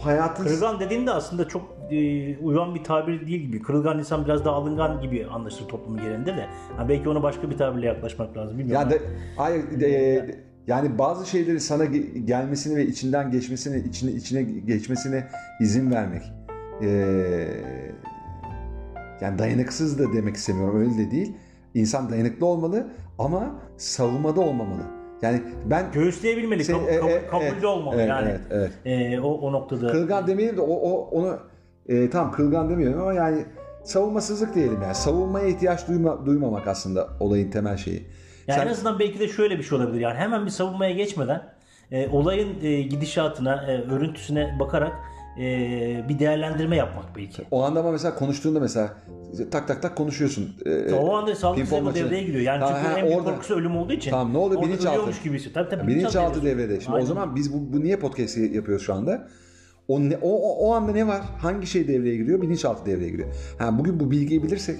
hayatın 0.00 0.44
Kırılgan 0.44 0.80
dediğinde 0.80 1.10
aslında 1.10 1.48
çok 1.48 1.77
e, 1.90 2.38
uyuyan 2.38 2.74
bir 2.74 2.84
tabir 2.84 3.26
değil 3.26 3.40
gibi. 3.40 3.62
Kırılgan 3.62 3.98
insan 3.98 4.24
biraz 4.24 4.44
daha 4.44 4.54
alıngan 4.56 5.00
gibi 5.00 5.26
anlaşılır 5.26 5.68
toplumun 5.68 6.00
genelinde 6.00 6.36
de. 6.36 6.46
Ha, 6.76 6.88
belki 6.88 7.08
ona 7.08 7.22
başka 7.22 7.50
bir 7.50 7.56
tabirle 7.58 7.86
yaklaşmak 7.86 8.36
lazım. 8.36 8.58
Bilmiyorum. 8.58 8.84
Ya 8.84 8.90
de, 8.90 9.02
hayır, 9.36 9.80
de- 9.80 10.36
yani 10.66 10.98
bazı 10.98 11.30
şeyleri 11.30 11.60
sana 11.60 11.84
ge- 11.84 12.18
gelmesini 12.18 12.76
ve 12.76 12.86
içinden 12.86 13.30
geçmesini, 13.30 13.88
içine 13.88 14.10
içine 14.10 14.42
geçmesine 14.42 15.24
izin 15.60 15.90
vermek. 15.90 16.22
Ee, 16.82 16.88
yani 19.20 19.38
dayanıksız 19.38 19.98
da 19.98 20.12
demek 20.12 20.36
istemiyorum 20.36 20.80
öyle 20.80 21.06
de 21.06 21.10
değil. 21.10 21.32
İnsan 21.74 22.10
dayanıklı 22.10 22.46
olmalı 22.46 22.86
ama 23.18 23.54
savunmada 23.76 24.40
olmamalı. 24.40 24.82
Yani 25.22 25.42
ben 25.70 25.92
Göğüsleyebilmeli, 25.92 26.64
Sen- 26.64 26.74
kab- 26.76 26.88
e- 26.90 26.98
kab- 26.98 27.10
e- 27.10 27.26
kabulde 27.26 27.48
evet, 27.48 27.64
olmalı 27.64 27.96
evet, 27.96 28.08
yani. 28.08 28.28
evet, 28.50 28.72
evet. 28.84 29.12
E, 29.14 29.20
o, 29.20 29.28
o 29.28 29.52
noktada. 29.52 29.86
kırılgan 29.86 30.26
demeyelim 30.26 30.56
de 30.56 30.60
o, 30.60 30.72
o 30.74 31.08
onu 31.10 31.38
e, 31.88 32.10
tam 32.10 32.32
kırılgan 32.32 32.70
demiyorum 32.70 33.00
ama 33.00 33.12
yani 33.12 33.44
savunmasızlık 33.84 34.54
diyelim 34.54 34.82
yani. 34.82 34.94
Savunmaya 34.94 35.46
ihtiyaç 35.46 35.88
duyma, 35.88 36.26
duymamak 36.26 36.66
aslında 36.68 37.08
olayın 37.20 37.50
temel 37.50 37.76
şeyi. 37.76 38.06
Yani 38.46 38.58
Sen- 38.58 38.66
en 38.66 38.70
azından 38.72 38.98
belki 38.98 39.20
de 39.20 39.28
şöyle 39.28 39.58
bir 39.58 39.62
şey 39.62 39.78
olabilir. 39.78 40.00
Yani 40.00 40.18
hemen 40.18 40.46
bir 40.46 40.50
savunmaya 40.50 40.92
geçmeden 40.92 41.42
e, 41.90 42.08
olayın 42.08 42.48
e, 42.62 42.82
gidişatına, 42.82 43.72
e, 43.72 43.80
örüntüsüne 43.80 44.56
bakarak 44.60 44.92
e, 45.40 45.44
bir 46.08 46.18
değerlendirme 46.18 46.76
yapmak 46.76 47.16
belki. 47.16 47.42
O 47.50 47.64
anda 47.64 47.80
ama 47.80 47.92
mesela 47.92 48.14
konuştuğunda 48.14 48.60
mesela 48.60 48.94
tak 49.50 49.68
tak 49.68 49.82
tak 49.82 49.96
konuşuyorsun. 49.96 50.56
Ee, 50.66 50.92
o 50.92 51.16
anda 51.16 51.34
sağlık 51.34 51.58
sistemi 51.58 51.94
devreye 51.94 52.22
giriyor. 52.22 52.42
Yani 52.42 52.60
Tamam, 52.60 52.74
çünkü 52.76 52.92
ha, 52.92 52.98
en 52.98 53.06
büyük 53.06 53.18
orada- 53.18 53.30
korkusu 53.30 53.54
ölüm 53.54 53.76
olduğu 53.76 53.92
için. 53.92 54.10
Tamam 54.10 54.32
ne 54.32 54.38
oluyor? 54.38 54.62
Bilinçaltı. 54.62 55.22
gibi 55.24 55.36
hissediyor. 55.36 55.54
Tabii 55.54 55.68
tabii 55.80 55.86
Bilinçaltı 55.90 56.42
devreye 56.42 56.58
devrede. 56.58 56.80
Şimdi 56.80 56.96
Aynen. 56.96 57.04
o 57.04 57.08
zaman 57.08 57.36
biz 57.36 57.52
bu, 57.54 57.72
bu 57.72 57.80
niye 57.84 57.96
podcast 57.96 58.36
yapıyoruz 58.36 58.86
şu 58.86 58.94
anda? 58.94 59.28
O, 59.88 60.00
ne, 60.00 60.16
o, 60.22 60.30
o, 60.30 60.68
o 60.68 60.72
anda 60.74 60.92
ne 60.92 61.06
var? 61.06 61.22
Hangi 61.38 61.66
şey 61.66 61.88
devreye 61.88 62.16
giriyor? 62.16 62.42
Bilinçaltı 62.42 62.86
devreye 62.86 63.10
giriyor. 63.10 63.28
Ha, 63.58 63.78
bugün 63.78 64.00
bu 64.00 64.10
bilgiyi 64.10 64.42
bilirsek 64.42 64.76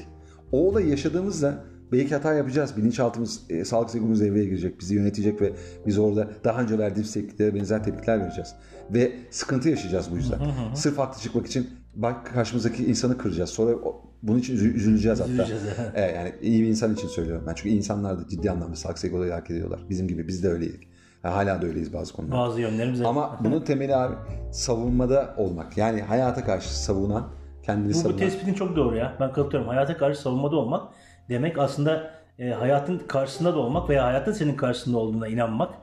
o 0.52 0.68
olayı 0.68 0.88
yaşadığımızda 0.88 1.64
belki 1.92 2.14
hata 2.14 2.34
yapacağız. 2.34 2.76
Bilinçaltımız, 2.76 3.40
e, 3.50 3.64
sağlık 3.64 3.90
sigortamız 3.90 4.20
devreye 4.20 4.44
girecek. 4.44 4.80
Bizi 4.80 4.94
yönetecek 4.94 5.40
ve 5.42 5.52
biz 5.86 5.98
orada 5.98 6.30
daha 6.44 6.62
önce 6.62 6.78
verdiğimiz 6.78 7.12
tepkiklere 7.12 7.54
benzer 7.54 7.84
tepkiler 7.84 8.20
vereceğiz. 8.20 8.54
Ve 8.90 9.12
sıkıntı 9.30 9.68
yaşayacağız 9.68 10.10
bu 10.12 10.16
yüzden. 10.16 10.38
Sırf 10.74 10.98
haklı 10.98 11.22
çıkmak 11.22 11.46
için 11.46 11.66
bak 11.94 12.26
karşımızdaki 12.34 12.84
insanı 12.86 13.18
kıracağız. 13.18 13.50
Sonra 13.50 13.76
bunun 14.22 14.38
için 14.38 14.54
üzü- 14.56 14.72
üzüleceğiz 14.74 15.20
hatta. 15.20 15.30
Üzüleceğiz, 15.32 15.62
evet. 15.96 16.14
Yani 16.16 16.32
iyi 16.42 16.62
bir 16.62 16.68
insan 16.68 16.94
için 16.94 17.08
söylüyorum 17.08 17.44
ben. 17.48 17.54
Çünkü 17.54 17.68
insanlar 17.68 18.18
da 18.18 18.28
ciddi 18.28 18.50
anlamda 18.50 18.76
sağlık 18.76 18.98
sigortayı 18.98 19.32
hak 19.32 19.50
ediyorlar. 19.50 19.80
Bizim 19.90 20.08
gibi 20.08 20.28
biz 20.28 20.42
de 20.42 20.48
öyleydik. 20.48 20.88
Ha, 21.22 21.34
hala 21.36 21.62
da 21.62 21.66
öyleyiz 21.66 21.92
bazı 21.94 22.12
konularda. 22.14 22.36
Bazı 22.38 22.60
yönlerimiz 22.60 23.02
Ama 23.02 23.38
bunun 23.44 23.60
temeli 23.60 23.96
abi 23.96 24.14
savunmada 24.52 25.34
olmak. 25.36 25.76
Yani 25.78 26.02
hayata 26.02 26.44
karşı 26.44 26.78
savunan, 26.84 27.28
kendini 27.62 27.88
Bu, 27.88 27.94
bu 27.94 27.98
savunan. 27.98 28.18
tespitin 28.18 28.54
çok 28.54 28.76
doğru 28.76 28.96
ya. 28.96 29.12
Ben 29.20 29.32
katılıyorum. 29.32 29.68
Hayata 29.68 29.96
karşı 29.96 30.20
savunmada 30.20 30.56
olmak 30.56 30.82
demek 31.28 31.58
aslında 31.58 32.10
e, 32.38 32.50
hayatın 32.50 32.98
karşısında 32.98 33.54
da 33.54 33.58
olmak 33.58 33.88
veya 33.88 34.04
hayatın 34.04 34.32
senin 34.32 34.54
karşısında 34.54 34.98
olduğuna 34.98 35.28
inanmak. 35.28 35.74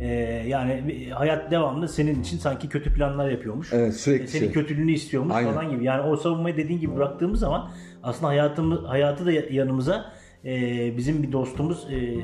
E, 0.00 0.06
yani 0.48 1.10
hayat 1.14 1.50
devamlı 1.50 1.88
senin 1.88 2.20
için 2.22 2.38
sanki 2.38 2.68
kötü 2.68 2.94
planlar 2.94 3.28
yapıyormuş. 3.30 3.72
Evet 3.72 3.94
sürekli 3.96 4.24
E, 4.24 4.26
senin 4.26 4.44
şey. 4.44 4.52
kötülüğünü 4.52 4.92
istiyormuş 4.92 5.34
Aynen. 5.34 5.52
falan 5.54 5.70
gibi. 5.70 5.84
Yani 5.84 6.02
o 6.02 6.16
savunmayı 6.16 6.56
dediğin 6.56 6.80
gibi 6.80 6.96
bıraktığımız 6.96 7.40
zaman 7.40 7.70
aslında 8.02 8.28
hayatımız 8.28 8.84
hayatı 8.84 9.26
da 9.26 9.32
yanımıza 9.32 10.04
e, 10.44 10.96
bizim 10.96 11.22
bir 11.22 11.32
dostumuz, 11.32 11.86
e, 11.90 12.14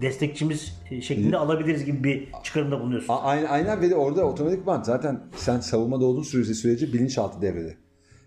destekçimiz 0.00 0.74
e, 0.90 1.00
şeklinde 1.02 1.36
alabiliriz 1.36 1.84
gibi 1.84 2.04
bir 2.04 2.28
çıkarımda 2.42 2.80
bulunuyorsun. 2.80 3.12
A- 3.14 3.22
Aynen, 3.22 3.46
aynen 3.46 3.80
ve 3.80 3.90
de 3.90 3.94
orada 3.94 4.24
otomatikman 4.24 4.82
zaten 4.82 5.20
sen 5.36 5.60
savunmada 5.60 6.04
olduğun 6.04 6.22
sürece 6.22 6.54
sürece 6.54 6.92
bilinçaltı 6.92 7.42
devrede. 7.42 7.76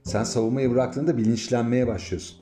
Sen 0.04 0.24
savunmayı 0.24 0.72
bıraktığında 0.72 1.18
bilinçlenmeye 1.18 1.88
başlıyorsun. 1.88 2.38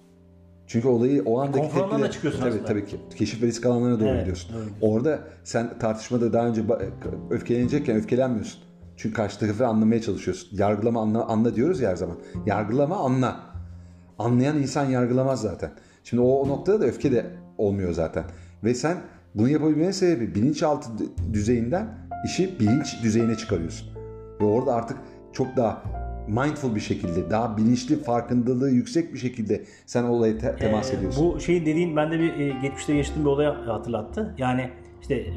Çünkü 0.67 0.87
olayı 0.87 1.23
o 1.25 1.39
andaki 1.41 1.57
konfor 1.59 1.77
alanına 1.81 1.93
tepkiler- 1.97 2.07
da 2.07 2.11
çıkıyorsun 2.11 2.39
tabii, 2.39 2.49
aslında. 2.49 2.65
Tabii 2.65 2.85
ki. 2.85 2.97
Keşif 3.17 3.41
ve 3.43 3.47
risk 3.47 3.65
alanlarına 3.65 3.99
doğru 3.99 4.09
Evet, 4.09 4.19
gidiyorsun. 4.19 4.55
doğru. 4.55 4.63
Orada 4.91 5.19
sen 5.43 5.79
tartışmada 5.79 6.33
daha 6.33 6.47
önce 6.47 6.61
ba- 6.61 6.89
öfkelenecekken 7.29 7.95
öfkelenmiyorsun. 7.95 8.61
Çünkü 8.97 9.15
karşı 9.15 9.39
tarafı 9.39 9.67
anlamaya 9.67 10.01
çalışıyorsun. 10.01 10.57
Yargılama 10.57 11.01
anla, 11.01 11.25
anla 11.25 11.55
diyoruz 11.55 11.79
ya 11.79 11.89
her 11.89 11.95
zaman. 11.95 12.17
Yargılama 12.45 12.95
anla. 12.97 13.39
Anlayan 14.19 14.57
insan 14.57 14.85
yargılamaz 14.85 15.41
zaten. 15.41 15.71
Şimdi 16.03 16.23
o, 16.23 16.25
o 16.27 16.47
noktada 16.47 16.81
da 16.81 16.85
öfke 16.85 17.11
de 17.11 17.25
olmuyor 17.57 17.91
zaten. 17.91 18.23
Ve 18.63 18.73
sen 18.73 18.97
bunu 19.35 19.49
yapabilmenin 19.49 19.91
sebebi 19.91 20.35
bilinçaltı 20.35 20.89
düzeyinden 21.33 21.87
işi 22.25 22.59
bilinç 22.59 23.03
düzeyine 23.03 23.35
çıkarıyorsun. 23.35 23.87
Ve 24.41 24.45
orada 24.45 24.73
artık 24.73 24.97
çok 25.33 25.57
daha 25.57 25.83
mindful 26.27 26.75
bir 26.75 26.79
şekilde, 26.79 27.29
daha 27.29 27.57
bilinçli, 27.57 28.03
farkındalığı 28.03 28.69
yüksek 28.69 29.13
bir 29.13 29.19
şekilde 29.19 29.63
sen 29.85 30.03
olaya 30.03 30.37
te- 30.37 30.55
temas 30.55 30.93
Ee, 30.93 30.95
ediyorsun. 30.97 31.25
Bu 31.35 31.39
şey 31.39 31.61
dediğin 31.65 31.95
bende 31.95 32.19
bir 32.19 32.39
e, 32.39 32.49
geçmişte 32.61 32.93
yaşadığım 32.93 33.21
bir 33.25 33.29
olay 33.29 33.45
hatırlattı. 33.45 34.35
Yani 34.37 34.69
işte 35.01 35.15
e, 35.15 35.33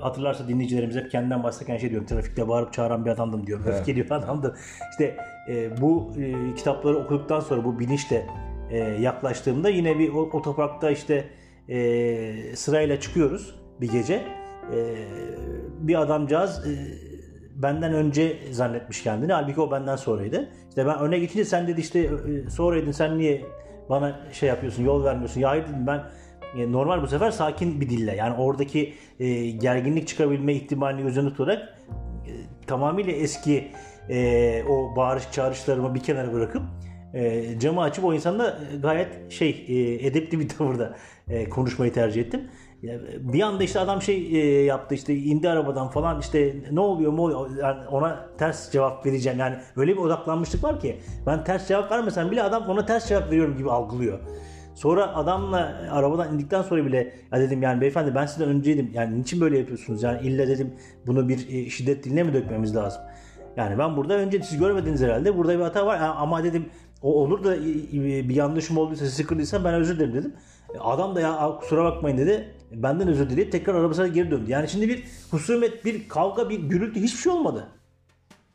hatırlarsa 0.00 0.48
dinleyicilerimiz 0.48 0.96
hep 0.96 1.10
kendinden 1.10 1.42
bahsederken 1.42 1.78
şey 1.78 1.90
diyorum. 1.90 2.06
Trafikte 2.06 2.48
bağırıp 2.48 2.72
çağıran 2.72 3.04
bir 3.04 3.10
adamdım 3.10 3.46
diyorum. 3.46 3.64
Evet. 3.68 3.80
Öfkeli 3.80 4.04
bir 4.04 4.10
adamdım. 4.10 4.54
İşte 4.90 5.16
e, 5.48 5.80
bu 5.80 6.12
e, 6.18 6.54
kitapları 6.54 6.96
okuduktan 6.98 7.40
sonra 7.40 7.64
bu 7.64 7.78
bilinçle 7.78 8.26
e, 8.70 8.78
yaklaştığımda 8.78 9.68
yine 9.68 9.98
bir 9.98 10.08
otoparkta 10.08 10.90
işte 10.90 11.24
e, 11.68 12.56
sırayla 12.56 13.00
çıkıyoruz 13.00 13.54
bir 13.80 13.88
gece. 13.92 14.14
E, 14.14 14.94
bir 15.78 16.00
adamcağız 16.00 16.66
e, 16.66 16.72
benden 17.54 17.94
önce 17.94 18.38
zannetmiş 18.50 19.02
kendini. 19.02 19.32
Halbuki 19.32 19.60
o 19.60 19.70
benden 19.70 19.96
sonraydı. 19.96 20.48
İşte 20.68 20.86
ben 20.86 20.98
öne 20.98 21.18
geçince 21.18 21.44
sen 21.44 21.68
dedi 21.68 21.80
işte 21.80 22.00
e, 22.00 22.50
sonraydın 22.50 22.92
sen 22.92 23.18
niye 23.18 23.44
bana 23.90 24.20
şey 24.32 24.48
yapıyorsun 24.48 24.84
yol 24.84 25.04
vermiyorsun. 25.04 25.40
Ya 25.40 25.54
dedim 25.54 25.86
ben 25.86 26.02
e, 26.56 26.72
normal 26.72 27.02
bu 27.02 27.06
sefer 27.06 27.30
sakin 27.30 27.80
bir 27.80 27.90
dille 27.90 28.16
yani 28.16 28.34
oradaki 28.36 28.94
e, 29.20 29.50
gerginlik 29.50 30.08
çıkabilme 30.08 30.54
ihtimalini 30.54 31.02
göz 31.02 31.18
önüne 31.18 31.30
tutarak 31.30 31.78
e, 32.26 32.32
tamamıyla 32.66 33.12
eski 33.12 33.70
e, 34.10 34.62
o 34.68 34.96
bağırış 34.96 35.30
çağrışlarımı 35.32 35.94
bir 35.94 36.00
kenara 36.00 36.32
bırakıp 36.32 36.62
e, 37.14 37.58
camı 37.58 37.82
açıp 37.82 38.04
o 38.04 38.14
insanla 38.14 38.58
gayet 38.82 39.32
şey 39.32 39.64
e, 39.68 40.06
edepli 40.06 40.40
bir 40.40 40.48
tavırda 40.48 40.96
e, 41.28 41.48
konuşmayı 41.48 41.92
tercih 41.92 42.22
ettim. 42.22 42.40
Bir 43.18 43.42
anda 43.42 43.64
işte 43.64 43.80
adam 43.80 44.02
şey 44.02 44.40
e, 44.40 44.64
yaptı 44.64 44.94
işte 44.94 45.14
indi 45.14 45.48
arabadan 45.48 45.88
falan 45.88 46.20
işte 46.20 46.54
ne 46.72 46.80
oluyor 46.80 47.12
mu 47.12 47.48
yani 47.60 47.86
ona 47.88 48.26
ters 48.38 48.72
cevap 48.72 49.06
vereceğim 49.06 49.38
yani 49.38 49.56
öyle 49.76 49.92
bir 49.92 50.00
odaklanmışlık 50.00 50.64
var 50.64 50.80
ki 50.80 50.96
ben 51.26 51.44
ters 51.44 51.68
cevap 51.68 51.92
vermesem 51.92 52.30
bile 52.30 52.42
adam 52.42 52.68
ona 52.68 52.86
ters 52.86 53.08
cevap 53.08 53.30
veriyorum 53.30 53.56
gibi 53.56 53.70
algılıyor. 53.70 54.18
Sonra 54.74 55.14
adamla 55.16 55.88
arabadan 55.90 56.34
indikten 56.34 56.62
sonra 56.62 56.86
bile 56.86 57.14
ya 57.32 57.40
dedim 57.40 57.62
yani 57.62 57.80
beyefendi 57.80 58.14
ben 58.14 58.26
sizden 58.26 58.48
önceydim 58.48 58.90
yani 58.94 59.20
niçin 59.20 59.40
böyle 59.40 59.58
yapıyorsunuz 59.58 60.02
yani 60.02 60.26
illa 60.26 60.48
dedim 60.48 60.74
bunu 61.06 61.28
bir 61.28 61.48
e, 61.48 61.70
şiddet 61.70 62.04
diline 62.04 62.22
mi 62.22 62.32
dökmemiz 62.32 62.76
lazım? 62.76 63.02
Yani 63.56 63.78
ben 63.78 63.96
burada 63.96 64.14
önce 64.14 64.42
siz 64.42 64.58
görmediniz 64.58 65.02
herhalde 65.02 65.36
burada 65.36 65.58
bir 65.58 65.64
hata 65.64 65.86
var 65.86 65.96
Ya 65.96 66.14
ama 66.14 66.44
dedim 66.44 66.66
o 67.02 67.14
olur 67.14 67.44
da 67.44 67.56
e, 67.56 67.58
e, 67.60 68.28
bir 68.28 68.34
yanlışım 68.34 68.78
olduysa 68.78 69.04
sizi 69.06 69.26
kırdıysam 69.26 69.64
ben 69.64 69.74
özür 69.74 69.96
dilerim 69.96 70.14
dedim. 70.14 70.34
E, 70.74 70.78
Adam 70.78 71.14
da 71.14 71.20
ya 71.20 71.32
"Aa, 71.38 71.58
kusura 71.58 71.84
bakmayın 71.84 72.18
dedi. 72.18 72.54
Benden 72.72 73.08
özür 73.08 73.30
dileyip 73.30 73.52
tekrar 73.52 73.74
arabasına 73.74 74.08
geri 74.08 74.30
döndü. 74.30 74.50
Yani 74.50 74.68
şimdi 74.68 74.88
bir 74.88 75.04
husumet, 75.30 75.84
bir 75.84 76.08
kavga, 76.08 76.50
bir 76.50 76.60
gürültü 76.60 77.00
hiçbir 77.00 77.18
şey 77.18 77.32
olmadı. 77.32 77.68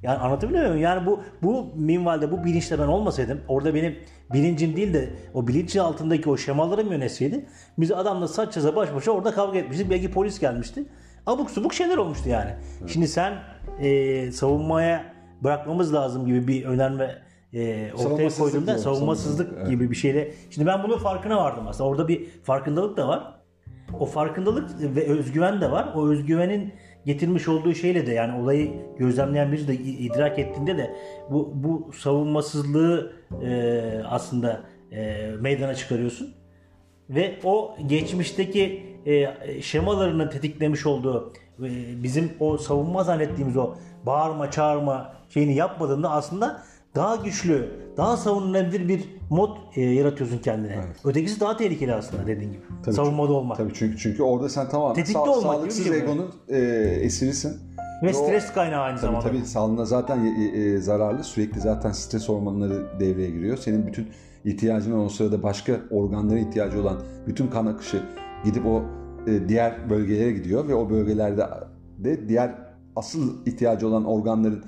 Yani 0.01 0.17
anlatabiliyor 0.17 0.65
muyum? 0.65 0.81
Yani 0.81 1.05
bu 1.05 1.19
bu 1.43 1.67
minvalde 1.75 2.31
bu 2.31 2.43
bilinçle 2.43 2.79
ben 2.79 2.87
olmasaydım 2.87 3.41
orada 3.47 3.75
benim 3.75 3.95
bilincim 4.33 4.75
değil 4.75 4.93
de 4.93 5.09
o 5.33 5.47
bilincin 5.47 5.79
altındaki 5.79 6.29
o 6.29 6.37
şemalarım 6.37 6.91
yönetseydi 6.91 7.45
biz 7.77 7.91
adamla 7.91 8.27
saç 8.27 8.55
yaza 8.55 8.75
baş 8.75 8.93
başa 8.95 9.11
orada 9.11 9.31
kavga 9.31 9.59
etmiştik. 9.59 9.89
Belki 9.89 10.11
polis 10.11 10.39
gelmişti. 10.39 10.85
Abuk 11.25 11.51
subuk 11.51 11.73
şeyler 11.73 11.97
olmuştu 11.97 12.29
yani. 12.29 12.51
Şimdi 12.87 13.07
sen 13.07 13.33
e, 13.79 14.31
savunmaya 14.31 15.13
bırakmamız 15.43 15.93
lazım 15.93 16.25
gibi 16.25 16.47
bir 16.47 16.65
önerme 16.65 17.15
e, 17.53 17.91
ortaya 17.93 18.29
koyduğumda 18.29 18.77
savunmasızlık, 18.77 19.53
evet. 19.57 19.69
gibi 19.69 19.91
bir 19.91 19.95
şeyle. 19.95 20.33
Şimdi 20.49 20.67
ben 20.67 20.83
bunun 20.83 20.97
farkına 20.97 21.37
vardım 21.37 21.67
aslında. 21.67 21.89
Orada 21.89 22.07
bir 22.07 22.25
farkındalık 22.43 22.97
da 22.97 23.07
var. 23.07 23.39
O 23.99 24.05
farkındalık 24.05 24.69
ve 24.81 25.03
özgüven 25.03 25.61
de 25.61 25.71
var. 25.71 25.93
O 25.95 26.07
özgüvenin 26.07 26.73
getirmiş 27.05 27.47
olduğu 27.47 27.73
şeyle 27.75 28.07
de 28.07 28.13
yani 28.13 28.41
olayı 28.41 28.71
gözlemleyen 28.97 29.51
biri 29.51 29.67
de 29.67 29.73
idrak 29.75 30.39
ettiğinde 30.39 30.77
de 30.77 30.95
bu 31.29 31.51
bu 31.53 31.91
savunmasızlığı 31.93 33.13
e, 33.43 33.81
aslında 34.05 34.61
e, 34.91 35.27
meydana 35.39 35.75
çıkarıyorsun. 35.75 36.33
Ve 37.09 37.39
o 37.43 37.75
geçmişteki 37.87 38.83
e, 39.05 39.61
şemalarını 39.61 40.29
tetiklemiş 40.29 40.85
olduğu 40.85 41.33
e, 41.59 42.03
bizim 42.03 42.31
o 42.39 42.57
savunma 42.57 43.03
zannettiğimiz 43.03 43.57
o 43.57 43.75
bağırma 44.05 44.51
çağırma 44.51 45.13
şeyini 45.29 45.55
yapmadığında 45.55 46.11
aslında 46.11 46.63
daha 46.95 47.15
güçlü, 47.15 47.69
daha 47.97 48.17
savunulabilir 48.17 48.87
bir 48.87 49.03
mod 49.29 49.57
e, 49.75 49.81
yaratıyorsun 49.81 50.37
kendine. 50.37 50.79
Ötekisi 51.05 51.39
daha 51.39 51.57
tehlikeli 51.57 51.93
aslında 51.93 52.27
dediğin 52.27 52.51
gibi. 52.51 52.61
Tabii 52.85 52.95
Savunmada 52.95 53.33
olmak. 53.33 53.57
Tabii 53.57 53.71
çünkü 53.73 53.97
çünkü 53.97 54.23
orada 54.23 54.49
sen 54.49 54.69
tamamen 54.69 54.95
Tetikte 54.95 55.19
sa- 55.19 55.29
olmak 55.29 55.41
gibi 55.41 55.41
sağlıksız 55.53 55.79
bir 55.85 55.89
şey 55.91 55.93
bu. 55.93 56.03
egonun 56.11 56.31
e, 56.47 56.57
esirisin. 57.01 57.57
Ve 58.03 58.09
o- 58.09 58.13
stres 58.13 58.53
kaynağı 58.53 58.81
aynı 58.81 58.95
Tabii 58.97 59.05
zamanda. 59.05 59.27
tabii 59.27 59.45
sağlığına 59.45 59.85
zaten 59.85 60.25
e, 60.25 60.59
e, 60.59 60.77
zararlı. 60.77 61.23
Sürekli 61.23 61.59
zaten 61.59 61.91
stres 61.91 62.29
hormonları 62.29 62.99
devreye 62.99 63.29
giriyor. 63.29 63.57
Senin 63.57 63.87
bütün 63.87 64.07
ihtiyacın 64.45 64.99
o 64.99 65.09
sırada 65.09 65.43
başka 65.43 65.73
organlara 65.91 66.39
ihtiyacı 66.39 66.81
olan 66.81 67.01
bütün 67.27 67.47
kan 67.47 67.65
akışı 67.65 68.03
gidip 68.45 68.65
o 68.65 68.83
e, 69.27 69.49
diğer 69.49 69.89
bölgelere 69.89 70.31
gidiyor 70.31 70.67
ve 70.67 70.75
o 70.75 70.89
bölgelerde 70.89 71.47
de 71.97 72.29
diğer 72.29 72.55
asıl 72.95 73.45
ihtiyacı 73.45 73.87
olan 73.87 74.05
organların 74.05 74.63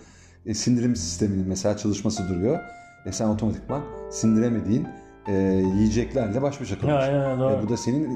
e, 0.46 0.54
sindirim 0.54 0.96
sisteminin 0.96 1.48
mesela 1.48 1.78
çalışması 1.78 2.30
duruyor. 2.30 2.60
E 3.06 3.12
sen 3.12 3.28
otomatikman 3.28 3.82
sindiremediğin 4.12 4.88
e, 5.28 5.34
yiyeceklerle 5.78 6.42
baş 6.42 6.62
başa 6.62 6.80
kalıyorsun. 6.80 7.14
Aynen, 7.14 7.40
doğru. 7.40 7.54
E, 7.54 7.64
bu 7.64 7.70
da 7.70 7.78
senin 7.78 8.10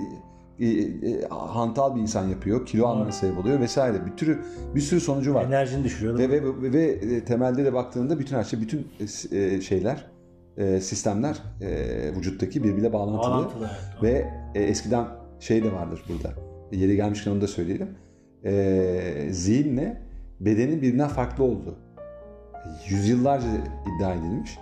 e, 0.59 0.67
e, 0.67 1.27
hantal 1.29 1.95
bir 1.95 2.01
insan 2.01 2.27
yapıyor, 2.27 2.65
kilo 2.65 2.87
almana 2.87 3.11
sebep 3.11 3.37
oluyor 3.37 3.59
vesaire. 3.59 4.05
Bir 4.05 4.11
türü 4.11 4.39
bir 4.75 4.81
sürü 4.81 4.99
sonucu 4.99 5.33
var. 5.33 5.45
Enerjini 5.45 5.83
düşürüyor. 5.83 6.19
Ve, 6.19 6.29
ve, 6.29 6.43
ve, 6.61 6.73
ve 6.73 6.83
e, 6.83 7.25
temelde 7.25 7.65
de 7.65 7.73
baktığında 7.73 8.19
bütün 8.19 8.35
her 8.35 8.43
şey, 8.43 8.61
bütün 8.61 8.87
e, 9.31 9.37
e, 9.37 9.61
şeyler, 9.61 10.05
e, 10.57 10.81
sistemler 10.81 11.37
e, 11.61 12.15
vücuttaki 12.17 12.63
birbiriyle 12.63 12.93
bağlantılı. 12.93 13.31
Bağlantılı, 13.31 13.69
evet. 13.71 14.03
Ve 14.03 14.29
e, 14.59 14.63
eskiden 14.63 15.05
şey 15.39 15.63
de 15.63 15.73
vardır 15.73 16.03
burada. 16.09 16.33
Yeri 16.71 16.95
gelmişken 16.95 17.31
onu 17.31 17.41
da 17.41 17.47
söyleyelim. 17.47 17.89
E, 18.45 19.27
zihinle 19.31 20.01
bedenin 20.39 20.81
birbirinden 20.81 21.07
farklı 21.07 21.43
olduğu. 21.43 21.84
Yüzyıllarca 22.89 23.47
iddia 23.97 24.13
edilmiş. 24.13 24.57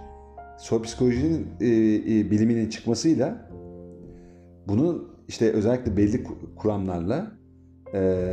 Soy 0.57 0.81
psikolojinin 0.81 1.47
e, 1.61 1.67
e, 1.67 2.31
biliminin 2.31 2.69
çıkmasıyla 2.69 3.49
bunun 4.67 5.13
işte 5.27 5.51
özellikle 5.51 5.97
belli 5.97 6.23
kuramlarla 6.55 7.31
e, 7.93 8.23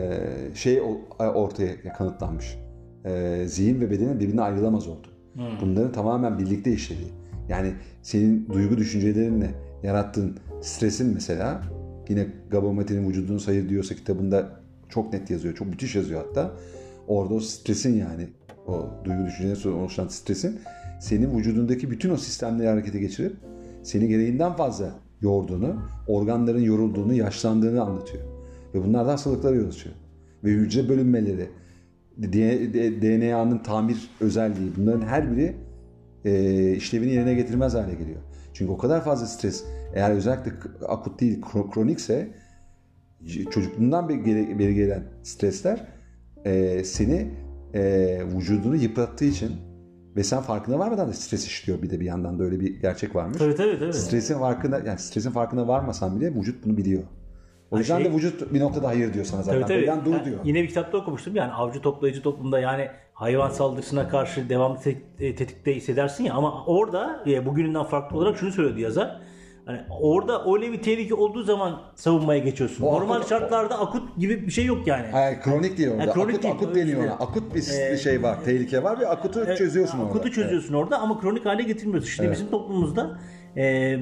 şey 0.55 0.81
ortaya 1.19 1.93
kanıtlanmış. 1.99 2.59
E, 3.05 3.45
zihin 3.47 3.81
ve 3.81 3.91
bedenin 3.91 4.21
birbirine 4.21 4.43
ayrılamaz 4.43 4.89
oldu. 4.89 5.09
Hmm. 5.35 5.45
Bunların 5.61 5.93
tamamen 5.93 6.39
birlikte 6.39 6.73
işlediği. 6.73 7.11
Yani 7.49 7.73
senin 8.03 8.49
duygu 8.49 8.79
düşüncelerinle 8.79 9.51
yarattığın 9.83 10.37
stresin 10.61 11.15
mesela 11.15 11.63
yine 12.09 12.27
Gabomete'nin 12.51 13.09
vücudunu 13.09 13.41
sayır 13.41 13.69
diyorsa 13.69 13.95
kitabında 13.95 14.61
çok 14.89 15.13
net 15.13 15.31
yazıyor. 15.31 15.55
Çok 15.55 15.69
müthiş 15.69 15.95
yazıyor 15.95 16.25
hatta. 16.27 16.53
Orada 17.09 17.35
o 17.35 17.41
stresin 17.41 17.97
yani 17.97 18.29
o 18.71 19.05
duygu 19.05 19.27
düşünceleri 19.27 19.69
oluşan 19.69 20.09
stresin 20.09 20.61
senin 21.01 21.39
vücudundaki 21.39 21.91
bütün 21.91 22.11
o 22.11 22.17
sistemleri 22.17 22.69
harekete 22.69 22.99
geçirip 22.99 23.37
seni 23.83 24.09
gereğinden 24.09 24.53
fazla 24.53 24.91
yorduğunu, 25.21 25.83
organların 26.07 26.61
yorulduğunu, 26.61 27.15
yaşlandığını 27.15 27.83
anlatıyor. 27.83 28.25
Ve 28.75 28.85
bunlar 28.85 29.07
da 29.07 29.13
hastalıklara 29.13 29.57
yol 29.57 29.69
açıyor. 29.69 29.95
Ve 30.45 30.51
hücre 30.51 30.89
bölünmeleri, 30.89 31.49
DNA'nın 33.03 33.59
tamir 33.59 34.11
özelliği 34.21 34.73
bunların 34.77 35.07
her 35.07 35.33
biri 35.33 35.57
e, 36.25 36.73
işlevini 36.73 37.13
yerine 37.13 37.35
getirmez 37.35 37.75
hale 37.75 37.95
geliyor. 37.95 38.21
Çünkü 38.53 38.73
o 38.73 38.79
kadar 38.79 39.05
fazla 39.05 39.27
stres 39.27 39.65
eğer 39.95 40.11
özellikle 40.11 40.53
akut 40.89 41.21
değil 41.21 41.41
kronikse 41.75 42.29
çocukluğundan 43.51 44.09
beri 44.09 44.75
gelen 44.75 45.03
stresler 45.23 45.87
e, 46.45 46.85
seni 46.85 47.31
e, 47.75 48.23
vücudunu 48.37 48.77
yıprattığı 48.77 49.25
için 49.25 49.51
ve 50.17 50.23
sen 50.25 50.41
farkına 50.41 50.79
varmadan 50.79 51.09
da 51.09 51.13
stres 51.13 51.47
işliyor 51.47 51.83
bir 51.83 51.91
de 51.91 52.01
bir 52.01 52.05
yandan 52.05 52.39
da 52.39 52.45
öyle 52.45 52.61
bir 52.61 52.81
gerçek 52.81 53.15
varmış. 53.15 53.39
Tabii 53.39 53.55
tabii 53.55 53.79
tabii. 53.79 53.93
Stresin 53.93 54.39
farkında 54.39 54.79
yani 54.79 54.99
stresin 54.99 55.31
farkına 55.31 55.69
varmasan 55.69 56.21
bile 56.21 56.35
vücut 56.35 56.65
bunu 56.65 56.77
biliyor. 56.77 57.03
O 57.71 57.79
yüzden 57.79 57.97
şey, 57.97 58.05
de 58.05 58.17
vücut 58.17 58.55
bir 58.55 58.61
noktada 58.61 58.89
hayır 58.89 59.15
diyor 59.15 59.25
sana 59.25 59.43
zaten. 59.43 59.61
Tabii, 59.67 59.87
tabii. 59.87 60.05
dur 60.05 60.13
yani, 60.13 60.25
diyor. 60.25 60.39
Yine 60.45 60.63
bir 60.63 60.69
kitapta 60.69 60.99
okumuştum 60.99 61.37
yani 61.37 61.53
avcı 61.53 61.81
toplayıcı 61.81 62.23
toplumda 62.23 62.61
yani 62.61 62.89
hayvan 63.15 63.51
saldırısına 63.51 64.09
karşı 64.09 64.49
devamlı 64.49 64.79
e, 65.19 65.35
tetikte 65.35 65.77
hissedersin 65.77 66.25
ya 66.25 66.35
ama 66.35 66.65
orada 66.65 67.25
e, 67.27 67.47
bugününden 67.47 67.85
farklı 67.85 68.17
olarak 68.17 68.39
şunu 68.39 68.53
söyledi 68.53 68.81
yazar. 68.81 69.21
Hani 69.65 69.81
orada 70.01 70.53
öyle 70.55 70.73
bir 70.73 70.83
tehlike 70.83 71.15
olduğu 71.15 71.43
zaman 71.43 71.81
savunmaya 71.95 72.39
geçiyorsun. 72.39 72.85
O 72.85 72.93
Normal 72.93 73.15
akut, 73.15 73.29
şartlarda 73.29 73.81
akut 73.81 74.19
gibi 74.19 74.47
bir 74.47 74.53
şey 74.53 74.65
yok 74.65 74.87
yani. 74.87 75.07
Hayır, 75.13 75.41
kronik 75.41 75.79
değil 75.79 75.89
orada. 75.91 76.03
Yani 76.03 76.13
kronik 76.13 76.35
akut, 76.35 76.43
değil, 76.43 76.55
akut 76.55 76.75
deniyor 76.75 77.05
ona. 77.05 77.13
Akut 77.13 77.55
bir 77.55 77.91
ee, 77.93 77.97
şey 77.97 78.23
var, 78.23 78.45
tehlike 78.45 78.83
var 78.83 79.01
ve 79.01 79.09
akutu 79.09 79.51
e, 79.51 79.57
çözüyorsun 79.57 79.99
akutu 79.99 80.09
orada. 80.09 80.19
Akutu 80.19 80.35
çözüyorsun 80.35 80.75
evet. 80.75 80.85
orada 80.85 80.99
ama 80.99 81.21
kronik 81.21 81.47
hale 81.47 81.63
getirmiyorsun. 81.63 82.11
Şimdi 82.11 82.27
evet. 82.27 82.37
bizim 82.37 82.51
toplumumuzda 82.51 83.19
e, 83.57 83.97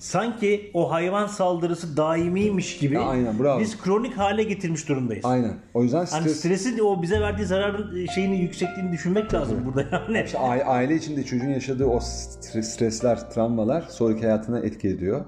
sanki 0.00 0.70
o 0.74 0.90
hayvan 0.90 1.26
saldırısı 1.26 1.96
daimiymiş 1.96 2.78
gibi 2.78 2.94
ya, 2.94 3.02
aynen, 3.02 3.38
bravo. 3.38 3.60
biz 3.60 3.78
kronik 3.78 4.18
hale 4.18 4.42
getirmiş 4.42 4.88
durumdayız. 4.88 5.24
Aynen. 5.24 5.54
O 5.74 5.82
yüzden 5.82 6.04
stres... 6.04 6.20
Yani 6.20 6.34
stresin 6.34 6.78
o 6.78 7.02
bize 7.02 7.20
verdiği 7.20 7.44
zararın 7.44 8.06
şeyini 8.06 8.40
yüksekliğini 8.40 8.92
düşünmek 8.92 9.34
lazım 9.34 9.56
Tabii. 9.56 9.66
burada 9.66 10.04
yani. 10.08 10.24
İşte 10.24 10.38
aile 10.38 10.94
içinde 10.94 11.24
çocuğun 11.24 11.48
yaşadığı 11.48 11.86
o 11.86 12.00
stresler, 12.00 13.30
travmalar 13.30 13.82
sonraki 13.82 14.20
hayatına 14.20 14.58
etki 14.58 14.88
ediyor. 14.88 15.24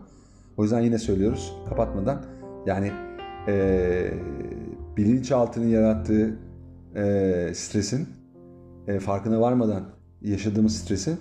O 0.56 0.62
yüzden 0.62 0.80
yine 0.80 0.98
söylüyoruz 0.98 1.52
kapatmadan 1.68 2.22
yani 2.66 2.92
e, 3.48 4.14
bilinçaltının 4.96 5.68
yarattığı 5.68 6.38
e, 6.96 7.54
stresin 7.54 8.08
e, 8.88 8.98
farkına 8.98 9.40
varmadan 9.40 9.84
yaşadığımız 10.22 10.76
stresin 10.76 11.18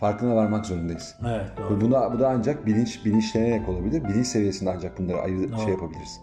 farkına 0.00 0.36
varmak 0.36 0.66
zorundayız. 0.66 1.16
Evet, 1.28 1.46
doğru. 1.58 1.80
Bu 1.80 1.90
da, 1.90 2.12
bu 2.14 2.18
da 2.18 2.28
ancak 2.28 2.66
bilinç 2.66 3.04
bilinçlenerek 3.04 3.68
olabilir. 3.68 4.04
Bilinç 4.08 4.26
seviyesinde 4.26 4.70
ancak 4.76 4.98
bunları 4.98 5.18
ayır, 5.20 5.56
şey 5.56 5.68
yapabiliriz. 5.68 6.20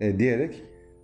E, 0.00 0.18
diyerek 0.18 0.62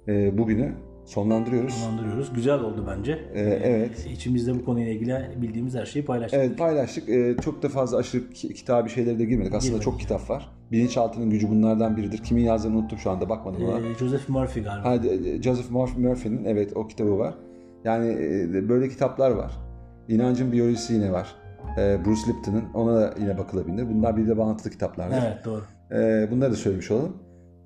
e, 0.09 0.39
bugünü 0.39 0.73
sonlandırıyoruz. 1.05 1.75
Sonlandırıyoruz. 1.75 2.33
Güzel 2.35 2.61
oldu 2.61 2.85
bence. 2.91 3.13
Ee, 3.35 3.41
evet. 3.41 4.07
İçimizde 4.13 4.55
bu 4.55 4.65
konuyla 4.65 4.93
ilgili 4.93 5.17
bildiğimiz 5.37 5.75
her 5.75 5.87
şeyi 5.87 6.05
paylaştık. 6.05 6.41
Evet 6.41 6.59
paylaştık. 6.59 7.09
Ee, 7.09 7.37
çok 7.45 7.63
da 7.63 7.69
fazla 7.69 7.99
aşırı 7.99 8.31
kitabı 8.31 8.91
şeylere 8.91 9.19
de 9.19 9.25
girmedik. 9.25 9.55
Aslında 9.55 9.71
Girmedik. 9.71 9.85
çok 9.85 10.01
kitap 10.01 10.31
var. 10.31 10.53
Bilinçaltının 10.73 11.31
gücü 11.31 11.49
bunlardan 11.51 11.97
biridir. 11.97 12.19
Kimin 12.19 12.43
yazdığını 12.43 12.77
unuttum 12.77 12.99
şu 12.99 13.11
anda 13.11 13.29
bakmadım 13.29 13.65
ona. 13.65 13.79
Ee, 13.79 13.95
Joseph 13.99 14.29
Murphy 14.29 14.65
galiba. 14.65 14.91
Ha, 14.91 14.99
Joseph 15.43 15.71
Murphy'nin 15.97 16.45
evet 16.45 16.77
o 16.77 16.87
kitabı 16.87 17.19
var. 17.19 17.35
Yani 17.85 18.09
e, 18.09 18.69
böyle 18.69 18.89
kitaplar 18.89 19.31
var. 19.31 19.53
İnancın 20.09 20.53
biyolojisi 20.53 20.95
yine 20.95 21.13
var. 21.13 21.35
Ee, 21.79 21.99
Bruce 22.05 22.21
Lipton'ın 22.29 22.65
ona 22.75 22.95
da 22.95 23.15
yine 23.21 23.39
bakılabilir. 23.39 23.89
Bunlar 23.95 24.17
bir 24.17 24.29
de 24.29 24.39
bağlantılı 24.39 24.73
kitaplardır. 24.73 25.17
Evet 25.27 25.45
doğru. 25.45 25.63
Ee, 25.93 26.29
bunları 26.31 26.53
da 26.53 26.57
söylemiş 26.57 26.91
olalım. 26.91 27.17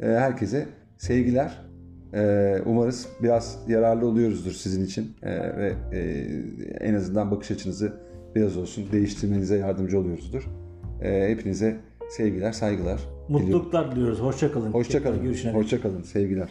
Herkese 0.01 0.69
sevgiler. 0.99 1.73
Ee, 2.15 2.59
umarız 2.67 3.09
biraz 3.23 3.59
yararlı 3.69 4.07
oluyoruzdur 4.07 4.53
sizin 4.53 4.85
için 4.85 5.17
ee, 5.23 5.57
ve 5.57 5.75
e, 5.93 6.01
en 6.81 6.95
azından 6.95 7.31
bakış 7.31 7.51
açınızı 7.51 7.93
biraz 8.35 8.57
olsun 8.57 8.85
değiştirmenize 8.93 9.57
yardımcı 9.57 9.99
oluyoruzdur. 9.99 10.49
Ee, 11.03 11.29
hepinize 11.29 11.77
sevgiler, 12.11 12.53
saygılar. 12.53 13.01
Mutluluklar 13.29 13.93
diliyoruz. 13.93 14.21
Hoşçakalın. 14.21 14.73
Hoşçakalın. 14.73 15.53
Hoşçakalın. 15.53 16.03
Sevgiler. 16.03 16.49